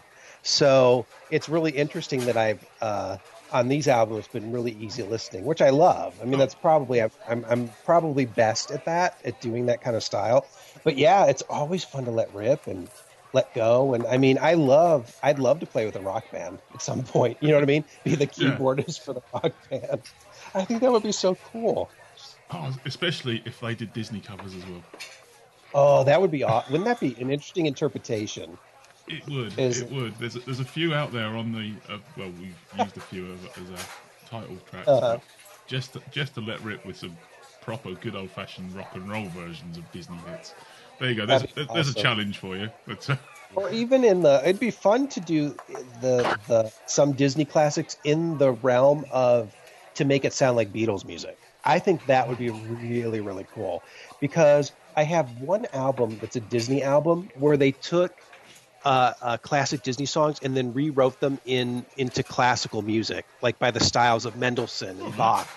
So 0.50 1.08
it's 1.30 1.50
really 1.50 1.72
interesting 1.72 2.26
that 2.26 2.38
I've, 2.38 2.64
uh, 2.82 3.18
on 3.52 3.68
these 3.68 3.88
albums, 3.88 4.28
been 4.28 4.52
really 4.52 4.72
easy 4.72 5.04
listening, 5.04 5.44
which 5.46 5.62
I 5.62 5.70
love. 5.72 6.20
I 6.22 6.26
mean, 6.26 6.38
that's 6.40 6.56
probably, 6.56 7.02
I'm, 7.02 7.10
I'm, 7.28 7.46
I'm 7.46 7.76
probably 7.84 8.26
best 8.26 8.72
at 8.72 8.86
that, 8.86 9.16
at 9.26 9.40
doing 9.40 9.66
that 9.68 9.82
kind 9.82 9.96
of 9.96 10.04
style. 10.04 10.50
But 10.84 10.98
yeah, 10.98 11.26
it's 11.26 11.42
always 11.44 11.84
fun 11.84 12.06
to 12.06 12.12
let 12.12 12.32
rip 12.32 12.68
and 12.68 12.90
let 13.34 13.54
go. 13.54 13.94
And 13.94 14.06
I 14.08 14.18
mean, 14.18 14.38
I 14.40 14.54
love, 14.56 15.12
I'd 15.24 15.40
love 15.40 15.60
to 15.60 15.68
play 15.68 15.86
with 15.86 15.96
a 15.96 16.02
rock 16.02 16.30
band 16.32 16.62
at 16.74 16.82
some 16.82 17.04
point. 17.04 17.38
You 17.42 17.50
know 17.50 17.56
what 17.56 17.64
I 17.64 17.68
mean? 17.68 17.86
Be 18.04 18.16
the 18.16 18.28
Yeah. 18.36 18.60
keyboardist 18.60 19.02
for 19.04 19.14
the 19.14 19.22
rock 19.34 19.54
band. 19.70 20.06
I 20.54 20.66
think 20.66 20.82
that 20.82 20.92
would 20.92 21.04
be 21.04 21.12
so 21.12 21.36
cool. 21.36 21.96
Oh, 22.52 22.76
especially 22.86 23.38
if 23.46 23.60
they 23.60 23.74
did 23.76 23.92
Disney 23.94 24.22
covers 24.22 24.54
as 24.56 24.66
well. 24.68 24.86
Oh, 25.74 26.04
that 26.04 26.22
would 26.22 26.30
be 26.32 26.44
aw- 26.44 26.64
wouldn't 26.68 26.86
that 26.86 27.00
be 27.00 27.20
an 27.20 27.30
interesting 27.32 27.66
interpretation? 27.66 28.60
It 29.10 29.28
would. 29.28 29.58
Is 29.58 29.82
it 29.82 29.91
would. 29.91 30.15
There's 30.19 30.36
a, 30.36 30.39
there's 30.39 30.60
a 30.60 30.65
few 30.65 30.93
out 30.93 31.12
there 31.12 31.36
on 31.36 31.52
the. 31.52 31.74
Uh, 31.91 31.98
well, 32.15 32.32
we've 32.39 32.56
used 32.78 32.95
a 32.98 33.02
few 33.02 33.32
of, 33.32 33.45
as 33.45 33.69
a 33.69 34.30
title 34.30 34.58
track. 34.69 34.88
Uh-huh. 34.88 35.17
Just 35.67 35.93
to, 35.93 36.02
just 36.12 36.36
to 36.36 36.41
let 36.41 36.62
rip 36.62 36.86
with 36.86 36.98
some 36.98 37.17
proper 37.62 37.93
good 37.93 38.15
old 38.15 38.32
fashioned 38.32 38.74
rock 38.74 38.91
and 38.95 39.10
roll 39.10 39.26
versions 39.30 39.78
of 39.78 39.91
Disney 39.91 40.17
hits. 40.28 40.54
There 41.00 41.10
you 41.10 41.15
go. 41.15 41.26
There's, 41.26 41.43
there's 41.74 41.89
a 41.89 41.93
challenge 41.93 42.38
for 42.38 42.56
you. 42.56 42.69
But 42.86 43.10
uh, 43.10 43.15
Or 43.56 43.69
even 43.72 44.04
in 44.04 44.22
the 44.22 44.41
it'd 44.43 44.60
be 44.60 44.72
fun 44.72 45.08
to 45.10 45.19
do 45.19 45.56
the 46.02 46.38
the 46.48 46.72
some 46.86 47.13
Disney 47.13 47.45
classics 47.45 47.98
in 48.04 48.38
the 48.38 48.52
realm 48.52 49.06
of 49.12 49.56
to 49.95 50.06
make 50.06 50.26
it 50.26 50.34
sound 50.34 50.56
like 50.56 50.72
Beatles 50.72 51.06
music. 51.06 51.38
I 51.65 51.80
think 51.80 52.06
that 52.06 52.28
would 52.28 52.38
be 52.38 52.50
really 52.50 53.22
really 53.22 53.45
cool 53.54 53.84
because 54.19 54.72
I 54.95 55.04
have 55.04 55.30
one 55.41 55.65
album 55.74 56.17
that's 56.22 56.36
a 56.36 56.41
Disney 56.41 56.84
album 56.84 57.30
where 57.39 57.58
they 57.58 57.72
took 57.72 58.15
uh, 58.86 59.13
uh, 59.22 59.38
classic 59.38 59.84
Disney 59.84 60.06
songs 60.06 60.39
and 60.42 60.56
then 60.56 60.74
rewrote 60.74 61.20
them 61.20 61.39
in 61.46 61.86
into 61.98 62.24
classical 62.24 62.82
music, 62.82 63.26
like 63.42 63.60
by 63.60 63.72
the 63.72 63.80
styles 63.80 64.26
of 64.26 64.36
Mendelssohn 64.36 65.00
and 65.02 65.18
Bach 65.18 65.48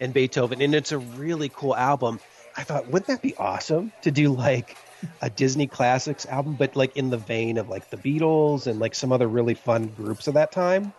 and 0.00 0.12
Beethoven, 0.12 0.60
and 0.60 0.74
it's 0.74 0.92
a 0.92 0.98
really 0.98 1.48
cool 1.48 1.76
album. 1.76 2.20
I 2.56 2.64
thought, 2.64 2.88
wouldn't 2.88 3.06
that 3.06 3.22
be 3.22 3.34
awesome 3.36 3.92
to 4.02 4.10
do 4.10 4.32
like 4.32 4.76
a 5.20 5.30
Disney 5.30 5.66
classics 5.66 6.26
album, 6.26 6.54
but 6.54 6.76
like 6.76 6.96
in 6.96 7.10
the 7.10 7.16
vein 7.16 7.58
of 7.58 7.68
like 7.68 7.88
the 7.90 7.96
Beatles 7.96 8.66
and 8.66 8.78
like 8.78 8.94
some 8.94 9.12
other 9.12 9.26
really 9.26 9.54
fun 9.54 9.86
groups 9.86 10.26
of 10.26 10.34
that 10.34 10.52
time? 10.52 10.92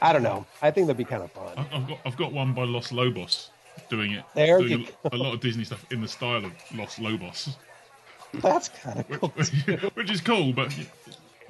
I 0.00 0.12
don't 0.12 0.22
know. 0.22 0.46
I 0.60 0.70
think 0.70 0.86
that'd 0.86 0.98
be 0.98 1.04
kind 1.04 1.22
of 1.22 1.32
fun. 1.32 1.66
I've 1.72 1.88
got 1.88 1.98
I've 2.04 2.16
got 2.16 2.32
one 2.32 2.54
by 2.54 2.64
Los 2.64 2.92
Lobos 2.92 3.50
doing 3.88 4.12
it. 4.12 4.24
There 4.34 4.58
doing 4.58 4.80
you 4.80 4.86
a, 5.04 5.16
a 5.16 5.18
lot 5.18 5.34
of 5.34 5.40
Disney 5.40 5.64
stuff 5.64 5.84
in 5.90 6.00
the 6.00 6.08
style 6.08 6.44
of 6.44 6.52
Los 6.74 6.98
Lobos, 6.98 7.56
That's 8.34 8.68
kind 8.68 9.00
of 9.00 9.08
cool. 9.08 9.28
which 9.94 10.10
is 10.10 10.20
cool. 10.20 10.52
But 10.52 10.74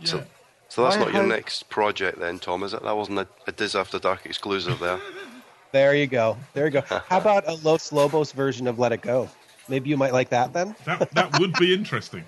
yeah, 0.02 0.10
So, 0.10 0.24
so 0.68 0.84
that's 0.84 0.96
I 0.96 1.00
not 1.00 1.12
your 1.12 1.22
hope- 1.22 1.30
next 1.30 1.68
project 1.68 2.18
then, 2.18 2.38
Tom, 2.38 2.62
is 2.62 2.74
it? 2.74 2.82
That 2.82 2.96
wasn't 2.96 3.18
a, 3.20 3.28
a 3.46 3.52
Dis 3.52 3.74
After 3.74 3.98
Dark 3.98 4.26
exclusive 4.26 4.78
there. 4.78 4.98
There 5.72 5.94
you 5.94 6.06
go. 6.06 6.36
There 6.52 6.66
you 6.66 6.70
go. 6.70 6.82
How 7.08 7.16
about 7.16 7.48
a 7.48 7.54
Los 7.54 7.92
Lobos 7.92 8.32
version 8.32 8.66
of 8.66 8.78
Let 8.78 8.92
It 8.92 9.00
Go? 9.00 9.26
Maybe 9.70 9.88
you 9.88 9.96
might 9.96 10.12
like 10.12 10.28
that 10.28 10.52
then. 10.52 10.76
that 10.84 11.10
that 11.12 11.38
would 11.40 11.54
be 11.54 11.72
interesting. 11.72 12.24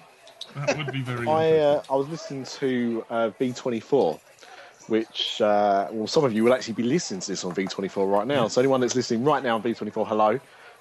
That 0.56 0.78
would 0.78 0.90
be 0.90 1.02
very. 1.02 1.28
I 1.28 1.48
interesting. 1.48 1.60
uh, 1.90 1.92
I 1.92 1.96
was 1.96 2.08
listening 2.08 2.44
to 2.44 3.04
uh, 3.10 3.30
V24, 3.38 4.18
which 4.86 5.42
uh, 5.42 5.88
well, 5.90 6.06
some 6.06 6.24
of 6.24 6.32
you 6.32 6.42
will 6.42 6.54
actually 6.54 6.72
be 6.72 6.84
listening 6.84 7.20
to 7.20 7.28
this 7.32 7.44
on 7.44 7.54
V24 7.54 8.10
right 8.10 8.26
now. 8.26 8.48
So 8.48 8.62
anyone 8.62 8.80
that's 8.80 8.94
listening 8.96 9.24
right 9.24 9.42
now 9.42 9.56
on 9.56 9.62
V24, 9.62 10.06
hello. 10.06 10.40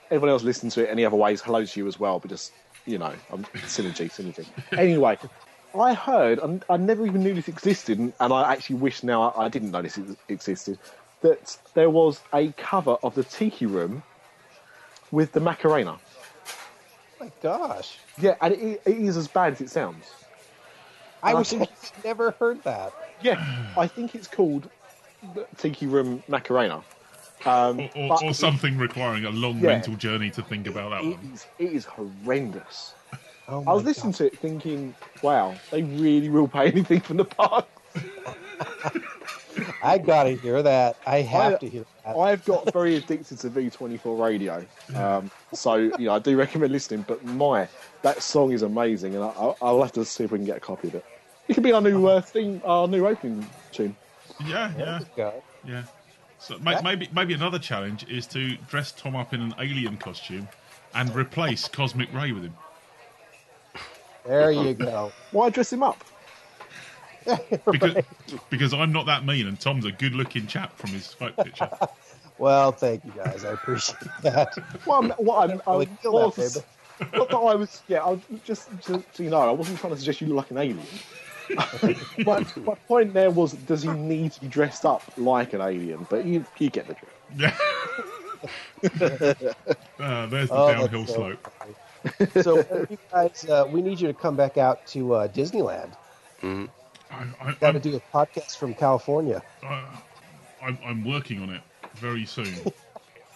Everyone 0.10 0.30
else 0.30 0.44
listening 0.44 0.72
to 0.72 0.86
it 0.86 0.90
any 0.90 1.04
other 1.04 1.18
ways, 1.18 1.42
hello 1.42 1.66
to 1.66 1.80
you 1.80 1.86
as 1.88 2.00
well. 2.00 2.20
But 2.20 2.30
just 2.30 2.54
you 2.86 2.98
know, 2.98 3.14
um, 3.32 3.44
synergy, 3.68 4.10
synergy. 4.10 4.46
Anyway, 4.78 5.18
I 5.80 5.94
heard, 5.94 6.40
and 6.40 6.64
I 6.70 6.78
never 6.78 7.06
even 7.06 7.24
knew 7.24 7.34
this 7.34 7.48
existed, 7.48 8.00
and, 8.00 8.14
and 8.20 8.32
I 8.34 8.52
actually 8.52 8.78
wish 8.78 9.04
now 9.04 9.24
I, 9.24 9.46
I 9.46 9.50
didn't 9.50 9.72
know 9.72 9.82
this 9.82 10.00
existed. 10.30 10.78
That 11.22 11.58
there 11.74 11.90
was 11.90 12.22
a 12.34 12.52
cover 12.54 12.98
of 13.04 13.16
the 13.16 13.24
Tiki 13.24 13.66
Room 13.66 14.04
with 15.12 15.32
the 15.32 15.40
Macarena. 15.40 15.98
Oh 17.22 17.26
my 17.26 17.32
gosh. 17.42 17.98
Yeah, 18.20 18.36
and 18.42 18.54
it, 18.54 18.82
it 18.86 18.98
is 18.98 19.18
as 19.18 19.28
bad 19.28 19.54
as 19.54 19.62
it 19.62 19.70
sounds. 19.70 20.06
I 21.24 21.30
And 21.30 21.40
was 21.40 21.56
never 22.04 22.32
heard 22.32 22.64
that. 22.66 22.94
Yeah, 23.22 23.38
I 23.78 23.88
think 23.88 24.16
it's 24.16 24.28
called 24.28 24.70
the 25.34 25.48
Tiki 25.58 25.86
Room 25.88 26.24
Macarena. 26.28 26.84
Um, 27.46 27.78
or, 27.78 27.90
or, 27.96 28.08
but 28.10 28.24
or 28.24 28.34
something 28.34 28.78
requiring 28.78 29.26
a 29.26 29.32
long 29.32 29.62
Yeah. 29.62 29.70
mental 29.70 29.96
journey 29.96 30.30
to 30.32 30.42
think 30.42 30.68
about 30.68 30.92
that 30.92 31.04
It 31.04 31.12
one. 31.12 31.30
is, 31.34 31.46
it 31.60 31.72
is 31.72 31.86
horrendous. 31.86 32.94
Oh 33.48 33.64
I 33.68 33.74
was 33.74 33.84
my 33.84 33.90
listening 33.90 34.14
to 34.14 34.26
it 34.28 34.38
thinking, 34.40 34.96
wow, 35.22 35.56
they 35.72 35.84
really 35.84 36.30
will 36.30 36.48
pay 36.48 36.68
anything 36.68 37.02
from 37.02 37.18
the 37.18 37.26
park. 37.26 37.66
I 39.84 39.98
gotta 39.98 40.32
hear 40.32 40.64
that. 40.64 40.98
I 41.06 41.22
have 41.22 41.54
I- 41.54 41.58
to 41.58 41.70
hear 41.70 41.86
that. 42.06 42.18
I've 42.18 42.44
got 42.46 42.72
very 42.74 42.96
addicted 42.96 43.38
to 43.40 43.50
V24 43.50 44.20
radio. 44.20 44.66
Um, 44.96 45.32
so, 45.54 45.76
you 45.76 45.98
know, 46.00 46.14
I 46.16 46.20
do 46.20 46.36
recommend 46.38 46.72
listening, 46.74 47.06
but 47.08 47.24
my, 47.24 47.68
that 48.02 48.22
song 48.22 48.52
is 48.52 48.62
amazing, 48.62 49.16
and 49.16 49.24
I, 49.24 49.28
I'll, 49.30 49.58
I'll 49.62 49.82
have 49.82 49.94
to 49.94 50.04
see 50.04 50.26
if 50.26 50.32
we 50.32 50.38
can 50.40 50.46
get 50.46 50.58
a 50.58 50.60
copy 50.60 50.90
of 50.90 50.96
it. 50.96 51.06
It 51.48 51.54
could 51.54 51.64
be 51.64 51.72
our 51.72 51.82
new 51.82 52.08
uh, 52.08 52.20
theme, 52.22 52.62
our 52.66 52.88
new 52.88 53.06
opening 53.08 53.46
tune. 53.72 53.96
Yeah, 54.46 54.72
There 54.76 55.00
yeah, 55.18 55.32
yeah. 55.66 55.84
So 56.40 56.58
ma- 56.60 56.82
maybe 56.82 57.08
maybe 57.14 57.34
another 57.34 57.60
challenge 57.60 58.06
is 58.10 58.26
to 58.28 58.56
dress 58.70 58.92
Tom 58.92 59.16
up 59.16 59.34
in 59.34 59.42
an 59.42 59.54
alien 59.60 59.96
costume 59.98 60.48
and 60.94 61.14
replace 61.16 61.68
Cosmic 61.68 62.12
Ray 62.14 62.32
with 62.34 62.44
him. 62.44 62.56
There 64.26 64.52
you 64.52 64.74
go. 64.74 65.12
Why 65.32 65.50
dress 65.50 65.72
him 65.74 65.84
up? 65.84 66.04
Because 67.72 67.96
because 68.50 68.74
I'm 68.74 68.92
not 68.92 69.06
that 69.06 69.26
mean 69.26 69.48
and 69.48 69.58
Tom's 69.58 69.86
a 69.86 69.92
good 69.94 70.14
looking 70.14 70.46
chap 70.46 70.76
from 70.78 70.90
his 70.90 71.08
photo 71.14 71.44
picture. 71.44 71.70
Well, 72.40 72.72
thank 72.72 73.06
you 73.06 73.12
guys. 73.12 73.46
I 73.46 73.52
appreciate 73.52 74.00
that. 74.24 74.58
Well, 74.86 75.04
I'm, 75.04 75.12
what 75.12 75.52
I'm, 75.52 75.62
I 75.68 75.74
really 75.74 75.86
that, 76.02 76.12
was, 76.12 76.64
not 77.14 77.30
that 77.30 77.38
I 77.38 77.56
was, 77.56 77.84
yeah, 77.88 78.00
I 78.00 78.10
was 78.10 78.22
just 78.44 78.70
to, 78.86 79.04
so 79.14 79.24
you 79.24 79.30
know, 79.30 79.38
I 79.38 79.52
wasn't 79.52 79.78
trying 79.80 79.94
to 79.94 80.00
suggest 80.00 80.20
you 80.20 80.28
look 80.28 80.38
like 80.38 80.52
an 80.52 80.58
alien. 80.58 80.80
but 82.26 82.58
my 82.58 82.76
point 82.88 83.14
there 83.14 83.30
was, 83.30 83.54
does 83.54 83.84
he 83.84 83.90
need 83.90 84.32
to 84.34 84.42
be 84.42 84.48
dressed 84.48 84.84
up 84.84 85.04
like 85.16 85.54
an 85.54 85.62
alien? 85.62 86.08
But 86.10 86.26
you, 86.26 86.44
you 86.58 86.70
get 86.72 86.88
the 86.88 86.96
drift. 86.96 87.14
Yeah. 87.38 87.56
Ah, 90.00 90.26
there's 90.26 90.50
the 90.50 90.56
Oh, 90.56 90.68
that's 90.68 90.80
downhill 90.82 91.08
so 91.08 91.14
slope. 91.14 91.48
So, 92.42 92.58
you 92.90 92.98
guys, 93.12 93.46
uh, 93.50 93.66
we 93.70 93.82
need 93.82 94.00
you 94.00 94.08
to 94.08 94.14
come 94.14 94.36
back 94.36 94.58
out 94.58 94.86
to 94.88 95.14
uh, 95.14 95.28
Disneyland. 95.28 95.92
I, 96.44 96.68
I, 97.42 97.54
Got 97.60 97.72
to 97.74 97.80
do 97.80 97.96
a 97.96 98.02
podcast 98.16 98.58
from 98.58 98.74
California. 98.74 99.42
I, 99.64 99.86
I'm, 100.62 100.78
I'm 100.86 101.06
working 101.06 101.42
on 101.42 101.50
it. 101.50 101.62
very 101.96 102.26
soon. 102.26 102.54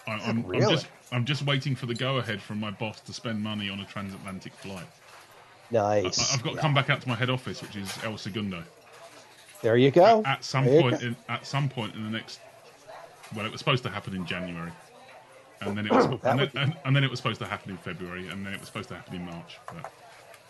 I, 0.06 0.12
I'm, 0.26 0.44
Really? 0.46 0.64
I'm 0.64 0.70
just 0.70 0.86
I'm 1.10 1.24
just 1.24 1.42
waiting 1.46 1.74
for 1.74 1.86
the 1.86 1.94
go 1.94 2.18
ahead 2.18 2.42
from 2.42 2.60
my 2.60 2.70
boss 2.70 3.00
to 3.00 3.12
spend 3.12 3.42
money 3.42 3.70
on 3.70 3.80
a 3.80 3.84
transatlantic 3.84 4.52
flight. 4.54 4.86
I, 5.70 6.02
Nice. 6.02 6.34
I've 6.34 6.42
got 6.42 6.54
to 6.54 6.60
come 6.60 6.74
back 6.74 6.90
out 6.90 7.00
to 7.02 7.08
my 7.08 7.14
head 7.14 7.30
office, 7.30 7.62
which 7.62 7.76
is 7.76 7.92
El 8.04 8.16
Segundo. 8.18 8.62
There 9.62 9.76
you 9.76 9.90
go. 9.90 10.22
At 10.24 10.44
some 10.44 10.64
There 10.64 10.80
point, 10.80 11.00
go. 11.00 11.06
in, 11.08 11.16
at 11.28 11.46
some 11.46 11.68
point 11.68 11.94
in 11.94 12.04
the 12.04 12.10
next, 12.10 12.40
well, 13.34 13.44
it 13.44 13.52
was 13.52 13.58
supposed 13.58 13.82
to 13.84 13.90
happen 13.90 14.14
in 14.14 14.24
January, 14.24 14.70
and 15.60 15.76
then 15.76 15.86
it 15.86 15.92
was, 15.92 16.06
and, 16.24 16.40
then, 16.40 16.50
and, 16.54 16.76
and 16.84 16.96
then 16.96 17.04
it 17.04 17.10
was 17.10 17.18
supposed 17.18 17.40
to 17.40 17.46
happen 17.46 17.70
in 17.70 17.76
February, 17.78 18.28
and 18.28 18.44
then 18.44 18.52
it 18.54 18.60
was 18.60 18.68
supposed 18.68 18.88
to 18.90 18.94
happen 18.96 19.16
in 19.16 19.24
March. 19.24 19.58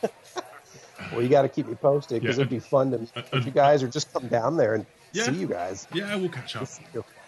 But 0.02 0.12
Well, 1.12 1.22
you 1.22 1.28
got 1.28 1.42
to 1.42 1.48
keep 1.48 1.66
me 1.68 1.74
posted 1.76 2.20
because 2.22 2.36
Yeah. 2.36 2.42
it'd 2.42 2.50
be 2.50 2.58
fun 2.58 2.90
to 2.90 2.96
Uh, 3.16 3.22
meet 3.36 3.46
you 3.46 3.50
guys 3.52 3.82
or 3.82 3.88
just 3.88 4.12
come 4.12 4.26
down 4.28 4.56
there 4.56 4.74
and 4.74 4.84
Yeah. 5.12 5.24
see 5.24 5.32
you 5.36 5.46
guys. 5.46 5.86
yeah, 5.94 6.14
we'll 6.16 6.28
catch 6.28 6.56
up. 6.56 6.68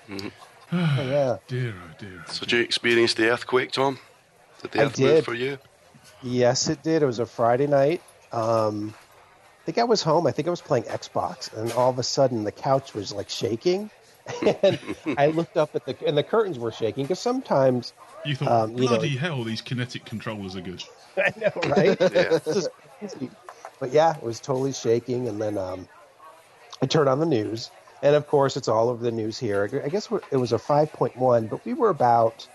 Oh, 0.72 0.78
yeah. 1.02 1.36
Dear, 1.48 1.74
oh 1.76 1.94
dear. 1.98 2.24
oh 2.28 2.32
So, 2.32 2.40
dear. 2.40 2.46
did 2.46 2.52
you 2.52 2.60
experience 2.60 3.14
the 3.14 3.28
earthquake, 3.30 3.72
Tom? 3.72 3.98
Did 4.62 4.70
the 4.70 4.80
I 4.80 4.84
earth 4.84 4.98
move 5.00 5.08
did. 5.16 5.24
for 5.24 5.34
you? 5.34 5.58
Yes, 6.22 6.68
it 6.68 6.80
did. 6.84 7.02
It 7.02 7.06
was 7.06 7.18
a 7.18 7.26
Friday 7.26 7.66
night. 7.66 8.02
Um, 8.30 8.94
I 9.62 9.64
think 9.66 9.78
I 9.78 9.84
was 9.84 10.00
home. 10.02 10.28
I 10.28 10.30
think 10.30 10.46
I 10.46 10.50
was 10.52 10.60
playing 10.60 10.84
Xbox, 10.84 11.52
and 11.56 11.72
all 11.72 11.90
of 11.90 11.98
a 11.98 12.04
sudden 12.04 12.44
the 12.44 12.52
couch 12.52 12.94
was 12.94 13.12
like 13.12 13.28
shaking, 13.30 13.90
and 14.64 14.78
I 15.18 15.28
looked 15.28 15.56
up 15.56 15.74
at 15.74 15.84
the 15.84 15.96
and 16.06 16.16
the 16.16 16.22
curtains 16.22 16.58
were 16.58 16.72
shaking 16.72 17.04
because 17.04 17.20
sometimes 17.20 17.92
You 18.24 18.34
thought, 18.36 18.48
um, 18.48 18.76
you 18.76 18.84
know- 18.84 18.96
bloody 18.96 19.16
hell, 19.16 19.44
these 19.44 19.62
Kinect 19.62 20.04
controllers 20.04 20.56
are 20.56 20.60
good. 20.60 20.82
I 21.16 21.32
know, 21.36 21.52
right? 21.70 21.96
Yeah. 22.12 22.38
Is. 22.46 23.14
But 23.80 23.92
yeah, 23.92 24.14
it 24.16 24.22
was 24.22 24.40
totally 24.40 24.72
shaking, 24.72 25.26
and 25.28 25.40
then 25.40 25.56
um, 25.56 25.88
I 26.82 26.86
turned 26.86 27.08
on 27.08 27.18
the 27.18 27.24
news, 27.26 27.70
and 28.02 28.14
of 28.14 28.26
course, 28.26 28.56
it's 28.58 28.68
all 28.68 28.90
over 28.90 29.02
the 29.02 29.10
news 29.10 29.38
here. 29.38 29.80
I 29.84 29.88
guess 29.88 30.10
we're, 30.10 30.20
it 30.30 30.36
was 30.36 30.52
a 30.52 30.58
5.1, 30.58 31.48
but 31.48 31.64
we 31.64 31.72
were 31.72 31.88
about, 31.88 32.46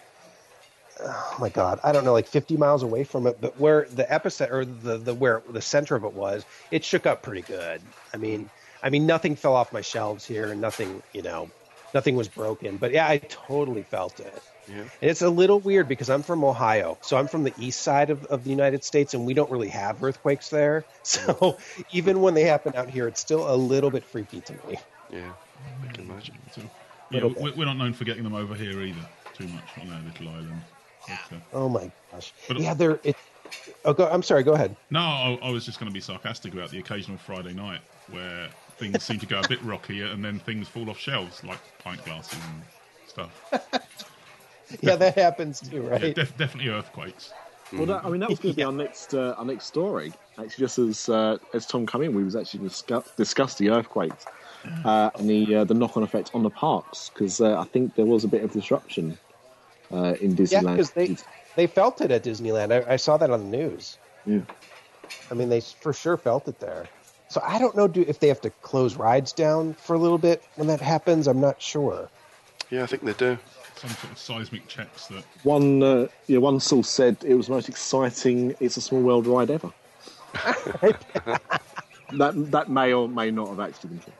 oh 0.99 1.35
my 1.39 1.49
god, 1.49 1.79
I 1.83 1.91
don't 1.91 2.05
know, 2.05 2.13
like 2.13 2.27
50 2.27 2.57
miles 2.57 2.83
away 2.83 3.03
from 3.03 3.25
it. 3.25 3.41
But 3.41 3.57
where 3.59 3.87
the 3.91 4.03
epicenter, 4.03 4.51
or 4.51 4.65
the 4.65 4.99
the 4.99 5.15
where 5.15 5.41
the 5.49 5.61
center 5.61 5.95
of 5.95 6.03
it 6.03 6.13
was, 6.13 6.45
it 6.69 6.85
shook 6.85 7.07
up 7.07 7.23
pretty 7.23 7.41
good. 7.41 7.81
I 8.13 8.17
mean, 8.17 8.51
I 8.85 8.89
mean, 8.91 9.05
nothing 9.05 9.35
fell 9.35 9.55
off 9.55 9.73
my 9.73 9.81
shelves 9.81 10.25
here, 10.25 10.45
and 10.51 10.61
nothing, 10.61 11.01
you 11.11 11.23
know, 11.23 11.49
nothing 11.93 12.15
was 12.15 12.27
broken. 12.29 12.77
But 12.77 12.91
yeah, 12.93 13.07
I 13.09 13.17
totally 13.17 13.83
felt 13.83 14.19
it. 14.19 14.43
Yeah. 14.69 14.81
And 15.01 15.11
it's 15.11 15.21
a 15.21 15.29
little 15.29 15.59
weird 15.59 15.87
because 15.87 16.09
I'm 16.09 16.23
from 16.23 16.43
Ohio, 16.43 16.97
so 17.01 17.17
I'm 17.17 17.27
from 17.27 17.43
the 17.43 17.53
east 17.59 17.81
side 17.81 18.09
of, 18.11 18.25
of 18.25 18.43
the 18.43 18.49
United 18.51 18.83
States, 18.83 19.13
and 19.13 19.25
we 19.25 19.33
don't 19.33 19.49
really 19.51 19.69
have 19.69 20.03
earthquakes 20.03 20.49
there. 20.49 20.85
So 21.03 21.57
even 21.91 22.21
when 22.21 22.33
they 22.35 22.43
happen 22.43 22.75
out 22.75 22.89
here, 22.89 23.07
it's 23.07 23.19
still 23.19 23.51
a 23.51 23.55
little 23.55 23.91
bit 23.91 24.03
freaky 24.03 24.41
to 24.41 24.53
me. 24.67 24.77
Yeah, 25.11 25.31
I 25.83 25.91
can 25.91 26.05
imagine. 26.09 26.35
So, 26.53 26.61
yeah, 27.11 27.25
we- 27.25 27.51
we're 27.51 27.65
not 27.65 27.77
known 27.77 27.93
for 27.93 28.05
getting 28.05 28.23
them 28.23 28.33
over 28.35 28.55
here 28.55 28.81
either. 28.81 29.05
Too 29.35 29.47
much 29.47 29.63
on 29.81 29.91
our 29.91 30.01
little 30.01 30.29
island. 30.29 30.61
But, 31.07 31.35
uh, 31.37 31.39
Oh 31.53 31.69
my 31.69 31.91
gosh! 32.11 32.33
But- 32.47 32.59
yeah, 32.59 32.73
they're. 32.73 32.99
It, 33.03 33.15
oh, 33.83 33.93
go, 33.93 34.07
I'm 34.09 34.23
sorry. 34.23 34.41
Go 34.43 34.53
ahead. 34.53 34.75
no, 34.89 34.99
I, 34.99 35.39
I 35.43 35.49
was 35.51 35.63
just 35.65 35.79
going 35.79 35.89
to 35.89 35.93
be 35.93 35.99
sarcastic 36.01 36.53
about 36.53 36.69
the 36.71 36.79
occasional 36.79 37.17
Friday 37.19 37.53
night 37.53 37.81
where 38.09 38.49
things 38.77 39.03
seem 39.03 39.19
to 39.19 39.25
go 39.25 39.39
a 39.39 39.47
bit 39.47 39.61
rocky 39.63 40.01
and 40.01 40.23
then 40.23 40.39
things 40.39 40.67
fall 40.67 40.89
off 40.89 40.97
shelves 40.99 41.43
like 41.43 41.59
pint 41.83 42.03
glasses 42.05 42.39
and 42.51 42.63
stuff. 43.07 43.81
Yeah, 44.81 44.95
that 44.95 45.15
happens 45.15 45.61
too, 45.61 45.83
Yeah, 45.83 45.89
right? 45.89 46.15
def- 46.15 46.35
definitely 46.37 46.71
earthquakes. 46.71 47.31
Well, 47.71 47.85
that, 47.85 48.05
I 48.05 48.09
mean, 48.09 48.19
that 48.21 48.29
was 48.29 48.39
going 48.39 48.53
to 48.53 48.57
be 48.57 48.63
our 48.69 48.71
next 48.71 49.13
uh, 49.13 49.35
our 49.37 49.45
next 49.45 49.65
story. 49.65 50.11
Actually, 50.37 50.65
just 50.65 50.79
as 50.79 51.09
uh, 51.09 51.37
as 51.53 51.65
Tom 51.65 51.85
come 51.85 52.01
in, 52.01 52.15
we 52.15 52.23
was 52.23 52.35
actually 52.35 52.67
discuss, 52.67 53.09
discuss 53.15 53.55
the 53.55 53.69
earthquakes 53.69 54.25
uh, 54.83 55.11
and 55.19 55.29
the 55.29 55.55
uh, 55.57 55.63
the 55.63 55.73
knock 55.73 55.95
on 55.97 56.03
effect 56.03 56.31
on 56.33 56.43
the 56.43 56.49
parks 56.49 57.09
because 57.13 57.41
uh, 57.41 57.59
I 57.59 57.65
think 57.65 57.95
there 57.95 58.05
was 58.05 58.23
a 58.23 58.27
bit 58.27 58.43
of 58.43 58.51
disruption 58.51 59.17
uh, 59.91 60.15
in 60.19 60.31
yeah, 60.31 60.35
Disneyland. 60.35 60.71
because 60.71 60.91
they 60.91 61.15
they 61.55 61.67
felt 61.67 62.01
it 62.01 62.11
at 62.11 62.23
Disneyland. 62.23 62.71
I, 62.71 62.93
I 62.93 62.95
saw 62.95 63.17
that 63.17 63.29
on 63.29 63.51
the 63.51 63.57
news. 63.57 63.97
Yeah. 64.25 64.41
I 65.29 65.35
mean, 65.35 65.49
they 65.49 65.61
for 65.61 65.93
sure 65.93 66.17
felt 66.17 66.47
it 66.47 66.59
there. 66.59 66.87
So 67.27 67.41
I 67.43 67.57
don't 67.59 67.75
know 67.75 67.87
do, 67.87 68.05
if 68.07 68.19
they 68.19 68.27
have 68.27 68.41
to 68.41 68.49
close 68.49 68.95
rides 68.95 69.33
down 69.33 69.73
for 69.73 69.95
a 69.95 69.99
little 69.99 70.17
bit 70.17 70.43
when 70.55 70.67
that 70.67 70.81
happens. 70.81 71.27
I'm 71.27 71.41
not 71.41 71.61
sure. 71.61 72.09
Yeah, 72.69 72.83
I 72.83 72.85
think 72.85 73.03
they 73.03 73.13
do. 73.13 73.37
Some 73.75 73.89
sort 73.89 74.13
of 74.13 74.17
seismic 74.17 74.67
checks 74.67 75.07
that 75.07 75.23
One 75.43 75.83
uh, 75.83 76.07
yeah, 76.27 76.37
one 76.37 76.59
source 76.59 76.89
said 76.89 77.17
it 77.25 77.35
was 77.35 77.47
the 77.47 77.53
most 77.53 77.67
exciting 77.67 78.55
"It's 78.59 78.77
a 78.77 78.81
Small 78.81 79.01
World" 79.01 79.27
ride 79.27 79.51
ever. 79.51 79.71
that 82.13 82.51
that 82.51 82.69
may 82.69 82.93
or 82.93 83.09
may 83.09 83.31
not 83.31 83.49
have 83.49 83.59
actually 83.59 83.89
been 83.89 83.99
true. 83.99 84.13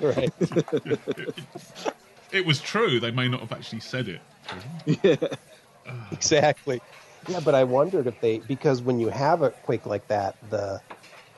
You're 0.00 0.12
right. 0.12 0.32
it 2.32 2.44
was 2.44 2.60
true. 2.60 2.98
They 2.98 3.10
may 3.10 3.28
not 3.28 3.40
have 3.40 3.52
actually 3.52 3.80
said 3.80 4.08
it. 4.08 4.20
Yeah. 5.02 5.16
exactly. 6.12 6.80
Yeah, 7.28 7.40
but 7.40 7.54
I 7.54 7.64
wondered 7.64 8.06
if 8.06 8.20
they 8.20 8.38
because 8.38 8.82
when 8.82 8.98
you 8.98 9.08
have 9.08 9.42
a 9.42 9.50
quake 9.50 9.86
like 9.86 10.08
that, 10.08 10.36
the 10.50 10.80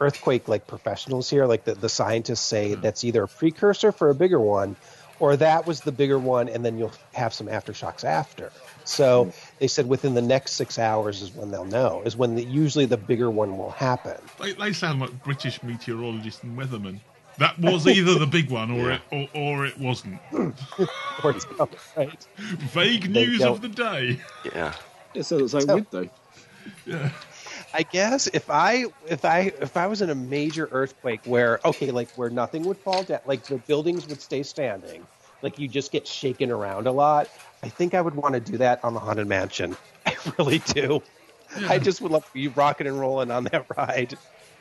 earthquake 0.00 0.48
like 0.48 0.66
professionals 0.66 1.28
here, 1.28 1.46
like 1.46 1.64
the, 1.64 1.74
the 1.74 1.88
scientists 1.88 2.40
say 2.40 2.72
mm-hmm. 2.72 2.80
that's 2.80 3.04
either 3.04 3.24
a 3.24 3.28
precursor 3.28 3.92
for 3.92 4.10
a 4.10 4.14
bigger 4.14 4.40
one 4.40 4.76
or 5.20 5.36
that 5.36 5.66
was 5.66 5.82
the 5.82 5.92
bigger 5.92 6.18
one 6.18 6.48
and 6.48 6.64
then 6.64 6.78
you'll 6.78 6.92
have 7.12 7.32
some 7.32 7.46
aftershocks 7.46 8.04
after. 8.04 8.50
So 8.84 9.26
mm-hmm. 9.26 9.56
they 9.60 9.68
said 9.68 9.86
within 9.86 10.14
the 10.14 10.22
next 10.22 10.52
six 10.52 10.78
hours 10.78 11.22
is 11.22 11.32
when 11.32 11.50
they'll 11.50 11.66
know, 11.66 12.02
is 12.04 12.16
when 12.16 12.34
the, 12.34 12.42
usually 12.42 12.86
the 12.86 12.96
bigger 12.96 13.30
one 13.30 13.56
will 13.56 13.70
happen. 13.70 14.16
They, 14.40 14.54
they 14.54 14.72
sound 14.72 15.00
like 15.00 15.22
British 15.22 15.62
meteorologists 15.62 16.42
and 16.42 16.58
weathermen. 16.58 17.00
That 17.38 17.58
was 17.58 17.86
either 17.86 18.18
the 18.18 18.26
big 18.26 18.50
one 18.50 18.70
or 18.70 18.90
it 18.92 19.00
or, 19.12 19.28
or 19.34 19.66
it 19.66 19.78
wasn't. 19.78 20.18
Or 21.22 21.32
it's 21.32 21.46
not, 21.58 21.68
right? 21.98 22.26
Vague 22.38 23.12
They 23.12 23.26
news 23.26 23.40
don't- 23.40 23.52
of 23.52 23.60
the 23.60 23.68
day. 23.68 24.20
Yeah. 24.54 24.74
Yeah, 25.12 25.22
so 25.22 25.46
so 25.46 25.60
So- 25.60 25.74
weird 25.74 25.86
though. 25.90 26.08
I 27.72 27.82
guess 27.84 28.26
if 28.26 28.50
I 28.50 28.86
if 29.08 29.24
I 29.24 29.52
if 29.60 29.76
I 29.76 29.86
was 29.86 30.02
in 30.02 30.10
a 30.10 30.14
major 30.14 30.68
earthquake 30.70 31.20
where 31.24 31.60
okay, 31.64 31.90
like 31.90 32.10
where 32.14 32.30
nothing 32.30 32.64
would 32.64 32.78
fall 32.78 33.04
down, 33.04 33.20
like 33.24 33.46
the 33.46 33.58
buildings 33.58 34.06
would 34.06 34.20
stay 34.20 34.42
standing, 34.42 35.06
like 35.42 35.58
you 35.58 35.68
just 35.68 35.92
get 35.92 36.06
shaken 36.06 36.50
around 36.50 36.86
a 36.86 36.92
lot. 36.92 37.28
I 37.62 37.68
think 37.68 37.94
I 37.94 38.00
would 38.00 38.14
want 38.14 38.34
to 38.34 38.40
do 38.40 38.58
that 38.58 38.82
on 38.82 38.94
the 38.94 39.00
haunted 39.00 39.28
mansion. 39.28 39.76
I 40.06 40.16
really 40.38 40.58
do. 40.58 41.02
I 41.68 41.78
just 41.78 42.00
would 42.00 42.12
love 42.12 42.24
to 42.24 42.32
be 42.32 42.48
rocking 42.48 42.86
and 42.86 42.98
rolling 42.98 43.30
on 43.30 43.44
that 43.44 43.66
ride. 43.76 44.16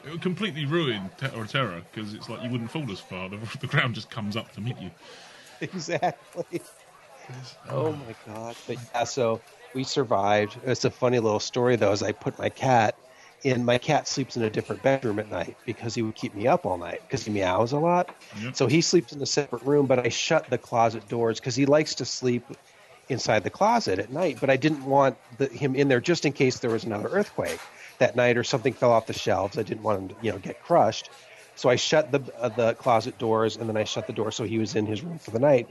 It 0.05 0.11
would 0.11 0.21
completely 0.21 0.65
ruin 0.65 1.11
Te- 1.17 1.35
or 1.35 1.45
Terror 1.45 1.81
because 1.91 2.13
it's 2.13 2.29
like 2.29 2.41
you 2.43 2.49
wouldn't 2.49 2.71
fall 2.71 2.89
as 2.91 2.99
far. 2.99 3.29
The, 3.29 3.37
the 3.59 3.67
ground 3.67 3.95
just 3.95 4.09
comes 4.09 4.35
up 4.35 4.51
to 4.53 4.61
meet 4.61 4.77
you. 4.77 4.91
Exactly. 5.61 6.61
Oh 7.69 7.91
um, 7.91 7.99
my 8.07 8.15
god! 8.25 8.55
But 8.65 8.77
yeah, 8.93 9.03
so 9.03 9.43
we 9.73 9.83
survived. 9.83 10.57
It's 10.65 10.85
a 10.85 10.91
funny 10.91 11.19
little 11.19 11.39
story 11.39 11.75
though. 11.75 11.91
As 11.91 12.03
I 12.03 12.11
put 12.11 12.37
my 12.39 12.49
cat 12.49 12.95
in, 13.43 13.63
my 13.63 13.77
cat 13.77 14.07
sleeps 14.07 14.35
in 14.35 14.43
a 14.43 14.49
different 14.49 14.81
bedroom 14.83 15.19
at 15.19 15.29
night 15.29 15.55
because 15.65 15.95
he 15.95 16.01
would 16.01 16.15
keep 16.15 16.35
me 16.35 16.47
up 16.47 16.65
all 16.65 16.77
night 16.77 17.01
because 17.07 17.25
he 17.25 17.31
meows 17.31 17.71
a 17.71 17.79
lot. 17.79 18.13
So 18.53 18.67
he 18.67 18.81
sleeps 18.81 19.13
in 19.13 19.21
a 19.21 19.25
separate 19.25 19.63
room, 19.63 19.85
but 19.85 19.99
I 19.99 20.09
shut 20.09 20.49
the 20.49 20.57
closet 20.57 21.07
doors 21.07 21.39
because 21.39 21.55
he 21.55 21.65
likes 21.65 21.95
to 21.95 22.05
sleep 22.05 22.43
inside 23.07 23.43
the 23.43 23.49
closet 23.49 23.99
at 23.99 24.11
night. 24.11 24.37
But 24.39 24.49
I 24.49 24.57
didn't 24.57 24.85
want 24.85 25.17
the, 25.37 25.47
him 25.47 25.75
in 25.75 25.87
there 25.87 26.01
just 26.01 26.25
in 26.25 26.33
case 26.33 26.59
there 26.59 26.71
was 26.71 26.83
another 26.83 27.07
earthquake 27.09 27.59
that 27.99 28.15
night 28.15 28.37
or 28.37 28.43
something 28.43 28.73
fell 28.73 28.91
off 28.91 29.07
the 29.07 29.13
shelves. 29.13 29.57
I 29.57 29.63
didn't 29.63 29.83
want 29.83 30.01
him 30.01 30.07
to, 30.09 30.15
you 30.21 30.31
know, 30.31 30.37
get 30.37 30.61
crushed. 30.63 31.09
So 31.55 31.69
I 31.69 31.75
shut 31.75 32.11
the 32.11 32.21
uh, 32.39 32.49
the 32.49 32.73
closet 32.75 33.17
doors, 33.17 33.57
and 33.57 33.67
then 33.67 33.75
I 33.75 33.83
shut 33.83 34.07
the 34.07 34.13
door 34.13 34.31
so 34.31 34.45
he 34.45 34.59
was 34.59 34.75
in 34.75 34.85
his 34.85 35.03
room 35.03 35.19
for 35.19 35.31
the 35.31 35.39
night. 35.39 35.67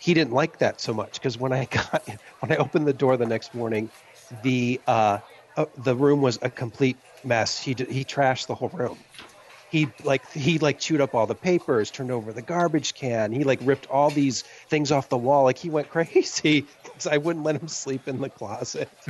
He 0.00 0.14
didn't 0.14 0.32
like 0.32 0.58
that 0.58 0.80
so 0.80 0.94
much 0.94 1.14
because 1.14 1.38
when 1.38 1.52
I 1.52 1.64
got 1.70 2.08
when 2.40 2.52
I 2.52 2.56
opened 2.56 2.86
the 2.86 2.92
door 2.92 3.16
the 3.16 3.26
next 3.26 3.54
morning, 3.54 3.90
the 4.42 4.80
uh, 4.86 5.18
uh, 5.56 5.66
the 5.78 5.94
room 5.94 6.22
was 6.22 6.38
a 6.42 6.50
complete 6.50 6.96
mess. 7.24 7.62
He 7.62 7.74
did, 7.74 7.90
he 7.90 8.04
trashed 8.04 8.46
the 8.46 8.54
whole 8.54 8.70
room. 8.70 8.98
He 9.70 9.86
like 10.02 10.28
he 10.32 10.58
like 10.58 10.78
chewed 10.80 11.00
up 11.00 11.14
all 11.14 11.26
the 11.26 11.34
papers, 11.34 11.90
turned 11.90 12.10
over 12.10 12.32
the 12.32 12.42
garbage 12.42 12.94
can. 12.94 13.30
He 13.30 13.44
like 13.44 13.60
ripped 13.62 13.86
all 13.86 14.10
these 14.10 14.42
things 14.68 14.90
off 14.90 15.08
the 15.08 15.18
wall. 15.18 15.44
Like 15.44 15.58
he 15.58 15.70
went 15.70 15.88
crazy 15.90 16.66
because 16.82 17.06
I 17.06 17.18
wouldn't 17.18 17.44
let 17.44 17.56
him 17.56 17.68
sleep 17.68 18.08
in 18.08 18.20
the 18.20 18.30
closet. 18.30 18.88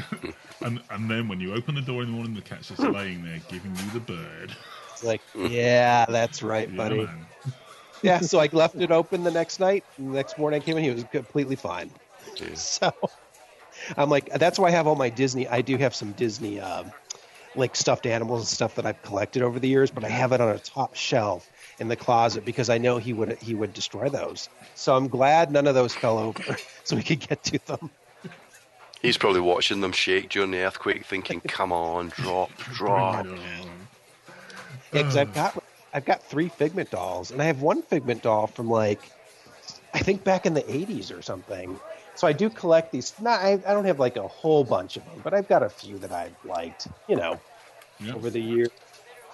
And 0.62 0.78
and 0.91 1.11
then 1.11 1.26
when 1.26 1.41
you 1.41 1.55
open 1.55 1.74
the 1.74 1.80
door 1.80 2.03
in 2.03 2.11
the 2.11 2.14
morning, 2.14 2.34
the 2.34 2.43
cat's 2.43 2.68
just 2.68 2.82
laying 2.82 3.24
there 3.24 3.41
giving 3.49 3.74
you 3.76 3.91
the 3.99 4.01
bird. 4.01 4.55
It's 4.93 5.03
like, 5.03 5.22
yeah, 5.34 6.05
that's 6.07 6.43
right, 6.43 6.74
buddy. 6.76 6.99
man. 6.99 7.26
Yeah, 8.03 8.20
so 8.20 8.38
I 8.40 8.48
left 8.53 8.80
it 8.80 8.90
open 8.90 9.22
the 9.22 9.30
next 9.30 9.61
night. 9.61 9.84
And 9.98 10.12
the 10.12 10.16
next 10.16 10.38
morning 10.38 10.61
I 10.61 10.64
came 10.64 10.76
in, 10.76 10.84
he 10.84 10.90
was 10.90 11.05
completely 11.05 11.57
fine. 11.57 11.92
So 12.55 12.90
I'm 13.96 14.11
like, 14.11 14.28
that's 14.34 14.59
why 14.59 14.68
I 14.68 14.72
have 14.72 14.86
all 14.86 14.96
my 14.96 15.11
Disney. 15.11 15.48
I 15.48 15.62
do 15.62 15.76
have 15.78 15.94
some 15.94 16.12
Disney, 16.12 16.59
um, 16.61 16.92
like 17.55 17.76
stuffed 17.76 18.07
animals 18.07 18.42
and 18.42 18.48
stuff 18.48 18.74
that 18.76 18.86
I've 18.86 19.03
collected 19.03 19.42
over 19.42 19.61
the 19.61 19.68
years, 19.68 19.90
but 19.90 20.05
I 20.05 20.09
have 20.09 20.32
it 20.32 20.40
on 20.40 20.51
a 20.51 20.59
top 20.59 20.94
shelf 20.94 21.51
in 21.78 21.88
the 21.88 21.96
closet 21.96 22.44
because 22.44 22.70
I 22.70 22.78
know 22.78 22.98
he 22.98 23.12
would 23.12 23.38
he 23.40 23.55
would 23.55 23.72
destroy 23.72 24.09
those. 24.09 24.48
So 24.74 24.96
I'm 24.96 25.09
glad 25.09 25.53
none 25.53 25.66
of 25.66 25.74
those 25.74 25.94
fell 25.94 26.18
over, 26.18 26.57
so 26.84 26.96
we 26.96 27.03
could 27.03 27.20
get 27.20 27.42
to 27.44 27.59
them. 27.66 27.90
He's 29.03 29.18
probably 29.18 29.40
watching 29.40 29.80
them 29.80 29.92
shake 29.92 30.28
during 30.30 30.51
the 30.51 30.59
earthquake, 30.59 31.05
thinking, 31.07 31.40
"Come 31.42 31.72
on, 31.72 32.09
drop, 32.11 32.57
drop." 32.59 33.24
Bring 33.24 33.32
it 33.32 33.40
on. 33.40 33.88
Yeah, 34.92 35.03
'cause 35.03 35.16
I've 35.16 35.32
got 35.32 35.55
I've 35.93 36.05
got 36.05 36.28
three 36.28 36.49
Figment 36.49 36.91
dolls, 36.91 37.30
and 37.30 37.41
I 37.43 37.47
have 37.47 37.62
one 37.62 37.82
Figment 37.82 38.22
doll 38.22 38.47
from 38.47 38.68
like 38.68 39.12
I 39.93 40.01
think 40.01 40.24
back 40.24 40.47
in 40.47 40.55
the 40.55 40.62
'80s 40.62 41.12
or 41.16 41.22
something. 41.22 41.80
So 42.14 42.26
I 42.26 42.32
do 42.32 42.51
collect 42.51 42.93
these. 42.93 43.14
Not, 43.18 43.41
I, 43.41 43.53
I 43.53 43.72
don't 43.74 43.86
have 43.86 43.99
like 43.99 44.16
a 44.16 44.28
whole 44.28 44.64
bunch 44.64 44.97
of 44.97 45.05
them, 45.05 45.20
but 45.22 45.34
I've 45.34 45.49
got 45.49 45.62
a 45.62 45.70
few 45.70 45.99
that 46.01 46.12
I've 46.12 46.36
liked. 46.45 46.88
You 47.09 47.16
know, 47.16 47.41
Yeah. 48.01 48.14
over 48.14 48.30
the 48.30 48.41
years. 48.41 48.70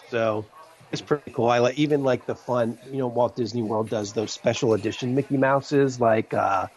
So 0.08 0.50
it's 0.92 1.02
pretty 1.02 1.32
cool. 1.32 1.48
I 1.48 1.58
like 1.58 1.78
even 1.78 2.02
like 2.02 2.26
the 2.26 2.36
fun. 2.36 2.78
You 2.90 2.98
know, 2.98 3.08
Walt 3.08 3.36
Disney 3.36 3.62
World 3.62 3.90
does 3.90 4.12
those 4.12 4.32
special 4.32 4.74
edition 4.74 5.14
Mickey 5.14 5.36
Mouses, 5.36 6.00
like 6.00 6.32
uh, 6.34 6.68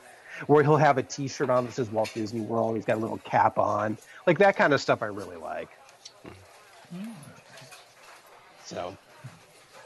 where 0.47 0.63
he'll 0.63 0.77
have 0.77 0.97
a 0.97 1.03
T-shirt 1.03 1.49
on 1.49 1.65
that 1.65 1.73
says 1.73 1.89
Walt 1.91 2.13
Disney 2.13 2.41
World. 2.41 2.75
He's 2.75 2.86
got 2.86 2.97
a 2.97 3.01
little 3.01 3.19
cap 3.19 3.57
on, 3.59 3.97
like 4.27 4.39
that 4.39 4.55
kind 4.57 4.73
of 4.73 4.82
stuff. 4.82 5.01
I 5.01 5.07
really 5.07 5.38
like. 5.38 5.69
So 8.59 8.97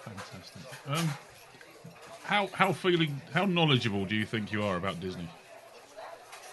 Fantastic. 0.05 0.61
Um, 0.87 1.09
how 2.23 2.47
how 2.53 2.73
feeling 2.73 3.21
how 3.33 3.45
knowledgeable 3.45 4.05
do 4.05 4.15
you 4.15 4.25
think 4.25 4.51
you 4.51 4.63
are 4.63 4.77
about 4.77 4.99
Disney? 4.99 5.27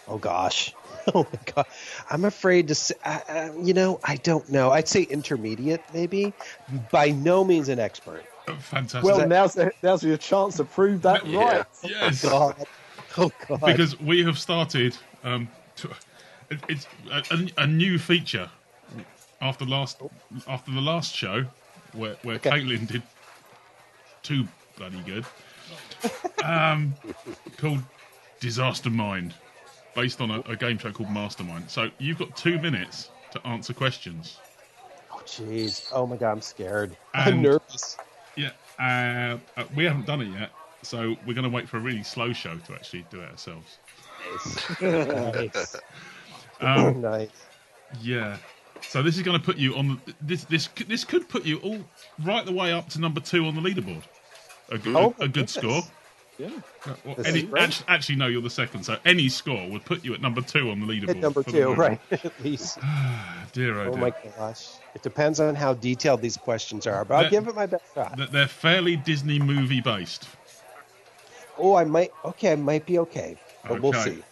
Oh 0.09 0.18
gosh. 0.18 0.74
Oh 1.14 1.26
my 1.32 1.38
god. 1.55 1.66
I'm 2.11 2.26
afraid 2.26 2.68
to 2.68 2.74
say, 2.74 2.94
uh, 3.07 3.20
uh, 3.26 3.48
you 3.62 3.72
know, 3.72 3.98
I 4.05 4.16
don't 4.16 4.46
know. 4.51 4.70
I'd 4.70 4.86
say 4.86 5.03
intermediate, 5.05 5.82
maybe. 5.94 6.34
By 6.92 7.11
no 7.11 7.42
means 7.42 7.70
an 7.70 7.78
expert. 7.78 8.22
Uh, 8.46 8.55
Fantastic. 8.57 9.03
Well, 9.05 9.26
now's 9.26 9.55
the, 9.55 9.72
now's 9.82 10.05
your 10.05 10.18
chance 10.18 10.59
to 10.59 10.64
prove 10.64 11.01
that 11.03 11.26
Yeah. 11.26 11.38
right. 11.40 11.66
yes. 11.82 12.22
God. 12.22 12.55
Oh 13.16 13.32
god. 13.48 13.61
because 13.62 13.98
we 13.98 14.22
have 14.24 14.38
started 14.38 14.94
um, 15.24 15.48
to, 15.76 15.88
it, 16.51 16.59
it's 16.68 16.86
a, 17.11 17.22
a, 17.34 17.62
a 17.64 17.66
new 17.66 17.98
feature 17.98 18.51
after 19.40 19.64
last 19.64 20.01
after 20.46 20.70
the 20.70 20.82
last 20.82 21.14
show 21.14 21.46
where 21.94 22.16
where 22.22 22.36
Okay. 22.36 22.51
Caitlin 22.51 22.86
did 22.86 23.03
too 24.23 24.47
bloody 24.77 25.01
good 25.07 25.25
um, 26.45 26.95
called 27.59 27.81
Disaster 28.41 28.91
Mind 28.91 29.35
based 29.95 30.21
on 30.21 30.31
a, 30.31 30.41
a 30.43 30.57
game 30.57 30.79
show 30.79 30.93
called 30.93 31.11
Mastermind 31.11 31.71
so 31.71 31.91
you've 31.99 32.18
got 32.18 32.37
two 32.37 32.59
minutes 32.59 33.11
to 33.33 33.47
answer 33.47 33.73
questions 33.73 34.39
oh 35.12 35.21
jeez. 35.27 35.89
Oh 35.93 36.07
my 36.07 36.16
god, 36.16 36.33
I'm 36.33 36.41
scared. 36.41 36.97
I'm 37.14 37.43
nervous. 37.43 37.97
yeah 38.37 38.51
uh, 38.79 39.39
uh, 39.57 39.64
we 39.75 39.85
haven't 39.85 40.07
done 40.07 40.23
it 40.23 40.29
yet 40.29 40.51
so 40.83 41.14
we're 41.27 41.35
going 41.35 41.45
to 41.45 41.51
wait 41.51 41.68
for 41.68 41.77
a 41.77 41.81
really 41.81 42.03
slow 42.03 42.33
show 42.33 42.57
to 42.57 42.73
actually 42.73 43.05
do 43.11 43.21
it 43.21 43.31
ourselves 43.31 43.79
nice. 44.81 45.77
um, 46.61 47.01
nice. 47.01 47.29
Yeah. 48.01 48.37
So 48.89 49.03
this 49.03 49.16
is 49.16 49.22
going 49.22 49.39
to 49.39 49.45
put 49.45 49.57
you 49.57 49.74
on 49.76 50.01
the, 50.07 50.14
this 50.22 50.45
this 50.45 50.68
this 50.89 51.05
could 51.05 51.28
put 51.28 51.45
you 51.45 51.59
all 51.59 51.78
right 52.24 52.45
the 52.45 52.53
way 52.53 52.72
up 52.72 52.89
to 52.91 53.01
number 53.01 53.20
two 53.20 53.47
on 53.47 53.55
the 53.55 53.61
leaderboard. 53.61 54.03
A, 54.70 54.78
good- 54.78 54.97
Oh, 54.97 55.14
a, 55.18 55.24
a 55.24 55.28
good 55.28 55.51
score. 55.51 55.83
Yeah. 56.39 56.49
Uh, 56.87 56.95
well, 57.05 57.16
any, 57.26 57.47
actually, 57.59 57.85
actually, 57.89 58.16
no, 58.16 58.26
you're 58.26 58.41
the 58.41 58.49
second. 58.49 58.83
So 58.85 58.97
any 59.05 59.28
score 59.28 59.68
would 59.68 59.85
put 59.85 60.03
you 60.03 60.14
at 60.14 60.22
number 60.22 60.41
two 60.41 60.70
on 60.70 60.81
the 60.81 60.87
leaderboard. 60.87 61.09
Hit 61.09 61.16
number 61.18 61.43
two, 61.43 61.74
right? 61.74 62.01
At 62.12 62.33
least. 62.43 62.78
Dear, 63.53 63.78
oh, 63.81 63.89
Oh 63.89 63.91
dear. 63.93 64.01
my 64.01 64.14
gosh. 64.39 64.68
It 64.95 65.03
depends 65.03 65.39
on 65.39 65.55
how 65.55 65.74
detailed 65.74 66.22
these 66.22 66.39
questions 66.39 66.87
are, 66.87 67.05
but 67.05 67.14
I'll 67.24 67.31
give 67.31 67.47
it 67.47 67.55
my 67.55 67.66
best 67.66 67.85
shot. 67.95 68.18
They're 68.33 68.47
fairly 68.47 68.97
Disney 68.97 69.39
movie 69.39 69.83
based. 69.83 70.28
Oh, 71.59 71.74
I 71.74 71.85
might. 71.85 72.11
Okay, 72.24 72.53
I 72.53 72.57
might 72.57 72.87
be 72.87 72.99
okay, 73.01 73.37
but 73.68 73.83
we'll 73.83 73.93
see. 73.93 74.22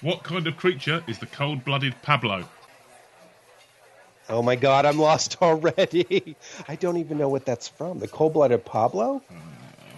What 0.00 0.24
kind 0.24 0.46
of 0.48 0.56
creature 0.56 1.04
is 1.06 1.18
the 1.20 1.26
cold-blooded 1.26 1.94
Pablo? 2.02 2.48
Oh 4.30 4.42
my 4.42 4.54
god, 4.56 4.86
I'm 4.86 4.98
lost 4.98 5.36
already. 5.42 6.36
I 6.68 6.76
don't 6.76 6.96
even 6.96 7.18
know 7.18 7.28
what 7.28 7.44
that's 7.44 7.68
from. 7.68 7.98
The 7.98 8.08
cold-blooded 8.08 8.64
Pablo. 8.64 9.20
Uh, 9.30 9.34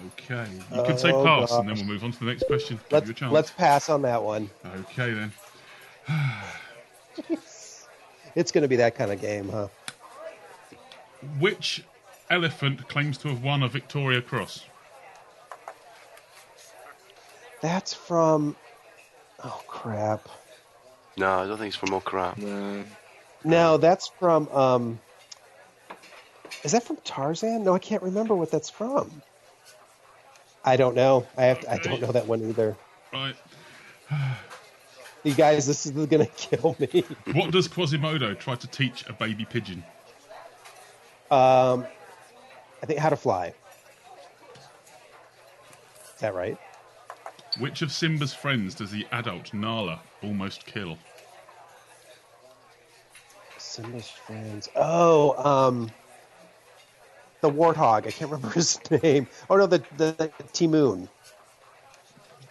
okay, 0.08 0.46
you 0.74 0.82
can 0.82 0.96
say 0.98 1.12
Oh, 1.12 1.24
pass, 1.24 1.52
and 1.52 1.68
then 1.68 1.76
we'll 1.76 1.84
move 1.84 2.02
on 2.04 2.12
to 2.12 2.18
the 2.20 2.24
next 2.24 2.44
question. 2.46 2.76
Give 2.88 2.92
Let's 2.92 3.06
you 3.06 3.12
a 3.12 3.14
chance. 3.14 3.32
let's 3.32 3.50
pass 3.50 3.88
on 3.90 4.02
that 4.02 4.22
one. 4.22 4.50
Okay 4.64 5.12
then. 5.12 5.32
It's 8.34 8.50
going 8.50 8.62
to 8.62 8.68
be 8.68 8.76
that 8.76 8.94
kind 8.94 9.12
of 9.12 9.20
game, 9.20 9.50
huh? 9.50 9.68
Which 11.38 11.84
elephant 12.30 12.88
claims 12.88 13.18
to 13.18 13.28
have 13.28 13.42
won 13.42 13.62
a 13.62 13.68
Victoria 13.68 14.22
Cross? 14.22 14.64
That's 17.60 17.92
from. 17.92 18.56
Oh 19.44 19.60
crap! 19.68 20.28
No, 21.18 21.30
I 21.30 21.46
don't 21.46 21.58
think 21.58 21.68
it's 21.68 21.76
from 21.76 21.92
Okra. 21.92 22.34
No. 22.38 22.84
No, 23.44 23.76
that's 23.76 24.08
from. 24.18 24.48
um 24.48 25.00
Is 26.64 26.72
that 26.72 26.82
from 26.84 26.96
Tarzan? 27.04 27.64
No, 27.64 27.74
I 27.74 27.78
can't 27.78 28.02
remember 28.02 28.34
what 28.34 28.50
that's 28.50 28.70
from. 28.70 29.22
I 30.64 30.76
don't 30.76 30.94
know. 30.94 31.26
I 31.36 31.44
have. 31.44 31.60
To, 31.60 31.72
I 31.72 31.78
don't 31.78 32.00
know 32.00 32.12
that 32.12 32.26
one 32.26 32.42
either. 32.48 32.76
Right. 33.12 33.36
You 35.24 35.34
guys, 35.34 35.68
this 35.68 35.86
is 35.86 35.92
going 35.92 36.08
to 36.08 36.26
kill 36.26 36.74
me. 36.80 37.04
What 37.32 37.52
does 37.52 37.68
Quasimodo 37.68 38.34
try 38.34 38.56
to 38.56 38.66
teach 38.66 39.04
a 39.08 39.12
baby 39.12 39.44
pigeon? 39.44 39.84
Um, 41.30 41.86
I 42.82 42.86
think 42.86 42.98
how 42.98 43.08
to 43.08 43.14
fly. 43.16 43.54
Is 46.14 46.20
that 46.20 46.34
right? 46.34 46.58
Which 47.60 47.82
of 47.82 47.92
Simba's 47.92 48.34
friends 48.34 48.74
does 48.74 48.90
the 48.90 49.06
adult 49.12 49.54
Nala 49.54 50.00
almost 50.24 50.66
kill? 50.66 50.98
Simba's 53.72 54.10
friends. 54.10 54.68
Oh, 54.76 55.32
um, 55.42 55.90
the 57.40 57.50
warthog. 57.50 58.06
I 58.06 58.10
can't 58.10 58.30
remember 58.30 58.50
his 58.54 58.78
name. 58.90 59.26
Oh 59.48 59.56
no, 59.56 59.66
the 59.66 59.82
the, 59.96 60.12
the 60.18 60.30
Timon. 60.52 61.08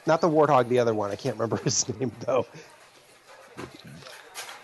Not 0.08 0.22
the 0.22 0.30
warthog. 0.30 0.68
The 0.68 0.80
other 0.80 0.96
one. 0.96 1.12
I 1.12 1.16
can't 1.16 1.36
remember 1.38 1.58
his 1.64 1.88
name 2.00 2.12
though. 2.22 2.48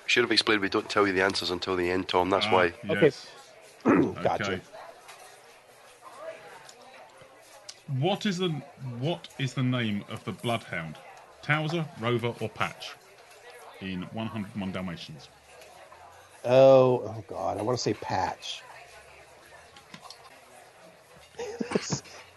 Should 0.07 0.23
have 0.23 0.31
explained 0.31 0.61
we 0.61 0.69
don't 0.69 0.89
tell 0.89 1.05
you 1.05 1.13
the 1.13 1.21
answers 1.21 1.51
until 1.51 1.75
the 1.75 1.91
end, 1.91 2.07
Tom. 2.07 2.31
That's 2.31 2.47
Ah, 2.47 2.51
why. 2.51 2.73
Okay. 2.89 3.11
Gotcha. 4.23 4.53
Okay. 4.53 4.61
What 7.99 8.25
is 8.25 8.39
the 8.39 8.49
what 8.99 9.27
is 9.37 9.53
the 9.53 9.63
name 9.63 10.03
of 10.09 10.23
the 10.23 10.31
bloodhound? 10.31 10.97
Towser, 11.43 11.85
Rover, 11.99 12.33
or 12.41 12.49
Patch? 12.49 12.95
In 13.79 14.01
101 14.11 14.71
Dalmatians. 14.71 15.29
Oh, 16.45 17.01
oh 17.05 17.23
God! 17.27 17.57
I 17.57 17.61
want 17.61 17.77
to 17.77 17.81
say 17.81 17.93
Patch. 17.93 18.61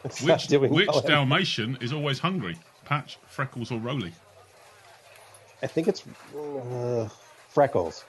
It's 0.04 0.22
Which 0.22 0.48
which 0.50 0.86
well. 0.88 1.02
Dalmatian 1.02 1.78
is 1.80 1.92
always 1.92 2.18
hungry? 2.18 2.56
Patch, 2.84 3.18
Freckles, 3.26 3.70
or 3.70 3.78
Roly? 3.78 4.12
I 5.62 5.66
think 5.66 5.88
it's 5.88 6.02
uh, 6.36 7.08
Freckles. 7.50 8.04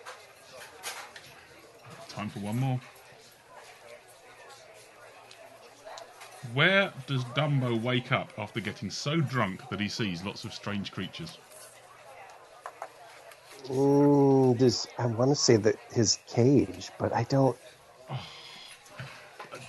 Time 2.07 2.29
for 2.29 2.39
one 2.39 2.57
more. 2.57 2.79
Where 6.53 6.91
does 7.07 7.23
Dumbo 7.25 7.79
wake 7.81 8.11
up 8.11 8.31
after 8.37 8.59
getting 8.59 8.89
so 8.89 9.21
drunk 9.21 9.67
that 9.69 9.79
he 9.79 9.87
sees 9.87 10.23
lots 10.23 10.43
of 10.43 10.53
strange 10.53 10.91
creatures? 10.91 11.37
Mm, 13.67 14.57
does 14.57 14.87
I 14.97 15.05
want 15.05 15.31
to 15.31 15.35
say 15.35 15.55
that 15.57 15.75
his 15.93 16.19
cage, 16.27 16.89
but 16.97 17.13
I 17.13 17.23
don't. 17.23 17.57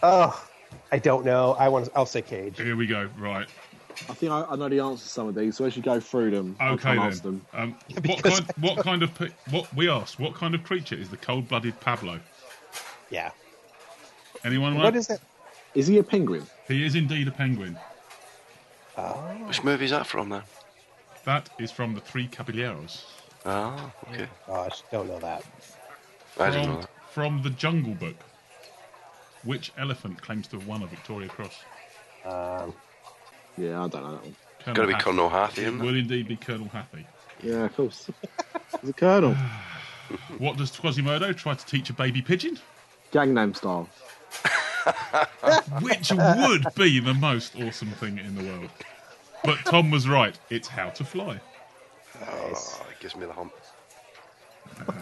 Oh, 0.02 0.48
I 0.90 0.98
don't 0.98 1.24
know. 1.24 1.52
I 1.58 1.68
want. 1.68 1.86
To, 1.86 1.92
I'll 1.94 2.06
say 2.06 2.22
cage. 2.22 2.58
Here 2.58 2.76
we 2.76 2.86
go. 2.86 3.08
Right. 3.18 3.46
I 4.08 4.14
think 4.14 4.32
I, 4.32 4.44
I 4.48 4.56
know 4.56 4.68
the 4.68 4.80
answer 4.80 5.02
to 5.02 5.08
some 5.08 5.28
of 5.28 5.34
these, 5.34 5.56
so 5.56 5.64
as 5.64 5.76
you 5.76 5.82
go 5.82 6.00
through 6.00 6.30
them, 6.30 6.56
I'll 6.58 6.72
Okay 6.74 6.82
try 6.82 6.90
and 6.92 7.00
then. 7.00 7.06
answer 7.06 7.22
them. 7.22 7.46
Um, 7.52 7.76
what 7.92 8.02
because 8.02 8.40
kind? 8.40 8.52
What 8.60 8.78
kind 8.78 9.02
of? 9.02 9.10
What 9.50 9.74
we 9.76 9.88
asked? 9.88 10.18
What 10.18 10.34
kind 10.34 10.54
of 10.54 10.64
creature 10.64 10.96
is 10.96 11.08
the 11.08 11.18
cold-blooded 11.18 11.78
Pablo? 11.80 12.18
Yeah. 13.10 13.30
Anyone? 14.44 14.74
What 14.74 14.84
like- 14.84 14.94
is 14.94 15.06
that? 15.08 15.20
Is 15.74 15.86
he 15.86 15.98
a 15.98 16.02
penguin? 16.02 16.46
He 16.68 16.84
is 16.84 16.94
indeed 16.94 17.28
a 17.28 17.30
penguin. 17.30 17.78
Which 19.46 19.64
movie 19.64 19.86
is 19.86 19.90
that 19.90 20.06
from 20.06 20.28
then? 20.28 20.42
That 21.24 21.48
is 21.58 21.70
from 21.70 21.94
the 21.94 22.00
Three 22.00 22.26
Caballeros. 22.26 23.04
Ah, 23.44 23.92
okay. 24.10 24.26
Gosh, 24.46 24.82
don't 24.92 25.08
know 25.08 25.18
that. 25.18 25.42
I 26.38 26.50
didn't 26.50 26.66
know 26.66 26.72
From, 26.74 26.80
that. 26.80 26.90
from 27.12 27.42
the 27.42 27.50
Jungle 27.50 27.94
Book. 27.94 28.16
Which 29.44 29.72
elephant 29.76 30.22
claims 30.22 30.46
to 30.48 30.58
have 30.58 30.68
won 30.68 30.82
a 30.82 30.86
Victoria 30.86 31.28
Cross? 31.28 31.58
Um, 32.24 32.72
Yeah, 33.58 33.84
I 33.84 33.88
don't 33.88 33.94
know 34.04 34.12
that 34.12 34.22
one. 34.24 34.36
Colonel 34.60 34.74
Got 34.76 34.82
to 34.82 34.86
be 34.86 34.92
Hath- 34.92 35.02
Colonel 35.04 35.28
Hathi, 35.30 35.58
It 35.62 35.66
isn't 35.68 35.78
will 35.80 35.88
it? 35.96 35.98
indeed 35.98 36.28
be 36.28 36.36
Colonel 36.36 36.68
Hathi. 36.68 37.04
Yeah, 37.42 37.64
of 37.64 37.74
course. 37.76 38.08
He's 38.80 38.90
a 38.90 38.92
colonel. 38.92 39.34
What 40.38 40.58
does 40.58 40.70
Quasimodo 40.72 41.32
try 41.32 41.54
to 41.54 41.64
teach 41.66 41.88
a 41.88 41.94
baby 41.94 42.20
pigeon? 42.20 42.58
Gangnam 43.12 43.56
style. 43.56 43.88
Which 45.80 46.10
would 46.12 46.66
be 46.74 47.00
the 47.00 47.14
most 47.14 47.56
awesome 47.56 47.88
thing 47.92 48.18
in 48.18 48.34
the 48.34 48.44
world. 48.44 48.68
But 49.42 49.58
Tom 49.64 49.90
was 49.90 50.06
right. 50.08 50.38
It's 50.50 50.68
how 50.68 50.90
to 50.90 51.04
fly. 51.04 51.40
Oh, 52.28 52.86
it 52.90 53.00
gives 53.00 53.16
me 53.16 53.26
the 53.26 53.32
hump. 53.32 53.52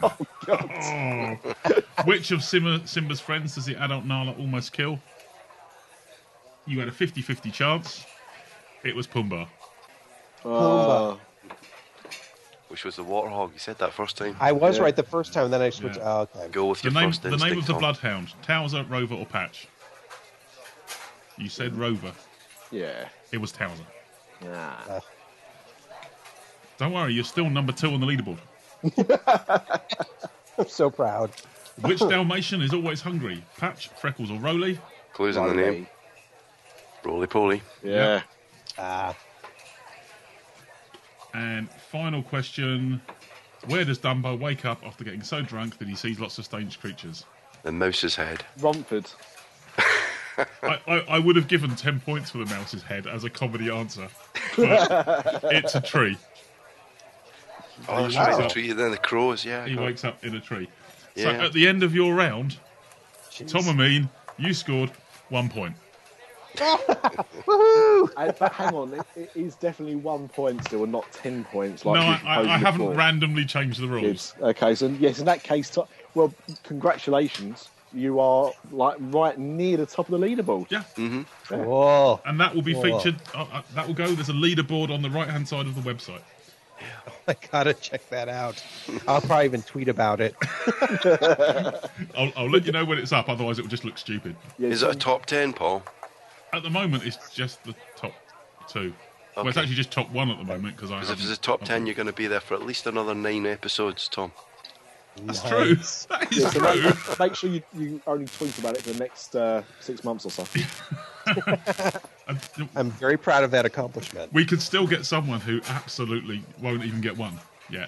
Oh, 0.03 0.17
God. 0.47 1.39
Which 2.05 2.31
of 2.33 2.43
Simba, 2.43 2.81
Simba's 2.87 3.21
friends 3.21 3.55
does 3.55 3.67
the 3.67 3.77
adult 3.77 4.05
Nala 4.05 4.33
almost 4.33 4.73
kill? 4.73 4.99
You 6.67 6.79
had 6.81 6.89
a 6.89 6.93
50 6.93 7.21
50 7.23 7.51
chance. 7.51 8.05
It 8.83 8.97
was 8.97 9.07
Pumbaa. 9.07 9.47
Uh, 10.45 11.17
which 12.69 12.85
was 12.85 12.97
the 12.97 13.05
Warthog. 13.05 13.53
You 13.53 13.59
said 13.59 13.79
that 13.79 13.93
first 13.93 14.17
time. 14.17 14.37
I 14.41 14.53
was 14.53 14.77
Yeah. 14.79 14.85
right 14.85 14.97
the 14.97 15.03
first 15.03 15.33
time, 15.35 15.51
then 15.51 15.61
I 15.63 15.71
switched. 15.71 15.97
Yeah. 15.99 16.03
Oh, 16.05 16.21
okay. 16.35 16.49
Go 16.51 16.67
with 16.67 16.81
The 16.83 16.91
your 16.91 17.01
name, 17.01 17.11
first 17.11 17.23
the 17.23 17.37
name 17.37 17.59
of 17.59 17.67
the 17.67 17.73
Tom. 17.75 17.81
Bloodhound: 17.81 18.33
Towser, 18.43 18.83
Rover, 18.85 19.15
or 19.15 19.27
Patch? 19.27 19.69
You 21.37 21.49
said 21.49 21.77
Rover. 21.77 22.13
yeah. 22.71 23.09
It 23.33 23.39
was 23.39 23.53
Towser. 23.53 23.85
Nah. 24.43 25.01
Don't 26.81 26.93
worry, 26.95 27.13
you're 27.13 27.25
still 27.25 27.51
number 27.51 27.73
two 27.73 27.89
on 27.93 28.01
the 28.01 28.07
leaderboard. 28.07 28.39
I'm 30.59 30.67
so 30.67 30.89
proud. 30.89 31.31
Which 31.83 31.99
Dalmatian 32.09 32.63
is 32.63 32.73
always 32.73 33.03
hungry? 33.03 33.45
Patch, 33.59 33.89
Freckles, 34.01 34.31
or 34.31 34.39
Roly? 34.39 34.79
Clues 35.13 35.37
in 35.37 35.45
the 35.47 35.53
name. 35.55 35.87
Roly 37.05 37.27
poly. 37.27 37.61
Yeah. 37.83 38.23
Ah, 38.79 39.15
And 41.35 41.69
final 41.71 42.23
question: 42.23 43.03
Where 43.67 43.85
does 43.85 43.99
Dumbo 43.99 44.39
wake 44.41 44.65
up 44.65 44.81
after 44.83 45.05
getting 45.05 45.23
so 45.23 45.43
drunk 45.43 45.77
that 45.81 45.87
he 45.89 45.95
sees 45.95 46.19
lots 46.19 46.39
of 46.39 46.47
strange 46.47 46.81
creatures? 46.81 47.27
The 47.63 47.73
mouse's 47.73 48.17
head. 48.17 48.43
Romford. 48.59 49.05
I, 50.63 50.79
I, 50.87 51.05
I 51.11 51.19
would 51.19 51.37
have 51.37 51.47
given 51.47 51.77
ten 51.77 52.01
points 52.01 52.31
for 52.31 52.39
the 52.39 52.47
mouse's 52.47 52.83
head 52.83 53.07
as 53.07 53.25
a 53.25 53.29
comedy 53.31 53.71
answer, 53.71 54.09
but 54.57 55.41
it's 55.53 55.75
a 55.75 55.83
tree. 55.83 56.17
Oh, 57.89 58.03
that's 58.03 58.15
Wow. 58.17 58.27
right. 58.27 58.43
The 58.43 58.49
tree. 58.49 58.73
Then 58.73 58.91
the 58.91 58.97
crows. 58.99 59.45
Yeah. 59.45 59.67
He 59.67 59.77
wakes 59.77 60.05
up 60.05 60.25
in 60.25 60.35
a 60.35 60.41
tree. 60.41 60.69
So 61.17 61.29
at 61.31 61.53
the 61.53 61.67
end 61.69 61.83
of 61.83 61.95
your 61.95 62.15
round, 62.15 62.57
jeez. 63.31 63.49
Tom 63.51 63.69
Amin, 63.69 64.09
you 64.39 64.55
scored 64.55 64.91
one 65.29 65.49
point. 65.49 65.75
Uh, 68.17 68.33
but 68.39 68.53
hang 68.53 68.75
on, 68.75 68.93
it, 68.95 69.07
it 69.17 69.31
is 69.35 69.55
definitely 69.57 69.97
one 69.97 70.29
point 70.29 70.63
still, 70.65 70.83
and 70.83 70.93
not 70.93 71.11
ten 71.13 71.45
points. 71.45 71.85
Like 71.85 72.01
no, 72.01 72.29
I, 72.29 72.37
I, 72.43 72.55
I 72.55 72.59
haven't 72.59 72.95
randomly 72.95 73.45
changed 73.45 73.81
the 73.81 73.87
rules. 73.89 74.05
Yes. 74.05 74.35
Okay, 74.41 74.75
so 74.75 74.89
yes, 74.89 75.19
in 75.19 75.25
that 75.27 75.43
case, 75.43 75.71
to- 75.71 75.87
well, 76.15 76.33
congratulations. 76.63 77.69
You 77.93 78.21
are 78.21 78.53
like 78.71 78.97
right 79.01 79.37
near 79.39 79.77
the 79.77 79.87
top 79.87 80.09
of 80.11 80.21
the 80.21 80.27
leaderboard. 80.27 80.67
Yeah, 80.71 80.83
Whoa. 81.57 82.21
and 82.25 82.39
that 82.41 82.55
will 82.55 82.63
be 82.63 82.75
Whoa. 82.75 82.99
featured. 82.99 83.17
Uh, 83.35 83.47
uh, 83.53 83.63
that 83.75 83.87
will 83.87 83.95
go. 83.95 84.07
There's 84.09 84.29
a 84.29 84.33
leaderboard 84.33 84.91
on 84.91 85.03
the 85.03 85.11
right 85.11 85.29
hand 85.29 85.47
side 85.49 85.67
of 85.67 85.75
the 85.83 85.93
website. 85.93 86.23
I 87.29 87.37
gotta 87.53 87.75
check 87.75 88.09
that 88.11 88.29
out. 88.29 88.63
I'll 89.07 89.21
probably 89.21 89.45
even 89.47 89.63
tweet 89.63 89.89
about 89.89 90.21
it. 90.21 90.35
I'll, 92.17 92.33
I'll 92.37 92.51
let 92.51 92.67
you 92.67 92.73
know 92.73 92.85
when 92.85 92.99
it's 92.99 93.13
up. 93.13 93.29
Otherwise, 93.29 93.59
it 93.59 93.63
will 93.63 93.69
just 93.71 93.85
look 93.85 93.99
stupid. 93.99 94.37
Yeah, 94.59 94.69
Is 94.69 94.83
it 94.83 94.91
a 94.91 94.99
top 94.99 95.27
ten, 95.27 95.53
Paul? 95.53 95.83
At 96.53 96.63
the 96.63 96.71
moment, 96.71 97.05
it's 97.07 97.33
just 97.35 97.63
the 97.65 97.75
top 97.97 98.13
two. 98.69 98.93
Well, 99.37 99.47
it's 99.47 99.57
actually 99.57 99.77
just 99.77 99.91
top 99.93 100.11
one 100.11 100.31
at 100.31 100.39
the 100.39 100.45
moment 100.45 100.77
because 100.77 100.91
I. 100.91 101.01
Because 101.01 101.11
if 101.11 101.21
it's 101.21 101.39
a 101.39 101.41
top 101.41 101.65
ten, 101.65 101.87
you're 101.87 101.95
going 101.95 102.07
to 102.09 102.13
be 102.13 102.27
there 102.27 102.41
for 102.41 102.55
at 102.55 102.63
least 102.63 102.87
another 102.87 103.15
nine 103.15 103.47
episodes, 103.47 104.09
Tom. 104.09 104.33
That's 105.25 105.43
true. 105.43 105.75
That 105.75 106.29
is 106.33 106.39
Yeah, 106.39 106.51
so 106.51 106.61
true. 106.61 106.83
make, 106.83 107.19
make 107.19 107.35
sure 107.35 107.51
you, 107.51 107.63
you 107.77 108.01
only 108.07 108.27
tweet 108.27 108.57
about 108.59 108.77
it 108.77 108.83
for 108.83 108.91
the 108.91 108.99
next 108.99 109.35
uh, 109.37 109.63
six 109.81 110.03
months 110.05 110.25
or 110.25 110.31
so. 110.31 110.45
And 112.29 112.39
I'm 112.77 112.91
very 112.93 113.17
proud 113.17 113.43
of 113.43 113.51
that 113.51 113.67
accomplishment. 113.67 114.33
we 114.33 114.45
could 114.47 114.63
still 114.63 114.87
get 114.87 115.05
someone 115.05 115.41
who 115.41 115.61
absolutely 115.69 116.45
won't 116.63 116.85
even 116.85 117.01
get 117.01 117.17
one. 117.17 117.35
Yeah, 117.69 117.87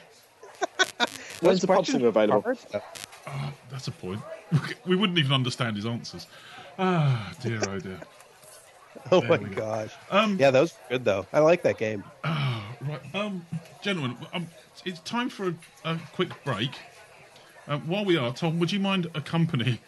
When's 1.40 1.60
the 1.60 1.66
pub 1.68 1.76
question 1.76 2.04
available? 2.04 2.42
hard? 2.42 2.58
that's 3.70 3.86
a 3.88 3.92
point. 3.92 4.20
We 4.86 4.96
wouldn't 4.96 5.18
even 5.18 5.32
understand 5.32 5.76
his 5.76 5.86
answers. 5.86 6.26
Ah, 6.78 7.32
dear, 7.40 7.60
oh 7.68 7.78
dear. 7.78 8.00
Oh 9.10 9.20
There 9.20 9.30
my 9.30 9.36
we 9.38 9.48
go. 9.50 9.60
gosh. 9.62 9.92
Um, 10.10 10.36
Yeah, 10.38 10.50
that 10.50 10.60
was 10.60 10.74
good 10.88 11.04
though. 11.04 11.24
I 11.32 11.38
like 11.38 11.62
that 11.62 11.78
game. 11.78 12.02
Right, 12.24 13.00
um, 13.14 13.46
gentlemen, 13.80 14.16
um, 14.32 14.48
it's 14.84 14.98
time 15.00 15.28
for 15.28 15.48
a, 15.48 15.54
a 15.84 15.98
quick 16.12 16.30
break. 16.44 16.70
Uh, 17.68 17.78
while 17.78 18.04
we 18.04 18.16
are, 18.16 18.32
Tom, 18.32 18.58
would 18.58 18.72
you 18.72 18.80
mind 18.80 19.06
accompanying, 19.14 19.78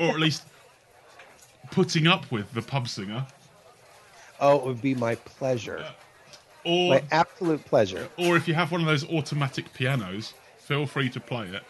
or 0.00 0.08
at 0.08 0.18
least 0.18 0.42
putting 1.70 2.06
up 2.06 2.30
with 2.30 2.52
the 2.52 2.62
pub 2.62 2.88
singer, 2.88 3.26
Oh, 4.40 4.56
it 4.58 4.64
would 4.64 4.80
be 4.80 4.94
my 4.94 5.14
pleasure. 5.16 5.84
or 6.64 6.94
My 6.94 7.02
absolute 7.10 7.64
pleasure. 7.64 8.08
or 8.16 8.36
if 8.36 8.48
you 8.48 8.54
have 8.54 8.72
one 8.72 8.80
of 8.80 8.86
those 8.86 9.08
automatic 9.10 9.72
pianos, 9.74 10.34
feel 10.58 10.86
free 10.86 11.10
to 11.10 11.20
play 11.20 11.46
it. 11.46 11.62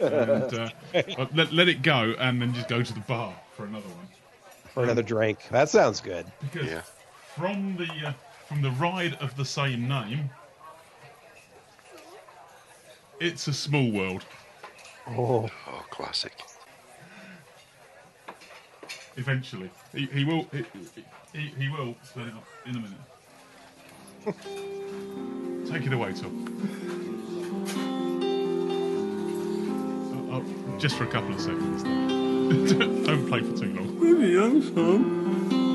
And, 0.00 0.52
uh, 0.54 0.68
let, 1.34 1.52
let 1.52 1.68
it 1.68 1.82
go, 1.82 2.14
and 2.18 2.40
then 2.42 2.52
just 2.52 2.68
go 2.68 2.82
to 2.82 2.92
the 2.92 3.00
bar 3.00 3.34
for 3.52 3.64
another 3.64 3.88
one. 3.88 4.08
For 4.74 4.82
another 4.82 5.02
drink. 5.02 5.48
That 5.50 5.68
sounds 5.68 6.00
good. 6.00 6.26
Because 6.40 6.66
Yeah. 6.66 6.82
from 7.34 7.76
the 7.76 8.08
uh, 8.08 8.12
from 8.48 8.62
the 8.62 8.70
ride 8.72 9.14
of 9.14 9.36
the 9.36 9.44
same 9.44 9.88
name, 9.88 10.30
it's 13.20 13.48
a 13.48 13.52
small 13.52 13.90
world. 13.90 14.24
Oh, 15.08 15.48
Oh, 15.68 15.84
classic. 15.90 16.32
Eventually, 19.16 19.70
he, 19.94 20.06
he 20.06 20.24
will. 20.24 20.46
He, 20.52 20.64
he, 21.32 21.40
he 21.58 21.68
will 21.70 21.94
turn 22.14 22.28
it 22.28 22.34
up 22.34 22.44
in 22.66 22.76
a 22.76 22.80
minute. 22.80 22.98
Take 25.70 25.86
it 25.86 25.92
away, 25.92 26.12
Tom. 26.12 26.32
Uh, 30.30 30.36
uh, 30.36 30.78
just 30.78 30.96
for 30.96 31.04
a 31.04 31.08
couple 31.08 31.32
of 31.32 31.40
seconds. 31.40 31.82
Don't 33.06 33.26
play 33.28 33.40
for 33.40 33.56
too 33.56 33.72
long. 33.74 33.86
This 34.00 35.65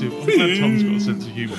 really 0.00 0.12
offensive. 0.12 0.12
I'm 0.14 0.24
glad 0.26 0.60
Tom's 0.60 0.82
got 0.82 0.94
a 0.94 1.00
sense 1.00 1.26
of 1.26 1.32
humour. 1.32 1.58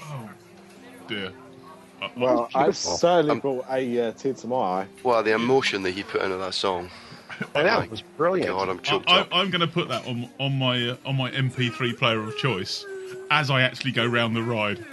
Oh 0.00 0.30
dear. 1.08 1.32
Well, 2.16 2.48
I've 2.54 2.76
certainly 2.76 3.32
Um, 3.32 3.40
brought 3.40 3.64
a 3.70 4.08
uh, 4.08 4.12
tear 4.12 4.34
to 4.34 4.46
my 4.46 4.56
eye. 4.56 4.86
Well, 5.02 5.22
the 5.22 5.32
emotion 5.34 5.82
that 5.84 5.92
he 5.92 6.02
put 6.02 6.22
into 6.22 6.36
that 6.38 6.54
song. 6.54 6.90
I 7.54 7.62
know. 7.62 7.80
It 7.80 7.90
was 7.90 8.02
brilliant. 8.16 8.50
God, 8.50 8.68
I'm 8.68 8.78
choked 8.80 9.08
I, 9.08 9.20
up. 9.20 9.28
I, 9.32 9.40
I'm 9.40 9.50
going 9.50 9.60
to 9.60 9.66
put 9.66 9.88
that 9.88 10.06
on 10.06 10.28
on 10.38 10.58
my 10.58 10.90
uh, 10.90 10.96
on 11.06 11.16
my 11.16 11.30
MP3 11.30 11.96
player 11.96 12.20
of 12.22 12.36
choice 12.36 12.84
as 13.30 13.50
I 13.50 13.62
actually 13.62 13.92
go 13.92 14.06
round 14.06 14.34
the 14.36 14.42
ride. 14.42 14.84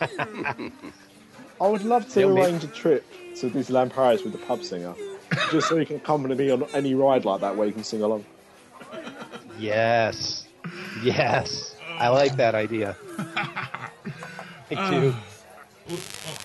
I 1.60 1.66
would 1.68 1.82
love 1.84 2.08
to 2.10 2.20
Yeah, 2.20 2.26
maybe- 2.26 2.40
arrange 2.42 2.64
a 2.64 2.68
trip 2.68 3.04
to 3.36 3.50
Disneyland 3.50 3.92
Paris 3.92 4.22
with 4.22 4.32
the 4.32 4.38
pub 4.38 4.62
singer, 4.62 4.94
just 5.50 5.68
so 5.68 5.76
you 5.76 5.86
can 5.86 5.96
accompany 5.96 6.34
me 6.34 6.50
on 6.50 6.64
any 6.74 6.94
ride 6.94 7.24
like 7.24 7.40
that 7.40 7.56
where 7.56 7.66
you 7.66 7.72
can 7.72 7.84
sing 7.84 8.02
along. 8.02 8.24
Yes. 9.58 10.46
Yes. 11.02 11.76
I 11.98 12.08
like 12.08 12.36
that 12.36 12.54
idea. 12.54 12.96
Me 14.70 14.76
too. 14.76 15.14
Well, 15.88 15.98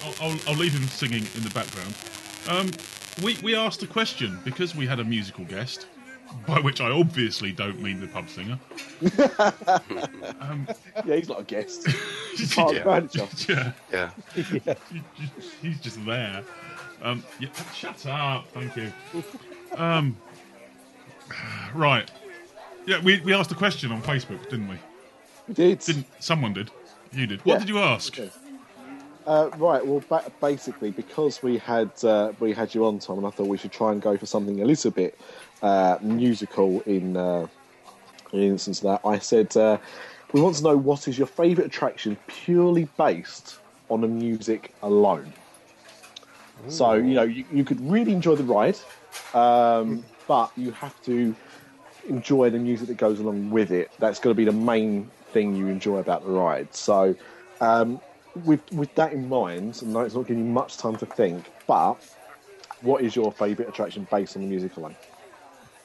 I'll, 0.03 0.13
I'll, 0.21 0.39
I'll 0.49 0.55
leave 0.55 0.73
him 0.73 0.83
singing 0.87 1.25
in 1.35 1.43
the 1.43 1.49
background. 1.53 1.95
Um, 2.47 2.71
we 3.23 3.37
we 3.43 3.55
asked 3.55 3.81
a 3.83 3.87
question 3.87 4.39
because 4.43 4.75
we 4.75 4.85
had 4.85 4.99
a 4.99 5.03
musical 5.03 5.45
guest, 5.45 5.87
by 6.47 6.59
which 6.59 6.81
I 6.81 6.89
obviously 6.91 7.51
don't 7.51 7.81
mean 7.81 7.99
the 7.99 8.07
pub 8.07 8.29
singer. 8.29 8.59
Yeah, 11.05 11.15
he's 11.15 11.29
not 11.29 11.39
a 11.39 11.43
guest. 11.43 11.87
He's 12.35 12.53
part 12.53 12.75
of 12.75 12.75
the 12.75 12.81
furniture. 12.83 13.73
yeah, 13.91 14.11
Yeah. 14.35 14.59
yeah. 14.65 14.73
he's 15.61 15.79
just 15.79 16.03
there. 16.05 16.43
Um, 17.01 17.23
yeah, 17.39 17.49
shut 17.73 18.05
up, 18.05 18.47
thank 18.53 18.75
you. 18.75 18.91
Um, 19.75 20.17
right. 21.73 22.09
Yeah, 22.85 23.01
we, 23.01 23.21
we 23.21 23.33
asked 23.33 23.51
a 23.51 23.55
question 23.55 23.91
on 23.91 24.01
Facebook, 24.01 24.43
didn't 24.49 24.67
we? 24.67 24.77
We 25.47 25.53
did. 25.53 25.79
Didn't 25.79 26.05
someone 26.19 26.53
did? 26.53 26.69
You 27.13 27.27
did. 27.27 27.39
What 27.45 27.53
Yeah. 27.53 27.59
did 27.59 27.69
you 27.69 27.79
ask? 27.79 28.19
Okay. 28.19 28.29
Uh, 29.29 29.51
right. 29.57 29.85
Well, 29.85 30.03
ba- 30.09 30.31
basically, 30.41 30.89
because 30.89 31.43
we 31.43 31.59
had 31.59 31.91
uh, 32.03 32.33
we 32.39 32.51
had 32.51 32.73
you 32.73 32.83
on, 32.87 32.97
Tom, 32.97 33.19
and 33.19 33.27
I 33.27 33.29
thought 33.29 33.45
we 33.45 33.59
should 33.59 33.71
try 33.71 33.91
and 33.91 34.01
go 34.01 34.17
for 34.17 34.25
something 34.25 34.59
a 34.59 34.65
little 34.65 34.89
bit 34.89 35.19
uh, 35.61 35.99
musical 36.01 36.81
in 36.81 37.15
uh, 37.15 37.45
in 38.33 38.39
instance 38.39 38.79
of 38.81 38.85
that. 38.85 39.07
I 39.07 39.19
said 39.19 39.55
uh, 39.55 39.77
we 40.33 40.41
want 40.41 40.55
to 40.55 40.63
know 40.63 40.75
what 40.75 41.07
is 41.07 41.15
your 41.15 41.27
favourite 41.27 41.67
attraction 41.67 42.17
purely 42.25 42.85
based 42.97 43.59
on 43.89 44.01
the 44.01 44.07
music 44.07 44.73
alone. 44.81 45.31
So 46.67 46.93
you 46.93 47.13
know 47.13 47.21
you, 47.21 47.45
you 47.53 47.63
could 47.63 47.81
really 47.81 48.13
enjoy 48.13 48.33
the 48.33 48.43
ride, 48.43 48.79
um, 49.35 50.03
but 50.27 50.51
you 50.57 50.71
have 50.71 50.99
to 51.03 51.35
enjoy 52.07 52.49
the 52.49 52.57
music 52.57 52.87
that 52.87 52.97
goes 52.97 53.19
along 53.19 53.51
with 53.51 53.69
it. 53.69 53.91
That's 53.99 54.19
going 54.19 54.33
to 54.33 54.37
be 54.37 54.45
the 54.45 54.51
main 54.51 55.11
thing 55.33 55.55
you 55.55 55.67
enjoy 55.67 55.97
about 55.97 56.25
the 56.25 56.31
ride. 56.31 56.73
So, 56.73 57.13
um, 57.61 58.01
with 58.35 58.71
with 58.71 58.93
that 58.95 59.13
in 59.13 59.27
mind, 59.27 59.81
know 59.83 60.01
it's 60.01 60.15
not 60.15 60.27
giving 60.27 60.45
you 60.45 60.51
much 60.51 60.77
time 60.77 60.95
to 60.97 61.05
think, 61.05 61.45
but 61.67 61.95
what 62.81 63.03
is 63.03 63.15
your 63.15 63.31
favourite 63.31 63.69
attraction 63.69 64.07
based 64.09 64.35
on 64.35 64.43
the 64.43 64.47
music 64.47 64.77
alone? 64.77 64.95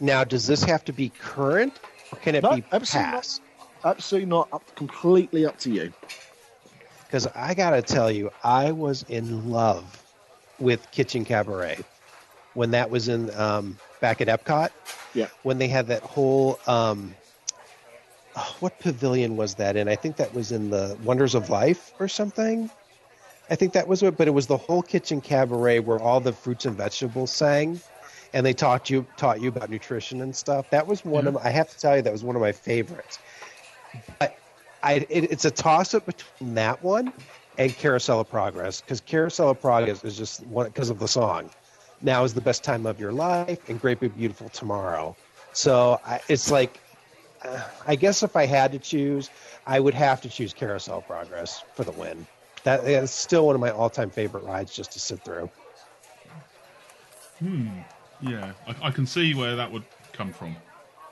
Now, 0.00 0.24
does 0.24 0.46
this 0.46 0.62
have 0.64 0.84
to 0.86 0.92
be 0.92 1.10
current, 1.18 1.78
or 2.12 2.18
can 2.18 2.34
it 2.34 2.42
No, 2.42 2.56
be 2.56 2.64
absolutely 2.72 3.10
not. 3.10 3.16
past? 3.16 3.42
Absolutely 3.84 4.28
not. 4.28 4.48
Up, 4.52 4.74
completely 4.76 5.46
up 5.46 5.58
to 5.58 5.70
you. 5.70 5.92
Because 7.06 7.26
I 7.34 7.54
gotta 7.54 7.82
tell 7.82 8.10
you, 8.10 8.30
I 8.42 8.72
was 8.72 9.04
in 9.08 9.50
love 9.50 10.02
with 10.58 10.90
Kitchen 10.90 11.24
Cabaret 11.24 11.78
when 12.54 12.70
that 12.72 12.90
was 12.90 13.08
in 13.08 13.32
um, 13.34 13.78
back 14.00 14.20
at 14.20 14.28
Epcot. 14.28 14.70
Yeah. 15.14 15.28
When 15.42 15.58
they 15.58 15.68
had 15.68 15.86
that 15.88 16.02
whole 16.02 16.58
um, 16.66 17.14
oh, 18.36 18.56
what 18.60 18.78
pavilion 18.78 19.36
was 19.36 19.54
that 19.54 19.76
in? 19.76 19.88
I 19.88 19.94
think 19.94 20.16
that 20.16 20.32
was 20.34 20.52
in 20.52 20.70
the 20.70 20.96
Wonders 21.04 21.34
of 21.34 21.50
Life 21.50 21.92
or 21.98 22.08
something. 22.08 22.70
I 23.50 23.54
think 23.54 23.72
that 23.74 23.86
was 23.86 24.02
it, 24.02 24.16
but 24.16 24.26
it 24.26 24.32
was 24.32 24.46
the 24.46 24.56
whole 24.56 24.82
Kitchen 24.82 25.20
Cabaret 25.20 25.80
where 25.80 26.00
all 26.00 26.20
the 26.20 26.32
fruits 26.32 26.64
and 26.64 26.76
vegetables 26.76 27.30
sang, 27.30 27.78
and 28.32 28.44
they 28.44 28.54
taught 28.54 28.88
you 28.88 29.06
taught 29.16 29.40
you 29.40 29.48
about 29.48 29.68
nutrition 29.70 30.22
and 30.22 30.34
stuff. 30.34 30.70
That 30.70 30.86
was 30.86 31.04
one 31.04 31.26
of 31.26 31.36
I 31.36 31.50
have 31.50 31.68
to 31.70 31.78
tell 31.78 31.96
you 31.96 32.02
that 32.02 32.12
was 32.12 32.24
one 32.24 32.36
of 32.36 32.42
my 32.42 32.52
favorites. 32.52 33.18
But 34.18 34.38
I 34.82 35.06
it, 35.10 35.30
it's 35.30 35.44
a 35.44 35.50
toss 35.50 35.92
up 35.94 36.06
between 36.06 36.54
that 36.54 36.82
one 36.82 37.12
and 37.58 37.76
Carousel 37.76 38.20
of 38.20 38.30
Progress 38.30 38.80
because 38.80 39.00
Carousel 39.00 39.50
of 39.50 39.60
Progress 39.60 40.02
is 40.04 40.16
just 40.16 40.44
one 40.46 40.66
because 40.66 40.90
of 40.90 40.98
the 40.98 41.08
song. 41.08 41.50
Now 42.02 42.24
is 42.24 42.34
the 42.34 42.40
best 42.40 42.64
time 42.64 42.86
of 42.86 42.98
your 42.98 43.12
life 43.12 43.68
and 43.68 43.80
Great 43.80 44.00
Big 44.00 44.16
Beautiful 44.16 44.48
Tomorrow. 44.48 45.16
So 45.52 46.00
I, 46.04 46.20
it's 46.28 46.50
like, 46.50 46.80
I 47.86 47.96
guess 47.96 48.22
if 48.22 48.36
I 48.36 48.46
had 48.46 48.72
to 48.72 48.78
choose, 48.78 49.30
I 49.66 49.78
would 49.80 49.94
have 49.94 50.20
to 50.22 50.28
choose 50.28 50.52
Carousel 50.52 51.02
Progress 51.02 51.64
for 51.74 51.84
the 51.84 51.92
win. 51.92 52.26
That 52.64 52.84
is 52.84 53.10
still 53.10 53.46
one 53.46 53.54
of 53.54 53.60
my 53.60 53.70
all 53.70 53.90
time 53.90 54.10
favorite 54.10 54.44
rides 54.44 54.74
just 54.74 54.92
to 54.92 55.00
sit 55.00 55.22
through. 55.24 55.50
Hmm. 57.40 57.80
Yeah, 58.20 58.52
I, 58.66 58.88
I 58.88 58.90
can 58.90 59.06
see 59.06 59.34
where 59.34 59.56
that 59.56 59.70
would 59.70 59.84
come 60.12 60.32
from. 60.32 60.56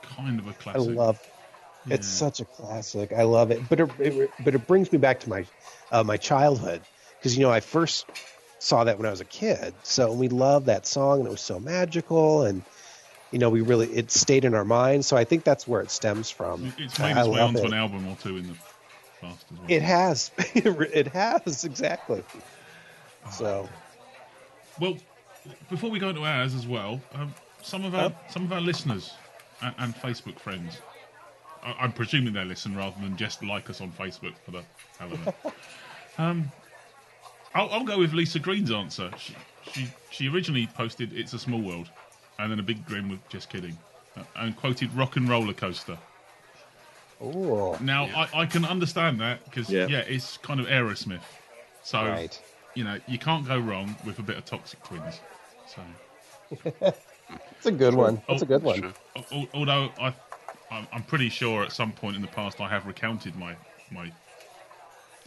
Kind 0.01 0.39
of 0.39 0.47
a 0.47 0.53
classic. 0.53 0.89
I 0.89 0.93
love. 0.93 1.19
It's 1.85 2.07
such 2.07 2.39
a 2.39 2.45
classic. 2.45 3.11
I 3.11 3.23
love 3.23 3.51
it, 3.51 3.67
but 3.67 3.79
it, 3.79 3.89
it 3.99 4.33
but 4.39 4.55
it 4.55 4.65
brings 4.65 4.91
me 4.91 4.97
back 4.97 5.19
to 5.21 5.29
my 5.29 5.45
uh, 5.91 6.03
my 6.03 6.15
childhood 6.15 6.81
because 7.19 7.37
you 7.37 7.43
know 7.43 7.51
I 7.51 7.59
first 7.59 8.05
saw 8.59 8.85
that 8.85 8.97
when 8.97 9.05
I 9.05 9.11
was 9.11 9.19
a 9.19 9.25
kid. 9.25 9.75
So 9.83 10.13
we 10.13 10.29
loved 10.29 10.67
that 10.67 10.85
song, 10.87 11.19
and 11.19 11.27
it 11.27 11.31
was 11.31 11.41
so 11.41 11.59
magical, 11.59 12.43
and 12.43 12.63
you 13.33 13.39
know 13.39 13.49
we 13.49 13.61
really 13.61 13.87
it 13.87 14.11
stayed 14.11 14.45
in 14.45 14.53
our 14.53 14.63
minds. 14.63 15.07
So 15.07 15.17
I 15.17 15.23
think 15.23 15.43
that's 15.43 15.67
where 15.67 15.81
it 15.81 15.89
stems 15.89 16.29
from. 16.29 16.71
It's 16.77 16.99
made 16.99 17.17
its 17.17 17.27
way 17.27 17.41
onto 17.41 17.59
it. 17.59 17.65
an 17.65 17.73
album 17.73 18.07
or 18.07 18.15
two 18.15 18.37
in 18.37 18.47
the 18.47 18.55
past 19.19 19.45
as 19.51 19.57
well. 19.57 19.67
It 19.67 19.81
has. 19.81 20.31
it 20.37 21.07
has 21.07 21.63
exactly. 21.65 22.23
So 23.31 23.67
Well, 24.79 24.97
before 25.69 25.89
we 25.89 25.97
go 25.97 26.09
into 26.09 26.23
ours 26.23 26.53
as 26.53 26.67
well, 26.67 27.01
um, 27.15 27.33
some 27.63 27.83
of 27.85 27.95
our 27.95 28.13
some 28.29 28.43
of 28.43 28.53
our 28.53 28.61
listeners 28.61 29.13
and, 29.63 29.73
and 29.79 29.95
Facebook 29.95 30.37
friends, 30.39 30.77
I, 31.63 31.75
I'm 31.79 31.91
presuming 31.91 32.33
they 32.33 32.45
listen 32.45 32.75
rather 32.75 32.95
than 33.01 33.17
just 33.17 33.43
like 33.43 33.67
us 33.69 33.81
on 33.81 33.91
Facebook 33.93 34.35
for 34.45 34.51
the 34.51 34.63
hell 34.99 35.11
of 35.11 35.27
it. 35.27 35.35
um, 36.19 36.51
I'll, 37.55 37.69
I'll 37.69 37.83
go 37.83 37.97
with 37.97 38.13
Lisa 38.13 38.37
Green's 38.37 38.71
answer. 38.71 39.09
She, 39.17 39.35
she 39.71 39.87
she 40.11 40.29
originally 40.29 40.67
posted 40.67 41.13
"It's 41.13 41.33
a 41.33 41.39
Small 41.39 41.61
World," 41.61 41.89
and 42.39 42.51
then 42.51 42.59
a 42.59 42.63
big 42.63 42.85
grin 42.85 43.09
with 43.09 43.27
"Just 43.29 43.49
kidding," 43.49 43.77
uh, 44.17 44.23
and 44.35 44.55
quoted 44.55 44.93
"Rock 44.93 45.15
and 45.15 45.27
Roller 45.29 45.53
Coaster." 45.53 45.97
oh 47.21 47.77
Now 47.79 48.05
I, 48.05 48.41
I 48.41 48.45
can 48.45 48.65
understand 48.65 49.19
that 49.21 49.43
because 49.45 49.69
Yeah. 49.69 49.87
yeah. 49.87 49.99
it's 49.99 50.37
kind 50.37 50.59
of 50.59 50.67
Aerosmith, 50.67 51.21
so 51.83 51.99
right. 52.03 52.39
you 52.75 52.83
know 52.83 52.99
you 53.07 53.17
can't 53.17 53.47
go 53.47 53.57
wrong 53.57 53.95
with 54.05 54.19
a 54.19 54.23
bit 54.23 54.37
of 54.37 54.45
Toxic 54.45 54.83
Twins. 54.83 55.19
So. 55.67 55.81
It's 57.57 57.65
a 57.65 57.71
good 57.71 57.93
one. 57.95 58.21
That's 58.27 58.41
a 58.41 58.45
good 58.45 58.61
one. 58.61 58.93
Sure. 59.31 59.47
Although 59.53 59.89
I, 59.99 60.13
I'm 60.69 60.87
I'm 60.91 61.03
pretty 61.03 61.29
sure 61.29 61.63
at 61.63 61.71
some 61.71 61.91
point 61.91 62.15
in 62.15 62.21
the 62.21 62.27
past 62.27 62.59
I 62.59 62.67
have 62.67 62.85
recounted 62.85 63.35
my 63.37 63.55
my 63.91 64.11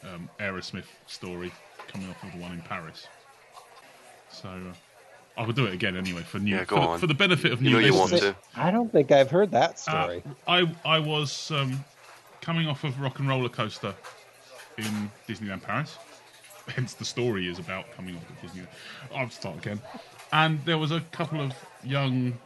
um, 0.05 0.29
Aerosmith 0.39 0.85
story 1.07 1.53
coming 1.89 2.09
off 2.11 2.23
of 2.23 2.33
the 2.33 2.39
one 2.39 2.53
in 2.53 2.61
Paris. 2.63 3.07
So 4.31 4.49
uh, 4.49 4.75
I 5.39 5.45
will 5.45 5.53
do 5.53 5.67
it 5.67 5.75
again 5.75 5.97
anyway 5.97 6.23
for 6.23 6.39
new 6.39 6.55
Yeah, 6.57 6.65
go 6.65 6.77
for, 6.77 6.81
the- 6.83 6.89
on. 6.89 6.99
for 7.01 7.07
the 7.07 7.15
benefit 7.15 7.53
of 7.53 7.61
You 7.63 7.71
new 7.71 7.81
know 7.81 7.87
you 7.87 7.95
want 7.95 8.13
listeners. 8.13 8.35
to. 8.55 8.61
I 8.61 8.71
don't 8.71 8.91
think 8.91 9.11
I've 9.13 9.31
heard 9.31 9.51
that 9.53 9.73
Uh, 9.73 9.75
story. 9.75 10.23
I 10.49 10.69
I 10.85 10.99
was 10.99 11.51
um, 11.51 11.85
coming 12.41 12.67
off 12.69 12.85
of 12.85 12.99
Rock 13.01 13.19
and 13.19 13.29
Roller 13.29 13.49
Coaster 13.51 13.95
in 14.79 15.11
Disneyland 15.29 15.63
Paris. 15.63 15.99
Hence, 16.69 16.95
the 16.95 17.05
story 17.05 17.49
is 17.49 17.59
about 17.59 17.85
coming 17.95 18.17
off 18.17 18.29
of 18.31 18.37
Disneyland. 18.51 18.69
I'll 19.15 19.31
start 19.31 19.59
again. 19.59 19.81
And 20.33 20.63
there 20.65 20.79
was 20.79 20.91
a 20.91 21.01
couple 21.13 21.41
of 21.41 21.53
young, 21.85 22.37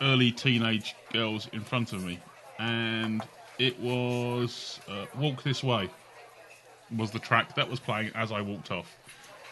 early 0.00 0.30
teenage 0.32 0.94
girls 1.12 1.48
in 1.52 1.60
front 1.62 1.92
of 1.92 2.02
me, 2.04 2.18
and 2.58 3.22
it 3.58 3.78
was 3.80 4.80
uh, 4.88 5.06
"Walk 5.16 5.42
This 5.42 5.62
Way" 5.62 5.88
was 6.96 7.10
the 7.10 7.18
track 7.18 7.54
that 7.56 7.68
was 7.68 7.80
playing 7.80 8.10
as 8.14 8.32
I 8.32 8.40
walked 8.40 8.70
off, 8.70 8.96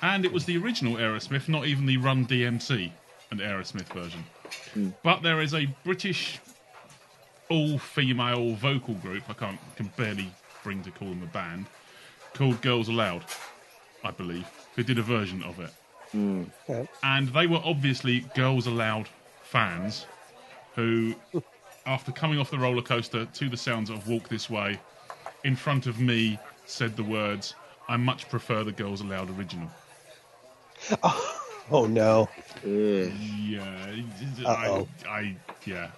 and 0.03 0.25
it 0.25 0.33
was 0.33 0.45
the 0.45 0.57
original 0.57 0.95
Aerosmith, 0.95 1.49
not 1.49 1.67
even 1.67 1.87
the 1.87 1.97
Run 1.97 2.27
DMC 2.27 2.91
and 3.31 3.41
Aerosmith 3.41 3.93
version. 3.93 4.25
Hmm. 4.73 4.91
But 5.03 5.23
there 5.23 5.41
is 5.41 5.55
a 5.55 5.67
British 5.85 6.41
all-female 7.49 8.55
vocal 8.55 8.95
group. 8.95 9.25
I 9.29 9.35
can't 9.35 9.59
can 9.77 9.91
barely 9.97 10.31
bring 10.63 10.83
to 10.83 10.91
call 10.91 11.09
them 11.09 11.23
a 11.23 11.27
band 11.27 11.67
called 12.33 12.61
Girls 12.63 12.89
Aloud, 12.89 13.25
I 14.03 14.11
believe, 14.11 14.47
who 14.75 14.83
did 14.83 14.99
a 14.99 15.03
version 15.03 15.43
of 15.43 15.61
it, 15.61 15.71
hmm. 16.11 16.45
Okay. 16.69 16.89
and 17.03 17.29
they 17.29 17.47
were 17.47 17.61
obviously 17.65 18.21
Girls 18.35 18.67
Aloud 18.67 19.09
fans 19.43 20.07
who, 20.75 21.15
after 21.87 22.11
coming 22.11 22.39
off 22.41 22.51
the 22.51 22.59
roller 22.59 22.83
coaster 22.83 23.25
to 23.27 23.49
the 23.49 23.57
sounds 23.57 23.91
of 23.91 24.09
"Walk 24.09 24.29
This 24.29 24.51
Way," 24.51 24.79
in 25.45 25.55
front 25.55 25.87
of 25.87 26.01
me 26.01 26.39
said 26.67 26.97
the 26.97 27.05
words, 27.05 27.55
"I 27.89 27.97
much 27.97 28.29
prefer 28.29 28.65
the 28.65 28.73
Girls 28.73 29.01
Aloud 29.01 29.31
original." 29.39 29.71
Oh 31.71 31.87
no. 31.87 32.29
Yeah, 32.63 33.65
I, 34.47 34.69
Uh-oh. 34.69 34.89
I, 35.09 35.35
yeah, 35.65 35.89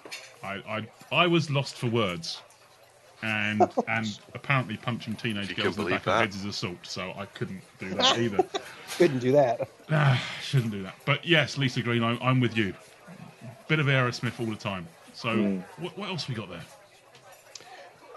I, 0.44 0.54
I, 0.68 0.88
I 1.10 1.26
was 1.26 1.50
lost 1.50 1.74
for 1.76 1.88
words, 1.88 2.40
and 3.22 3.60
and 3.88 4.06
apparently 4.34 4.76
punching 4.76 5.16
teenage 5.16 5.48
You 5.50 5.56
girls 5.56 5.76
in 5.76 5.84
the 5.84 5.90
back 5.90 6.04
believe 6.04 6.14
of 6.16 6.20
that. 6.20 6.20
heads 6.20 6.36
is 6.36 6.44
assault, 6.44 6.78
so 6.84 7.12
I 7.18 7.26
couldn't 7.26 7.62
do 7.80 7.88
that 7.94 8.16
either. 8.16 8.44
Couldn't 8.96 9.18
do 9.18 9.32
that. 9.32 9.68
Ah, 9.90 10.22
shouldn't 10.40 10.70
do 10.72 10.82
that. 10.84 10.94
But 11.04 11.24
yes, 11.24 11.58
Lisa 11.58 11.82
Green, 11.82 12.02
I'm, 12.04 12.18
I'm 12.22 12.38
with 12.40 12.56
you. 12.56 12.72
Bit 13.68 13.80
of 13.80 13.86
Aerosmith 13.86 14.38
all 14.40 14.46
the 14.46 14.54
time. 14.56 14.86
So 15.14 15.60
what, 15.78 15.96
what 15.98 16.08
else 16.08 16.28
we 16.28 16.34
got 16.36 16.48
there? 16.48 16.62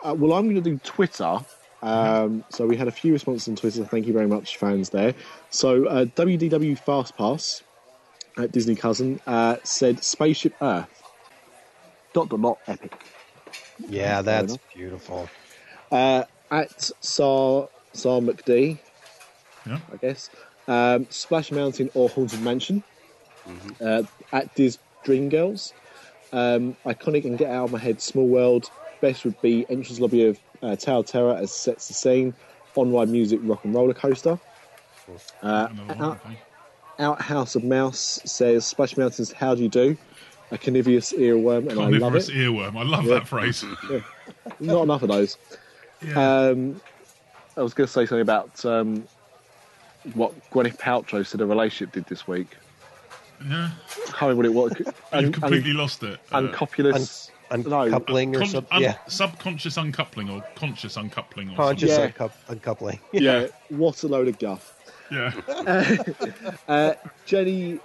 Uh, 0.04 0.14
well, 0.16 0.34
I'm 0.34 0.46
going 0.46 0.56
to 0.64 0.70
do 0.70 0.80
Twitter. 0.84 1.40
Um, 1.82 2.44
so 2.50 2.66
we 2.68 2.76
had 2.76 2.88
a 2.88 2.92
few 2.92 3.14
responses 3.14 3.48
on 3.48 3.56
Twitter. 3.56 3.86
Thank 3.86 4.06
you 4.08 4.14
very 4.14 4.28
much, 4.28 4.58
fans 4.58 4.90
there. 4.90 5.14
So 5.50 5.86
uh, 5.86 6.06
WDW 6.06 6.78
Fastpass 6.84 7.62
at 8.38 8.52
Disney 8.52 8.76
Cousin 8.76 9.20
uh, 9.28 9.58
said 9.64 10.04
Spaceship 10.04 10.54
Earth. 10.62 10.88
Dot 12.14 12.28
dot 12.30 12.42
dot 12.42 12.58
epic. 12.68 13.00
Yeah, 13.88 14.22
that's 14.22 14.58
beautiful. 14.76 15.30
Uh, 15.92 16.24
at 16.52 16.92
Sar 17.02 17.70
Sar 17.94 18.20
McD, 18.20 18.78
Yeah. 19.66 19.80
I 19.94 19.98
guess. 19.98 20.30
Um, 20.68 21.08
Splash 21.10 21.52
Mountain 21.52 21.92
or 21.94 22.10
Haunted 22.10 22.42
Mansion. 22.42 22.84
Uh, 23.82 24.04
at 24.32 24.54
Diz 24.56 24.78
Dream 25.04 25.30
Girls. 25.30 25.74
Um, 26.34 26.76
iconic 26.86 27.26
and 27.26 27.38
get 27.38 27.50
out 27.50 27.66
of 27.66 27.72
my 27.72 27.80
head. 27.80 28.02
Small 28.02 28.28
World. 28.28 28.70
Best 29.02 29.24
would 29.26 29.40
be 29.42 29.66
entrance 29.70 30.00
lobby 30.00 30.26
of 30.26 30.40
uh, 30.62 30.76
Tower 30.76 31.00
of 31.00 31.06
Terror 31.06 31.36
as 31.36 31.52
sets 31.52 31.88
the 31.88 31.94
scene. 31.94 32.34
On 32.76 32.94
ride 32.94 33.10
music, 33.10 33.40
rock 33.44 33.66
and 33.66 33.74
roller 33.74 33.94
coaster. 33.94 34.40
Uh, 35.42 35.68
out, 36.00 36.22
out 37.00 37.20
House 37.22 37.56
of 37.56 37.64
Mouse 37.64 38.22
says 38.26 38.66
Splash 38.66 38.96
Mountains. 38.96 39.32
How 39.32 39.56
do 39.56 39.64
you 39.64 39.70
do? 39.70 39.98
A 40.52 40.58
carnivorous 40.58 41.12
earworm, 41.14 41.70
and 41.70 41.80
I 41.80 41.90
love 41.90 42.16
it. 42.16 42.24
earworm. 42.28 42.78
I 42.78 42.84
love 42.84 43.06
that 43.06 43.28
phrase. 43.28 43.66
Not 44.60 44.84
enough 44.84 45.02
of 45.02 45.10
those. 45.10 45.38
Yeah. 46.06 46.48
Um, 46.50 46.80
I 47.58 47.62
was 47.64 47.74
going 47.74 47.88
to 47.88 47.92
say 47.92 48.06
something 48.06 48.22
about 48.22 48.64
um, 48.66 49.04
what 50.14 50.34
Gwyneth 50.52 50.78
Paltrow 50.78 51.26
said 51.26 51.42
a 51.42 51.46
relationship 51.46 51.92
did 51.94 52.06
this 52.06 52.28
week. 52.28 52.56
yeah. 53.46 53.72
I 54.08 54.12
can't 54.12 54.22
remember 54.38 54.52
what 54.52 54.78
it 54.78 54.80
was. 54.86 54.94
You've 55.14 55.26
Un- 55.26 55.32
completely 55.34 55.74
lost 55.74 56.04
it. 56.04 56.20
Uh, 56.32 56.38
un- 56.38 56.52
uncopulous. 57.52 57.66
no, 57.72 57.82
Uncoupling 57.98 58.36
or 58.36 58.40
con- 58.40 58.48
something. 58.48 58.76
un- 58.78 58.82
yeah. 58.84 58.96
Subconscious 59.08 59.78
uncoupling 59.78 60.30
or 60.30 60.44
conscious 60.56 60.98
uncoupling 60.98 61.50
or 61.52 61.56
Conscious 61.56 61.90
Yeah. 61.92 62.08
uncoup- 62.08 62.32
uncoupling. 62.50 63.00
yeah, 63.12 63.48
what 63.70 64.02
a 64.04 64.08
load 64.08 64.28
of 64.28 64.40
guff. 64.40 64.76
Yeah. 65.12 65.32
Uh, 66.68 66.94
Jenny 67.26 67.80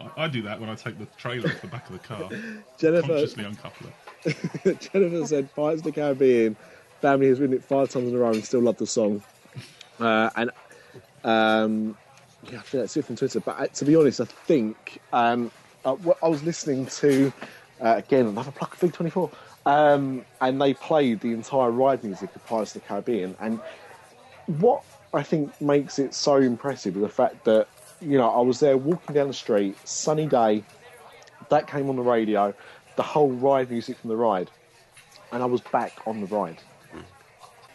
I, 0.00 0.24
I 0.24 0.28
do 0.28 0.42
that 0.42 0.58
when 0.60 0.70
I 0.70 0.74
take 0.74 0.98
the 0.98 1.06
trailer 1.18 1.48
off 1.50 1.60
the 1.60 1.66
back 1.68 1.86
of 1.88 1.92
the 1.92 1.98
car, 2.06 2.28
Jennifer, 2.78 3.06
consciously 3.08 3.44
uncouple 3.44 3.88
it. 4.24 4.80
Jennifer 4.92 5.26
said 5.26 5.54
Pirates 5.54 5.80
of 5.80 5.84
the 5.84 5.92
Caribbean. 5.92 6.56
Family 7.00 7.28
has 7.28 7.40
written 7.40 7.56
it 7.56 7.62
five 7.64 7.90
times 7.90 8.08
in 8.08 8.14
a 8.14 8.18
row 8.18 8.30
and 8.30 8.44
still 8.44 8.60
love 8.60 8.76
the 8.78 8.86
song. 8.86 9.22
Uh, 10.00 10.30
and 10.36 10.50
um, 11.24 11.96
yeah, 12.50 12.58
I 12.58 12.62
think 12.62 12.82
that's 12.82 12.96
it 12.96 13.04
from 13.04 13.16
Twitter. 13.16 13.40
But 13.40 13.58
uh, 13.60 13.66
to 13.66 13.84
be 13.84 13.94
honest, 13.96 14.20
I 14.20 14.24
think 14.24 15.00
um, 15.12 15.50
uh, 15.84 15.94
what 15.96 16.18
I 16.22 16.28
was 16.28 16.42
listening 16.42 16.86
to 16.86 17.32
uh, 17.82 17.94
again 17.96 18.26
another 18.26 18.50
plug 18.50 18.72
of 18.72 18.80
V24. 18.80 19.32
um, 19.66 20.24
and 20.40 20.60
they 20.60 20.74
played 20.74 21.20
the 21.20 21.32
entire 21.32 21.70
ride 21.70 22.02
music 22.04 22.34
of 22.34 22.46
Pirates 22.46 22.74
of 22.74 22.82
the 22.82 22.88
Caribbean. 22.88 23.36
And 23.40 23.60
what 24.46 24.82
I 25.12 25.22
think 25.22 25.60
makes 25.60 25.98
it 25.98 26.14
so 26.14 26.36
impressive 26.36 26.96
is 26.96 27.02
the 27.02 27.08
fact 27.08 27.44
that 27.44 27.68
you 28.00 28.18
know 28.18 28.30
I 28.30 28.40
was 28.40 28.60
there 28.60 28.76
walking 28.76 29.14
down 29.14 29.28
the 29.28 29.34
street, 29.34 29.76
sunny 29.84 30.26
day, 30.26 30.64
that 31.48 31.66
came 31.66 31.88
on 31.88 31.96
the 31.96 32.02
radio, 32.02 32.54
the 32.96 33.02
whole 33.02 33.30
ride 33.30 33.70
music 33.70 33.98
from 33.98 34.10
the 34.10 34.16
ride, 34.16 34.50
and 35.32 35.42
I 35.42 35.46
was 35.46 35.60
back 35.60 35.92
on 36.06 36.20
the 36.20 36.26
ride. 36.26 36.58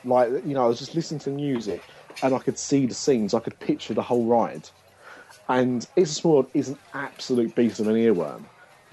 Like 0.03 0.29
you 0.45 0.53
know, 0.53 0.63
I 0.63 0.67
was 0.67 0.79
just 0.79 0.95
listening 0.95 1.19
to 1.21 1.29
music, 1.29 1.81
and 2.23 2.33
I 2.33 2.39
could 2.39 2.57
see 2.57 2.85
the 2.85 2.93
scenes, 2.93 3.33
I 3.33 3.39
could 3.39 3.59
picture 3.59 3.93
the 3.93 4.01
whole 4.01 4.25
ride. 4.25 4.69
And 5.49 5.87
It's 5.95 6.11
a 6.11 6.15
Small 6.15 6.33
World 6.33 6.47
is 6.53 6.69
an 6.69 6.77
absolute 6.93 7.55
beast 7.55 7.79
of 7.79 7.87
an 7.87 7.95
earworm, 7.95 8.43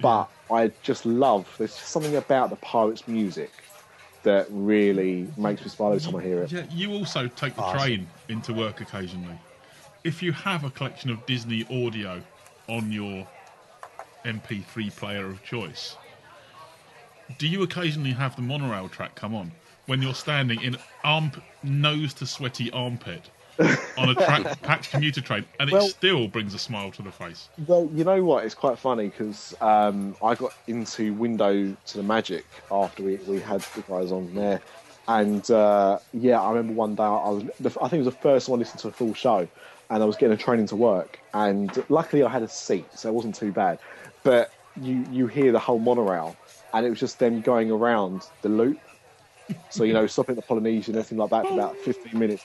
but 0.01 0.29
I 0.51 0.71
just 0.83 1.05
love. 1.05 1.47
There's 1.57 1.75
just 1.75 1.89
something 1.89 2.15
about 2.15 2.49
the 2.49 2.55
Pirates 2.57 3.07
music 3.07 3.51
that 4.23 4.47
really 4.49 5.27
makes 5.37 5.61
me 5.61 5.69
smile 5.69 5.93
every 5.93 6.01
time 6.01 6.15
I 6.15 6.23
hear 6.23 6.43
it. 6.43 6.51
Yeah, 6.51 6.65
you 6.71 6.93
also 6.93 7.27
take 7.27 7.55
the 7.55 7.61
Awesome. 7.61 7.79
train 7.79 8.07
into 8.29 8.53
work 8.53 8.81
occasionally. 8.81 9.37
If 10.03 10.21
you 10.21 10.31
have 10.33 10.63
a 10.63 10.69
collection 10.69 11.09
of 11.09 11.25
Disney 11.25 11.65
audio 11.69 12.21
on 12.67 12.91
your 12.91 13.27
MP3 14.25 14.95
player 14.95 15.27
of 15.27 15.43
choice, 15.43 15.95
do 17.37 17.47
you 17.47 17.63
occasionally 17.63 18.11
have 18.11 18.35
the 18.35 18.41
monorail 18.41 18.89
track 18.89 19.15
come 19.15 19.33
on 19.33 19.51
when 19.85 20.01
you're 20.01 20.13
standing 20.15 20.61
in 20.61 20.77
arm 21.03 21.31
nose 21.63 22.13
to 22.15 22.25
sweaty 22.25 22.71
armpit 22.71 23.29
on 23.59 24.09
a 24.09 24.15
track 24.25 24.61
packed 24.61 24.91
commuter 24.91 25.21
train, 25.21 25.45
and 25.59 25.71
it 25.71 25.81
still 25.83 26.27
brings 26.27 26.53
a 26.53 26.59
smile 26.59 26.91
to 26.91 27.01
the 27.01 27.11
face? 27.11 27.49
Well, 27.67 27.89
you 27.93 28.03
know 28.03 28.23
what? 28.23 28.45
It's 28.45 28.55
quite 28.55 28.77
funny 28.77 29.09
because 29.09 29.55
um, 29.61 30.15
I 30.23 30.35
got 30.35 30.53
into 30.67 31.13
Window 31.13 31.75
to 31.85 31.97
the 31.97 32.03
Magic 32.03 32.45
after 32.71 33.03
we, 33.03 33.15
we 33.27 33.39
had 33.39 33.61
the 33.61 33.81
guys 33.81 34.11
on 34.11 34.33
there, 34.33 34.61
and 35.07 35.49
uh, 35.51 35.99
yeah, 36.13 36.41
I 36.41 36.49
remember 36.49 36.73
one 36.73 36.95
day 36.95 37.03
I 37.03 37.29
was 37.29 37.43
I 37.63 37.87
think 37.87 37.93
it 37.93 38.05
was 38.05 38.13
the 38.13 38.21
first 38.21 38.49
one 38.49 38.59
I 38.59 38.61
listened 38.61 38.79
to 38.81 38.87
a 38.87 38.91
full 38.91 39.13
show, 39.13 39.47
and 39.89 40.03
I 40.03 40.05
was 40.05 40.15
getting 40.15 40.33
a 40.33 40.37
train 40.37 40.59
into 40.59 40.75
work, 40.75 41.19
and 41.33 41.71
luckily 41.89 42.23
I 42.23 42.29
had 42.29 42.43
a 42.43 42.47
seat, 42.47 42.85
so 42.95 43.09
it 43.09 43.13
wasn't 43.13 43.35
too 43.35 43.51
bad. 43.51 43.79
But 44.23 44.51
you 44.81 45.05
you 45.11 45.27
hear 45.27 45.51
the 45.51 45.59
whole 45.59 45.79
monorail, 45.79 46.35
and 46.73 46.85
it 46.85 46.89
was 46.89 46.99
just 46.99 47.19
them 47.19 47.41
going 47.41 47.71
around 47.71 48.23
the 48.41 48.49
loop. 48.49 48.79
So 49.69 49.83
you 49.83 49.93
know, 49.93 50.07
stopping 50.07 50.33
at 50.33 50.41
the 50.43 50.47
Polynesian 50.47 50.95
and 50.95 50.99
everything 50.99 51.19
like 51.19 51.29
that 51.29 51.47
for 51.47 51.53
about 51.53 51.77
fifteen 51.77 52.19
minutes. 52.19 52.43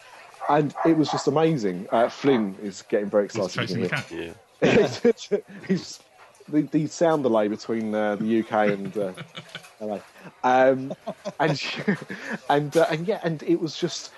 And 0.50 0.74
it 0.84 0.96
was 0.96 1.10
just 1.10 1.26
amazing. 1.28 1.86
Uh, 1.92 2.08
Flynn 2.08 2.56
is 2.62 2.82
getting 2.82 3.08
very 3.08 3.24
He's 3.28 3.36
excited. 3.36 3.60
chasing 3.60 3.82
you 3.82 3.88
the 3.88 3.94
can 3.94 4.02
cat. 4.02 4.34
Yeah. 4.62 5.42
He's 5.68 6.00
the, 6.48 6.62
the 6.62 6.86
sound 6.88 7.22
delay 7.22 7.48
between 7.48 7.94
uh, 7.94 8.16
the 8.16 8.40
UK 8.40 8.52
and 8.70 8.96
uh, 8.98 9.12
LA, 9.80 9.98
um, 10.42 10.92
and 11.38 11.62
and 12.50 12.76
uh, 12.76 12.86
and 12.90 13.06
yeah, 13.06 13.20
and 13.22 13.42
it 13.44 13.60
was 13.60 13.76
just 13.78 14.10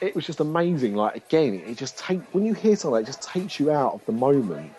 it 0.00 0.14
was 0.14 0.26
just 0.26 0.40
amazing. 0.40 0.94
Like 0.96 1.16
again, 1.16 1.62
it 1.66 1.76
just 1.76 1.96
take 1.98 2.20
when 2.34 2.44
you 2.44 2.54
hear 2.54 2.74
something, 2.76 3.00
it 3.00 3.06
just 3.06 3.22
takes 3.22 3.60
you 3.60 3.70
out 3.70 3.94
of 3.94 4.04
the 4.06 4.12
moment, 4.12 4.72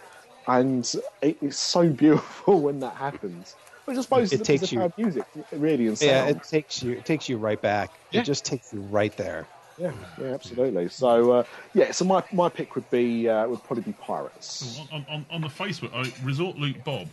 and 0.47 0.83
it, 1.21 1.37
it's 1.41 1.57
so 1.57 1.87
beautiful 1.89 2.59
when 2.65 2.79
that 2.81 2.95
happens. 2.95 3.55
Which 3.85 3.97
I 3.97 4.01
suppose 4.01 4.31
It 4.33 4.41
is 4.41 4.47
takes 4.47 4.71
you- 4.71 4.91
music, 4.97 5.23
really, 5.53 5.87
and 5.87 5.97
sound. 5.97 6.09
Yeah, 6.11 6.25
it 6.27 6.43
takes 6.43 6.83
you 6.83 6.91
it 6.91 7.05
takes 7.05 7.29
you 7.29 7.37
right 7.37 7.61
back. 7.61 7.89
Yeah. 8.11 8.21
It 8.21 8.25
just 8.25 8.43
takes 8.45 8.73
you 8.73 8.81
right 8.81 9.15
there. 9.15 9.47
Yeah, 9.79 9.91
yeah, 10.19 10.27
absolutely. 10.33 10.89
So 10.89 11.31
uh, 11.31 11.43
yeah, 11.73 11.91
so 11.91 12.05
my 12.05 12.23
my 12.33 12.49
pick 12.49 12.75
would 12.75 12.89
be 12.89 13.29
uh, 13.29 13.47
would 13.47 13.63
probably 13.63 13.83
be 13.83 13.93
Pirates. 13.93 14.81
on, 14.91 15.05
on, 15.09 15.25
on 15.31 15.41
the 15.41 15.47
Facebook, 15.47 15.93
I, 15.93 16.11
Resort 16.25 16.57
Luke 16.57 16.83
Bob. 16.83 17.07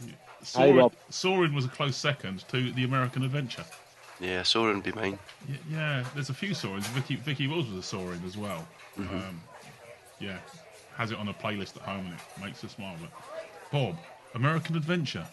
Hey, 0.00 0.14
Soarin', 0.42 0.76
Bob. 0.76 0.92
Soarin' 1.10 1.54
was 1.54 1.64
a 1.64 1.68
close 1.68 1.96
second 1.96 2.46
to 2.48 2.72
the 2.72 2.84
American 2.84 3.22
Adventure. 3.24 3.64
Yeah, 4.20 4.42
Soarin' 4.42 4.76
would 4.76 4.84
be 4.84 4.92
mine. 4.92 5.18
Yeah, 5.48 5.56
yeah, 5.70 6.04
there's 6.14 6.28
a 6.28 6.34
few 6.34 6.50
Sorens. 6.50 6.84
Vicky, 6.88 7.16
Vicky 7.16 7.46
Wills 7.46 7.68
was 7.68 7.78
a 7.78 7.82
Soarin' 7.82 8.22
as 8.26 8.36
well. 8.36 8.66
Mm-hmm. 8.98 9.16
Um, 9.16 9.40
yeah, 10.18 10.38
has 10.96 11.10
it 11.10 11.18
on 11.18 11.28
a 11.28 11.34
playlist 11.34 11.76
at 11.76 11.82
home 11.82 12.06
and 12.06 12.14
it 12.14 12.44
makes 12.44 12.60
her 12.62 12.68
smile. 12.68 12.96
But 13.00 13.10
Bob, 13.72 13.96
American 14.34 14.76
Adventure. 14.76 15.26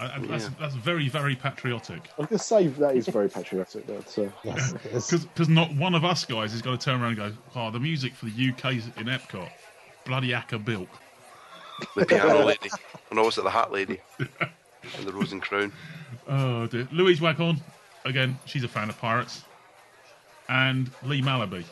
I, 0.00 0.16
I, 0.16 0.18
that's, 0.20 0.44
Yeah. 0.44 0.50
that's 0.58 0.74
very, 0.74 1.08
very 1.08 1.36
patriotic. 1.36 2.08
I'm 2.18 2.24
going 2.24 2.38
to 2.38 2.38
say 2.38 2.66
that 2.68 2.96
is 2.96 3.06
very 3.08 3.28
patriotic. 3.28 3.86
But, 3.86 4.18
uh, 4.18 4.28
Yes. 4.42 4.72
Because 4.72 5.48
not 5.48 5.74
one 5.74 5.94
of 5.94 6.04
us 6.04 6.24
guys 6.24 6.54
is 6.54 6.62
going 6.62 6.78
to 6.78 6.84
turn 6.84 7.00
around 7.02 7.18
and 7.18 7.34
go, 7.34 7.42
oh, 7.54 7.70
the 7.70 7.80
music 7.80 8.14
for 8.14 8.26
the 8.26 8.50
UK's 8.50 8.86
in 8.96 9.06
Epcot. 9.06 9.50
Bloody 10.06 10.32
Acker 10.32 10.58
Bilk. 10.58 10.88
The 11.96 12.06
piano 12.06 12.44
lady. 12.44 12.70
And 13.10 13.18
also 13.18 13.42
the 13.42 13.50
hat 13.50 13.70
lady. 13.72 14.00
and 14.18 15.06
the 15.06 15.12
rose 15.12 15.32
and 15.32 15.42
crown. 15.42 15.72
Oh 16.28 16.66
dear. 16.66 16.88
Louise 16.92 17.20
Waghorn, 17.20 17.60
again, 18.04 18.38
she's 18.46 18.64
a 18.64 18.68
fan 18.68 18.88
of 18.88 18.98
pirates. 18.98 19.44
And 20.48 20.90
Lee 21.04 21.22
Malaby. 21.22 21.64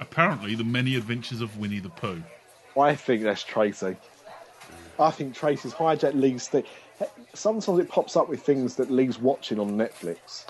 Apparently, 0.00 0.54
the 0.54 0.64
many 0.64 0.96
adventures 0.96 1.40
of 1.40 1.56
Winnie 1.58 1.80
the 1.80 1.88
Pooh. 1.88 2.22
I 2.78 2.94
think 2.94 3.22
that's 3.22 3.42
Tracy. 3.42 3.96
I 4.98 5.10
think 5.10 5.34
Tracy's 5.34 5.72
hijacked 5.72 6.14
Lee's 6.14 6.48
thing. 6.48 6.64
Sometimes 7.34 7.78
it 7.78 7.88
pops 7.88 8.16
up 8.16 8.28
with 8.28 8.42
things 8.42 8.76
that 8.76 8.90
Lee's 8.90 9.18
watching 9.18 9.58
on 9.58 9.70
Netflix, 9.72 10.46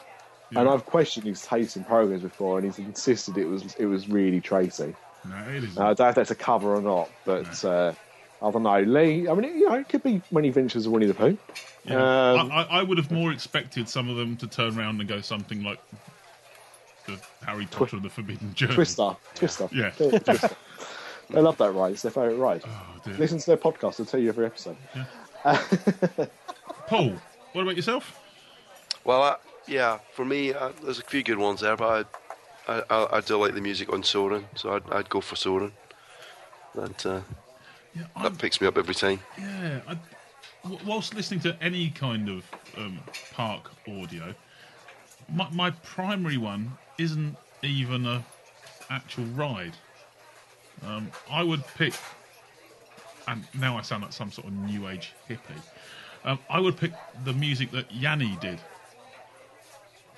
and 0.55 0.68
I've 0.68 0.84
questioned 0.84 1.26
his 1.26 1.42
taste 1.42 1.76
in 1.76 1.84
programs 1.84 2.22
before, 2.22 2.59
and 2.59 2.66
he's 2.66 2.78
insisted 2.78 3.38
it 3.38 3.47
was 3.47 3.74
it 3.76 3.86
was 3.86 4.09
really 4.09 4.40
Tracy. 4.40 4.95
No, 5.28 5.36
it. 5.49 5.76
Now, 5.76 5.90
I 5.90 5.95
don't 5.95 6.01
know 6.01 6.09
if 6.09 6.14
that's 6.16 6.30
a 6.30 6.34
cover 6.34 6.74
or 6.74 6.82
not, 6.82 7.11
but 7.24 7.64
uh, 7.64 7.92
I 8.42 8.51
don't 8.51 8.62
know. 8.62 8.80
Lee, 8.82 9.28
I 9.28 9.34
mean, 9.34 9.59
you 9.59 9.68
know, 9.68 9.74
it 9.74 9.88
could 9.88 10.03
be 10.03 10.20
Many 10.30 10.49
Adventures 10.49 10.86
of 10.86 10.92
Winnie 10.92 11.07
the 11.07 11.14
Pooh. 11.14 11.38
Yeah. 11.84 12.32
Um, 12.32 12.53
I, 12.53 12.66
I, 12.70 12.82
would 12.82 12.99
have 12.99 13.11
more 13.11 13.32
expected 13.32 13.88
some 13.88 14.09
of 14.09 14.16
them 14.16 14.36
to 14.36 14.47
turn 14.47 14.78
around 14.78 15.01
and 15.01 15.09
go 15.09 15.20
something 15.20 15.62
like 15.62 15.78
the 17.07 17.18
Harry 17.47 17.66
Potter 17.66 17.97
and 17.97 18.05
the 18.05 18.11
Forbidden 18.11 18.55
Journey. 18.55 18.74
Twister, 18.74 19.16
Twister, 19.34 19.68
Yeah. 19.72 19.90
Twister. 19.90 20.51
they 21.30 21.40
love 21.40 21.57
that 21.59 21.72
ride. 21.72 21.92
It's 21.92 22.03
their 22.03 22.11
favourite 22.11 22.36
ride. 22.36 22.62
Oh. 22.66 23.11
Listen 23.18 23.38
to 23.38 23.47
their 23.47 23.57
podcast; 23.57 23.97
they'll 23.97 24.07
tell 24.07 24.20
you 24.20 24.28
every 24.28 24.47
episode. 24.47 24.76
Paul, 26.86 27.14
what 27.53 27.62
about 27.62 27.76
yourself? 27.76 28.18
Well, 29.05 29.22
I, 29.22 29.36
yeah, 29.66 29.99
for 30.12 30.24
me, 30.24 30.53
uh, 30.55 30.70
there's 30.82 30.99
a 30.99 31.03
few 31.03 31.22
good 31.22 31.38
ones 31.38 31.61
there, 31.61 31.76
but 31.76 32.09
I, 32.66 32.72
I, 32.72 32.82
I, 32.90 33.16
I 33.16 33.20
do 33.20 33.36
like 33.36 33.55
the 33.55 33.61
music 33.61 33.92
on 33.92 34.03
Soarin', 34.03 34.47
so 34.55 34.74
I'd, 34.74 34.90
I'd 34.90 35.09
go 35.11 35.20
for 35.20 35.36
Soarin'. 35.36 35.72
That 36.74 37.07
uh, 37.07 37.20
Yeah, 37.95 38.05
that 38.22 38.38
picks 38.38 38.61
me 38.61 38.66
up 38.66 38.78
every 38.78 38.95
time. 38.95 39.20
yeah 39.38 39.80
I, 39.86 39.99
whilst 40.84 41.14
listening 41.14 41.40
to 41.40 41.57
any 41.61 41.90
kind 41.90 42.28
of 42.28 42.45
um, 42.76 43.01
park 43.32 43.70
audio, 43.86 44.34
my, 45.32 45.49
my 45.51 45.70
primary 45.70 46.38
one 46.38 46.72
isn't 46.99 47.36
even 47.62 48.07
a 48.07 48.24
actual 48.90 49.24
ride. 49.26 49.74
Um, 50.86 51.11
I 51.30 51.42
would 51.42 51.64
pick, 51.76 51.95
and 53.29 53.45
now 53.55 53.77
I 53.79 53.83
sound 53.83 54.03
like 54.03 54.12
some 54.12 54.31
sort 54.31 54.47
of 54.47 54.53
new 54.55 54.89
age 54.89 55.12
hippie. 55.29 55.61
Um, 56.25 56.39
I 56.49 56.59
would 56.61 56.77
pick 56.77 56.93
the 57.25 57.33
music 57.33 57.70
that 57.72 57.93
Yanni 57.93 58.37
did 58.41 58.61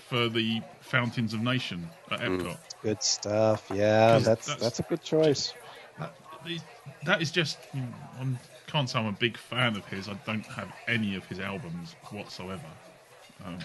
for 0.08 0.28
the 0.28 0.62
Fountains 0.80 1.34
of 1.34 1.40
Nation 1.42 1.88
at 2.10 2.20
Epcot. 2.20 2.56
Good 2.82 3.02
stuff. 3.02 3.68
Yeah, 3.74 4.18
that's 4.18 4.46
that's- 4.46 4.62
that's 4.62 4.78
a 4.78 4.82
good 4.84 5.02
choice. 5.02 5.52
That, 5.98 6.14
that 7.04 7.22
is 7.22 7.30
just. 7.30 7.58
I 8.20 8.36
can't 8.68 8.88
say 8.88 8.98
I'm 8.98 9.06
a 9.06 9.12
big 9.12 9.36
fan 9.36 9.76
of 9.76 9.84
his. 9.86 10.08
I 10.08 10.14
don't 10.26 10.44
have 10.46 10.72
any 10.86 11.16
of 11.16 11.24
his 11.26 11.40
albums 11.40 11.94
whatsoever. 12.10 12.62
Um, 13.44 13.58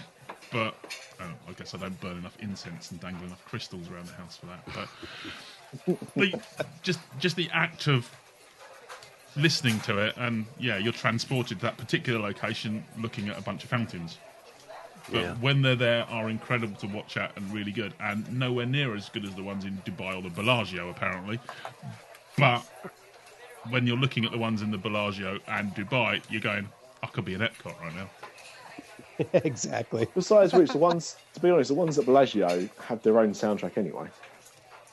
but 0.50 0.74
uh, 1.20 1.24
I 1.48 1.52
guess 1.52 1.74
I 1.74 1.78
don't 1.78 1.98
burn 2.00 2.16
enough 2.18 2.36
incense 2.40 2.90
and 2.90 3.00
dangle 3.00 3.24
enough 3.26 3.44
crystals 3.44 3.88
around 3.90 4.06
the 4.06 4.12
house 4.14 4.36
for 4.36 4.46
that. 4.46 4.64
But 5.86 5.98
the, 6.16 6.40
just 6.82 6.98
just 7.18 7.36
the 7.36 7.48
act 7.52 7.86
of 7.86 8.10
listening 9.36 9.80
to 9.80 9.98
it, 9.98 10.14
and 10.16 10.46
yeah, 10.58 10.76
you're 10.76 10.92
transported 10.92 11.58
to 11.60 11.66
that 11.66 11.76
particular 11.78 12.18
location, 12.20 12.84
looking 12.98 13.28
at 13.28 13.38
a 13.38 13.42
bunch 13.42 13.64
of 13.64 13.70
fountains. 13.70 14.18
But 15.10 15.20
Yeah. 15.22 15.34
when 15.36 15.62
they're 15.62 15.76
there, 15.76 16.04
are 16.04 16.30
incredible 16.30 16.76
to 16.76 16.86
watch 16.86 17.16
at 17.16 17.36
and 17.36 17.52
really 17.52 17.72
good, 17.72 17.94
and 18.00 18.38
nowhere 18.38 18.66
near 18.66 18.94
as 18.94 19.08
good 19.08 19.24
as 19.24 19.34
the 19.34 19.42
ones 19.42 19.64
in 19.64 19.82
Dubai 19.84 20.16
or 20.16 20.22
the 20.22 20.30
Bellagio, 20.30 20.88
apparently. 20.90 21.40
But 22.38 22.64
when 23.70 23.86
you're 23.86 23.96
looking 23.96 24.24
at 24.24 24.32
the 24.32 24.38
ones 24.38 24.62
in 24.62 24.70
the 24.70 24.78
Bellagio 24.78 25.38
and 25.46 25.74
Dubai, 25.74 26.22
you're 26.28 26.40
going, 26.40 26.68
I 27.02 27.06
could 27.08 27.24
be 27.24 27.34
in 27.34 27.40
Epcot 27.40 27.80
right 27.80 27.94
now. 27.94 28.10
exactly. 29.44 30.06
Besides 30.14 30.52
which, 30.52 30.70
the 30.70 30.78
ones, 30.78 31.16
to 31.34 31.40
be 31.40 31.50
honest, 31.50 31.68
the 31.68 31.74
ones 31.74 31.98
at 31.98 32.06
Bellagio 32.06 32.68
have 32.78 33.02
their 33.02 33.18
own 33.18 33.32
soundtrack 33.32 33.76
anyway. 33.76 34.08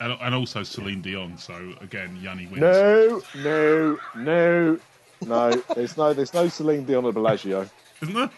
And, 0.00 0.16
and 0.20 0.34
also 0.34 0.62
Celine 0.62 1.02
Dion. 1.02 1.36
So 1.38 1.74
again, 1.80 2.18
Yanni 2.20 2.46
wins. 2.46 2.60
No, 2.60 3.22
no, 3.36 3.98
no, 4.16 4.78
no. 5.26 5.50
There's 5.74 5.96
no, 5.96 6.12
there's 6.12 6.34
no 6.34 6.48
Celine 6.48 6.84
Dion 6.84 7.06
at 7.06 7.14
Bellagio. 7.14 7.68
Isn't 8.02 8.14
there? 8.14 8.30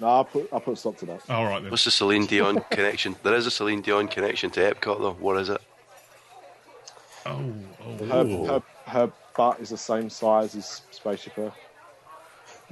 No, 0.00 0.20
I 0.20 0.22
put, 0.22 0.48
I 0.52 0.58
put 0.58 0.72
a 0.72 0.76
stop 0.76 0.96
to 0.98 1.06
that. 1.06 1.28
All 1.28 1.44
right 1.44 1.60
then. 1.62 1.70
What's 1.70 1.84
the 1.84 1.90
Celine 1.90 2.24
Dion 2.26 2.64
connection? 2.70 3.16
There 3.22 3.34
is 3.34 3.46
a 3.46 3.50
Celine 3.50 3.82
Dion 3.82 4.08
connection 4.08 4.50
to 4.52 4.60
Epcot, 4.60 4.98
though. 4.98 5.12
What 5.12 5.36
is 5.36 5.50
it? 5.50 5.60
Oh, 7.26 7.52
oh. 7.84 8.06
Her, 8.06 8.46
her, 8.46 8.62
her 8.86 9.12
butt 9.36 9.60
is 9.60 9.68
the 9.68 9.76
same 9.76 10.08
size 10.08 10.54
as 10.56 10.82
Spaceship 10.90 11.36
Earth. 11.36 11.52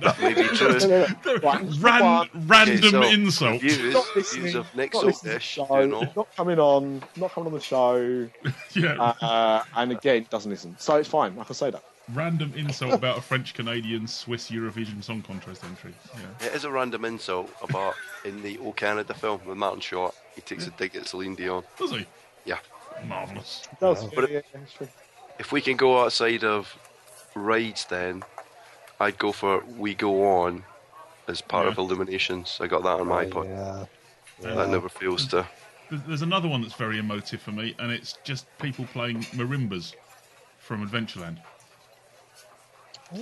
That 0.01 0.21
may 0.21 0.35
be 0.35 0.43
true. 0.45 0.79
Right, 1.43 1.65
Ran, 1.81 2.05
one, 2.05 2.29
random 2.47 2.77
Okay, 2.77 2.91
so 2.91 3.03
insult. 3.03 3.61
Views, 3.61 3.95
not 3.95 4.05
views 4.15 4.17
listening, 4.17 4.55
of 4.57 4.75
next 4.77 4.95
not 4.95 5.01
up 5.01 5.07
listening 5.07 5.33
to 5.33 5.39
the 5.39 5.41
show, 5.41 5.81
you 5.81 5.87
know. 5.89 6.13
not 6.17 6.37
coming 6.37 6.59
on, 6.59 7.03
not 7.17 7.33
coming 7.33 7.49
on 7.49 7.55
the 7.55 7.61
show, 7.61 8.29
Yeah, 8.75 8.95
uh, 9.01 9.63
and 9.77 9.93
again 9.93 10.27
doesn't 10.31 10.51
listen. 10.51 10.77
So 10.79 10.97
it's 10.97 11.09
fine. 11.09 11.37
I 11.39 11.45
can 11.45 11.55
say 11.55 11.71
that. 11.71 11.83
random 12.15 12.53
insult 12.57 12.93
about 12.95 13.19
a 13.19 13.21
French 13.21 13.55
Canadian 13.55 14.07
Swiss 14.07 14.51
Eurovision 14.51 15.03
Song 15.03 15.23
Contest 15.23 15.65
entry. 15.65 15.93
Yeah. 16.15 16.47
It 16.47 16.55
is 16.55 16.65
a 16.65 16.71
random 16.71 17.05
insult 17.05 17.51
about 17.63 17.95
in 18.25 18.43
the 18.43 18.59
O 18.59 18.73
Canada 18.73 19.15
film 19.15 19.41
with 19.47 19.57
Martin 19.59 19.81
Short. 19.81 20.15
He 20.35 20.41
takes 20.43 20.67
a 20.67 20.71
dig 20.71 20.97
at 20.97 21.07
Celine 21.07 21.35
Dion. 21.35 21.63
Does 21.79 21.91
he? 21.91 22.07
Yeah. 22.45 22.59
Marvelous. 23.07 23.69
It 23.73 23.81
does. 23.81 24.05
But 24.07 24.31
yeah, 24.31 24.41
yeah. 24.55 24.87
If 25.39 25.53
we 25.53 25.61
can 25.61 25.77
go 25.77 26.03
outside 26.03 26.43
of 26.45 26.77
rides, 27.35 27.85
then 27.85 28.25
I'd 29.01 29.19
go 29.19 29.33
for 29.33 29.63
We 29.77 29.95
Go 29.95 30.27
On 30.43 30.65
as 31.29 31.41
part 31.41 31.67
Yeah. 31.67 31.73
of 31.73 31.79
Illuminations. 31.79 32.59
I 32.61 32.67
got 32.67 32.83
that 32.83 33.01
on 33.01 33.07
my 33.07 33.25
iPod. 33.27 33.47
Oh, 33.47 33.89
Yeah. 34.41 34.55
That 34.55 34.69
never 34.69 34.89
fails 34.89 35.27
to. 35.29 35.47
There's 35.91 36.03
there's 36.03 36.23
another 36.23 36.49
one 36.49 36.63
that's 36.63 36.75
very 36.75 36.99
emotive 36.99 37.41
for 37.41 37.51
me, 37.53 37.75
and 37.79 37.91
it's 37.91 38.15
just 38.25 38.47
people 38.59 38.85
playing 38.93 39.23
marimbas 39.35 39.95
from 40.59 40.87
Adventureland 40.89 41.39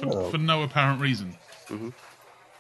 for, 0.01 0.07
Oh. 0.12 0.31
for 0.31 0.39
no 0.39 0.62
apparent 0.62 1.01
reason. 1.01 1.37
Mhm. 1.68 1.93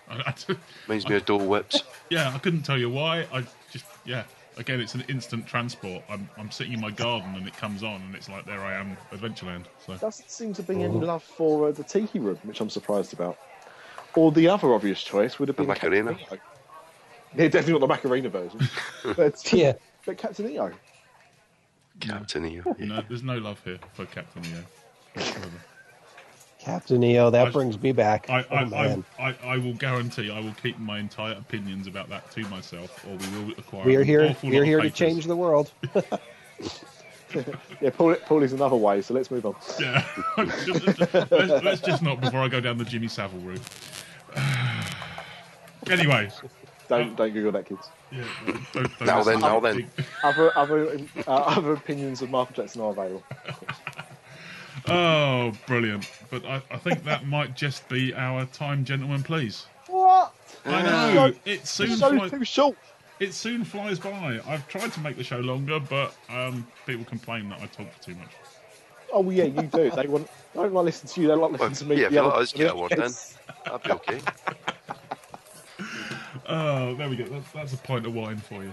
I- 0.08 0.14
I- 0.30 0.56
Reminds 0.86 1.08
me 1.08 1.16
of 1.16 1.24
Dole 1.26 1.40
Whips. 1.46 1.82
yeah, 2.08 2.32
I 2.34 2.38
couldn't 2.38 2.62
tell 2.62 2.78
you 2.78 2.88
why. 2.88 3.26
I 3.32 3.44
just 3.72 3.84
yeah. 4.04 4.24
Again, 4.58 4.80
it's 4.80 4.94
an 4.94 5.04
instant 5.08 5.46
transport. 5.46 6.02
I'm 6.08 6.28
I'm 6.38 6.50
sitting 6.50 6.72
in 6.72 6.80
my 6.80 6.90
garden 6.90 7.34
and 7.36 7.46
it 7.46 7.56
comes 7.56 7.82
on, 7.82 8.00
and 8.00 8.14
it's 8.14 8.28
like 8.28 8.46
there 8.46 8.60
I 8.60 8.74
am, 8.74 8.96
Adventureland. 9.12 9.66
So 9.86 9.94
Doesn't 9.96 10.30
seem 10.30 10.54
to 10.54 10.62
be 10.62 10.82
any 10.82 10.98
love 10.98 11.22
for 11.22 11.68
uh, 11.68 11.72
the 11.72 11.84
Tiki 11.84 12.18
Room, 12.20 12.38
which 12.44 12.60
I'm 12.60 12.70
surprised 12.70 13.12
about. 13.12 13.36
Or 14.14 14.32
the 14.32 14.48
other 14.48 14.72
obvious 14.72 15.02
choice 15.02 15.38
would 15.38 15.48
have 15.48 15.56
The 15.56 15.62
been 15.64 15.68
Macarena. 15.68 16.14
Captain 16.14 16.38
EO. 16.38 16.40
Yeah, 17.36 17.48
definitely 17.48 17.72
not 17.72 17.80
the 17.80 17.86
Macarena 17.86 18.28
version. 18.30 18.60
but, 19.16 19.34
Yeah. 19.52 19.74
but 20.06 20.16
Captain 20.16 20.48
EO. 20.50 20.72
Captain 22.00 22.46
EO. 22.46 22.62
you 22.78 22.86
know, 22.86 23.02
there's 23.08 23.22
no 23.22 23.36
love 23.36 23.60
here 23.62 23.78
for 23.92 24.06
Captain 24.06 24.42
EO. 24.44 25.22
whatsoever. 26.66 26.80
Captain 26.80 27.02
EO, 27.04 27.30
that 27.30 27.48
I- 27.48 27.50
brings 27.50 27.80
me 27.80 27.92
back. 27.92 28.28
I, 28.30 28.44
oh, 28.50 28.56
I, 28.56 28.64
man. 28.64 29.04
I, 29.18 29.22
I, 29.22 29.36
I 29.44 29.58
will 29.58 29.74
guarantee 29.74 30.30
I 30.30 30.40
will 30.40 30.54
keep 30.62 30.78
my 30.78 30.98
entire 30.98 31.34
opinions 31.34 31.86
about 31.86 32.08
that 32.08 32.30
to 32.32 32.42
myself, 32.48 33.04
or 33.06 33.16
we 33.16 33.44
will 33.44 33.52
acquire. 33.52 33.84
we 33.84 33.96
are 33.96 34.04
here. 34.04 34.36
We 34.42 34.58
are 34.58 34.64
here 34.64 34.80
to 34.80 34.90
change 34.90 35.26
the 35.26 35.36
world. 35.36 35.72
Yeah, 37.80 37.90
Paul, 37.90 38.14
Paul 38.14 38.42
is 38.44 38.52
another 38.52 38.76
way, 38.76 39.02
so 39.02 39.12
let's 39.12 39.30
move 39.30 39.44
on. 39.44 39.56
Yeah. 39.78 40.06
let's, 40.38 40.66
let's 41.64 41.80
just 41.82 42.02
not 42.02 42.20
before 42.20 42.40
I 42.40 42.48
go 42.48 42.60
down 42.60 42.78
the 42.78 42.84
Jimmy 42.84 43.08
Savile 43.08 43.40
route. 43.40 43.60
anyway. 45.90 46.30
Don't 46.88 47.16
don't 47.16 47.32
Google 47.32 47.52
that, 47.52 47.66
kids. 47.66 47.88
Yeah, 48.12 48.24
don't- 48.46 48.72
don't 48.72 49.00
Now 49.06 49.22
then, 49.22 49.40
now 49.40 49.60
then. 49.60 49.90
Other 50.22 50.56
other 50.56 50.98
uh, 51.26 51.30
other 51.30 51.72
opinions 51.72 52.22
of 52.22 52.30
Michael 52.30 52.54
Jackson 52.54 52.80
are 52.80 52.90
available. 52.90 53.24
Oh, 54.88 55.52
brilliant. 55.66 56.10
But 56.30 56.44
I, 56.44 56.62
I 56.70 56.76
think 56.78 57.04
that 57.04 57.26
might 57.26 57.56
just 57.56 57.88
be 57.88 58.14
our 58.14 58.44
time, 58.46 58.84
gentlemen, 58.84 59.22
please. 59.22 59.66
What? 59.88 60.32
I 60.64 60.82
know. 60.82 61.32
It 61.44 61.66
soon, 61.66 61.90
The 61.90 61.96
flies, 61.96 62.30
too 62.30 62.44
short. 62.44 62.76
it 63.20 63.32
soon 63.34 63.64
flies 63.64 63.98
by. 63.98 64.40
I've 64.46 64.66
tried 64.68 64.92
to 64.92 65.00
make 65.00 65.16
the 65.16 65.24
show 65.24 65.38
longer, 65.40 65.80
but 65.80 66.14
um, 66.28 66.66
people 66.86 67.04
complain 67.04 67.48
that 67.50 67.60
I 67.60 67.66
talk 67.66 67.92
for 67.92 68.02
too 68.02 68.14
much. 68.16 68.30
Oh 69.12 69.20
well, 69.20 69.32
yeah, 69.36 69.44
you 69.44 69.62
do. 69.62 69.90
They 69.90 70.06
want 70.08 70.28
they 70.52 70.60
don't 70.62 70.74
like 70.74 70.84
listen 70.84 71.08
to 71.08 71.20
you. 71.20 71.28
They 71.28 71.34
like 71.34 71.52
listening 71.52 71.68
Well, 71.70 71.76
to 71.76 71.84
me. 71.86 71.96
yeah, 72.00 72.02
if 72.06 72.10
the 72.10 72.14
you 72.16 72.20
other- 72.22 72.30
let 72.30 72.42
us 72.42 72.52
get 72.52 72.72
a 72.72 72.76
word 72.76 72.92
in, 72.92 72.98
Yes. 72.98 73.38
that'd 73.64 73.82
be 73.82 73.90
okay. 73.92 74.20
Oh, 76.48 76.94
there 76.94 77.08
we 77.08 77.16
go. 77.16 77.24
That's, 77.24 77.50
that's 77.52 77.72
a 77.74 77.76
pint 77.78 78.06
of 78.06 78.14
wine 78.14 78.36
for 78.38 78.62
you. 78.62 78.72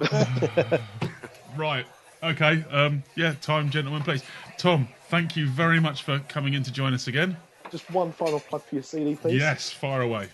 right. 1.56 1.84
Okay. 2.22 2.64
Um, 2.70 3.02
yeah, 3.16 3.34
time, 3.40 3.70
gentlemen, 3.70 4.02
please. 4.02 4.22
Tom, 4.58 4.88
thank 5.08 5.36
you 5.36 5.48
very 5.48 5.80
much 5.80 6.02
for 6.02 6.20
coming 6.28 6.54
in 6.54 6.62
to 6.62 6.72
join 6.72 6.94
us 6.94 7.08
again. 7.08 7.36
Just 7.70 7.90
one 7.90 8.12
final 8.12 8.38
plug 8.38 8.62
for 8.62 8.74
your 8.76 8.84
CD, 8.84 9.16
please. 9.16 9.40
Yes, 9.40 9.70
fire 9.70 10.02
away. 10.02 10.28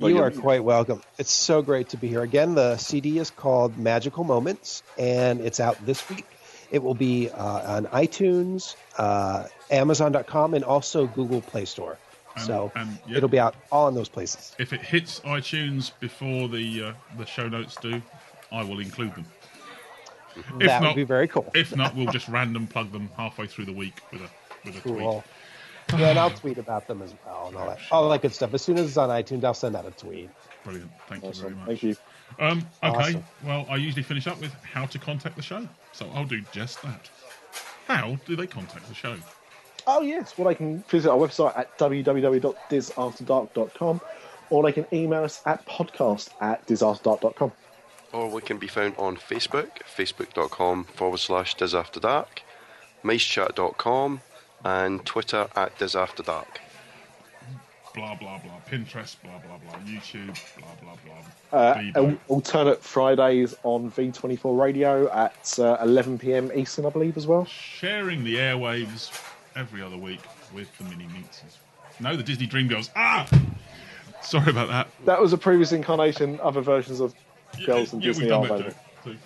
Well, 0.00 0.10
you 0.10 0.16
you- 0.16 0.22
are 0.22 0.30
quite 0.30 0.64
welcome. 0.64 1.02
It's 1.18 1.30
so 1.30 1.62
great 1.62 1.90
to 1.90 1.96
be 1.96 2.08
here 2.08 2.22
again. 2.22 2.54
The 2.54 2.76
CD 2.78 3.18
is 3.18 3.30
called 3.30 3.78
Magical 3.78 4.24
Moments, 4.24 4.82
and 4.98 5.40
it's 5.40 5.60
out 5.60 5.84
this 5.86 6.08
week. 6.10 6.26
It 6.72 6.82
will 6.82 6.94
be 6.94 7.30
uh, 7.30 7.76
on 7.76 7.86
iTunes, 7.86 8.74
uh, 8.98 9.46
Amazon.com, 9.70 10.54
and 10.54 10.64
also 10.64 11.06
Google 11.06 11.40
Play 11.42 11.64
Store. 11.64 11.96
And- 12.34 12.44
so 12.44 12.72
and, 12.74 12.98
yeah. 13.06 13.18
it'll 13.18 13.28
be 13.28 13.38
out 13.38 13.54
all 13.70 13.86
in 13.86 13.94
those 13.94 14.08
places. 14.08 14.56
If 14.58 14.72
it 14.72 14.82
hits 14.82 15.20
iTunes 15.20 15.92
before 16.00 16.48
the 16.48 16.86
uh, 16.86 16.92
the 17.16 17.26
show 17.26 17.48
notes 17.48 17.76
do, 17.76 18.02
I 18.50 18.64
will 18.64 18.80
include 18.80 19.14
them. 19.14 19.26
If 20.36 20.58
that 20.66 20.82
not- 20.82 20.90
would 20.90 20.96
be 20.96 21.04
very 21.04 21.28
cool. 21.28 21.50
If 21.54 21.74
not, 21.76 21.94
we'll 21.94 22.10
just 22.12 22.28
random 22.28 22.66
plug 22.66 22.90
them 22.92 23.08
halfway 23.16 23.46
through 23.46 23.64
the 23.66 23.72
week 23.72 23.94
with 24.12 24.20
a 24.22 24.28
with 24.64 24.76
a 24.76 24.80
Cool. 24.80 25.22
tweet. 25.90 26.00
Yeah, 26.00 26.08
and 26.10 26.18
I'll 26.18 26.30
tweet 26.30 26.56
about 26.58 26.86
them 26.88 27.02
as 27.02 27.12
well 27.26 27.48
and 27.48 27.56
all 27.58 27.66
that, 27.66 27.78
all 27.90 28.08
that 28.08 28.22
good 28.22 28.32
stuff. 28.32 28.54
As 28.54 28.62
soon 28.62 28.78
as 28.78 28.86
it's 28.86 28.96
on 28.96 29.10
iTunes, 29.10 29.44
I'll 29.44 29.52
send 29.52 29.76
out 29.76 29.84
a 29.86 29.90
tweet. 29.90 30.30
Brilliant. 30.64 30.90
Thank 31.08 31.24
you 31.24 31.32
very 31.34 31.54
much. 31.54 31.66
Thank 31.66 31.82
you. 31.82 31.94
Um, 32.40 32.66
okay. 32.82 32.96
Awesome. 32.98 33.24
Well, 33.44 33.66
I 33.68 33.76
usually 33.76 34.02
finish 34.02 34.26
up 34.26 34.40
with 34.40 34.54
how 34.62 34.86
to 34.86 34.98
contact 34.98 35.36
the 35.36 35.42
show, 35.42 35.68
so 35.92 36.08
I'll 36.14 36.24
do 36.24 36.40
just 36.52 36.80
that. 36.82 37.10
How 37.86 38.16
do 38.24 38.34
they 38.34 38.46
contact 38.46 38.88
the 38.88 38.94
show? 38.94 39.16
Oh 39.86 40.00
yes, 40.00 40.38
well 40.38 40.48
they 40.48 40.54
can 40.54 40.82
visit 40.88 41.10
our 41.10 41.18
website 41.18 41.54
at 41.58 41.76
www.disafterdark.com 41.78 44.00
or 44.50 44.62
they 44.62 44.72
can 44.72 44.86
email 44.92 45.24
us 45.24 45.40
at 45.46 45.64
podcast 45.66 46.28
at 46.40 46.66
disafterdark.com. 46.66 47.52
Or 48.14 48.30
we 48.30 48.42
can 48.42 48.58
be 48.58 48.68
found 48.68 48.94
on 48.96 49.16
Facebook, 49.16 49.70
facebook.com 49.84 50.84
forward 50.84 51.18
slash 51.18 51.56
disafterdark, 51.56 52.42
micechat.com, 53.02 54.20
and 54.64 55.04
Twitter 55.04 55.48
at 55.56 55.76
disafterdark. 55.78 56.46
Blah 57.92 58.14
blah 58.14 58.38
blah. 58.38 58.52
Pinterest. 58.70 59.16
Blah 59.22 59.38
blah 59.38 59.58
blah. 59.58 59.78
YouTube. 59.80 60.38
Blah 60.58 60.68
blah 60.80 60.96
blah. 61.04 61.58
Uh, 61.58 61.82
al- 61.94 62.18
alternate 62.28 62.82
Fridays 62.82 63.54
on 63.64 63.90
V24 63.90 64.58
Radio 64.58 65.10
at 65.12 65.58
uh, 65.60 65.76
11 65.80 66.18
pm 66.18 66.50
Eastern, 66.54 66.86
I 66.86 66.90
believe, 66.90 67.16
as 67.16 67.26
well. 67.26 67.44
Sharing 67.44 68.24
the 68.24 68.36
airwaves 68.36 69.12
every 69.54 69.82
other 69.82 69.96
week 69.96 70.20
with 70.52 70.76
the 70.78 70.84
mini 70.84 71.06
minxes. 71.12 71.58
No, 72.00 72.16
the 72.16 72.22
Disney 72.24 72.46
Dream 72.46 72.66
Girls. 72.66 72.90
Ah, 72.96 73.28
sorry 74.22 74.50
about 74.50 74.68
that. 74.68 74.88
That 75.04 75.20
was 75.20 75.32
a 75.32 75.38
previous 75.38 75.70
incarnation. 75.70 76.40
Other 76.42 76.60
versions 76.60 76.98
of 76.98 77.14
Girls 77.64 77.92
and 77.92 78.02
Yeah, 78.02 78.08
Disney 78.08 78.24
we've 78.24 78.32
are 78.32 78.46
done 78.46 78.58
that 78.58 78.74
available. 79.06 79.20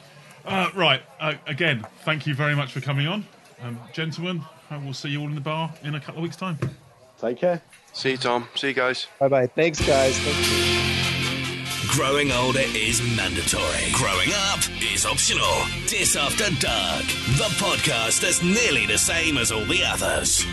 uh, 0.47 0.71
right. 0.75 1.03
Uh, 1.21 1.35
again, 1.47 1.87
thank 2.05 2.27
you 2.27 2.35
very 2.35 2.55
much 2.55 2.73
for 2.73 2.81
coming 2.81 3.07
on, 3.07 3.27
um, 3.63 3.79
gentlemen. 3.93 4.43
I 4.71 4.77
will 4.79 4.93
see 4.95 5.09
you 5.09 5.21
all 5.21 5.29
in 5.29 5.35
the 5.35 5.41
bar 5.41 5.73
in 5.83 5.95
a 5.95 6.01
couple 6.01 6.17
of 6.19 6.23
weeks' 6.25 6.37
time. 6.37 6.59
Take 7.21 7.39
care. 7.39 7.63
See 7.93 8.13
you, 8.13 8.17
Tom. 8.17 8.49
See 8.55 8.69
you 8.69 8.75
guys. 8.75 9.07
Bye 9.19 9.29
bye. 9.29 9.47
Thanks, 9.47 9.81
guys. 9.85 10.19
Thank 10.19 10.37
you. 10.53 11.89
Growing 11.91 12.31
older 12.31 12.61
is 12.77 13.01
mandatory. 13.17 13.91
Growing 13.93 14.29
up 14.53 14.61
is 14.95 15.05
optional. 15.07 15.65
Dis 15.89 16.15
After 16.17 16.45
Dark, 16.61 17.03
the 17.39 17.49
podcast 17.59 18.21
that's 18.21 18.43
nearly 18.43 18.87
the 18.87 18.99
same 18.99 19.37
as 19.39 19.51
all 19.51 19.65
the 19.65 19.83
others. 19.85 20.45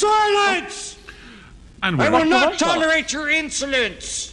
Silence! 0.00 0.96
And 1.82 2.00
I 2.00 2.08
will 2.08 2.24
not 2.24 2.58
tolerate 2.58 3.12
your 3.12 3.28
insolence! 3.28 4.29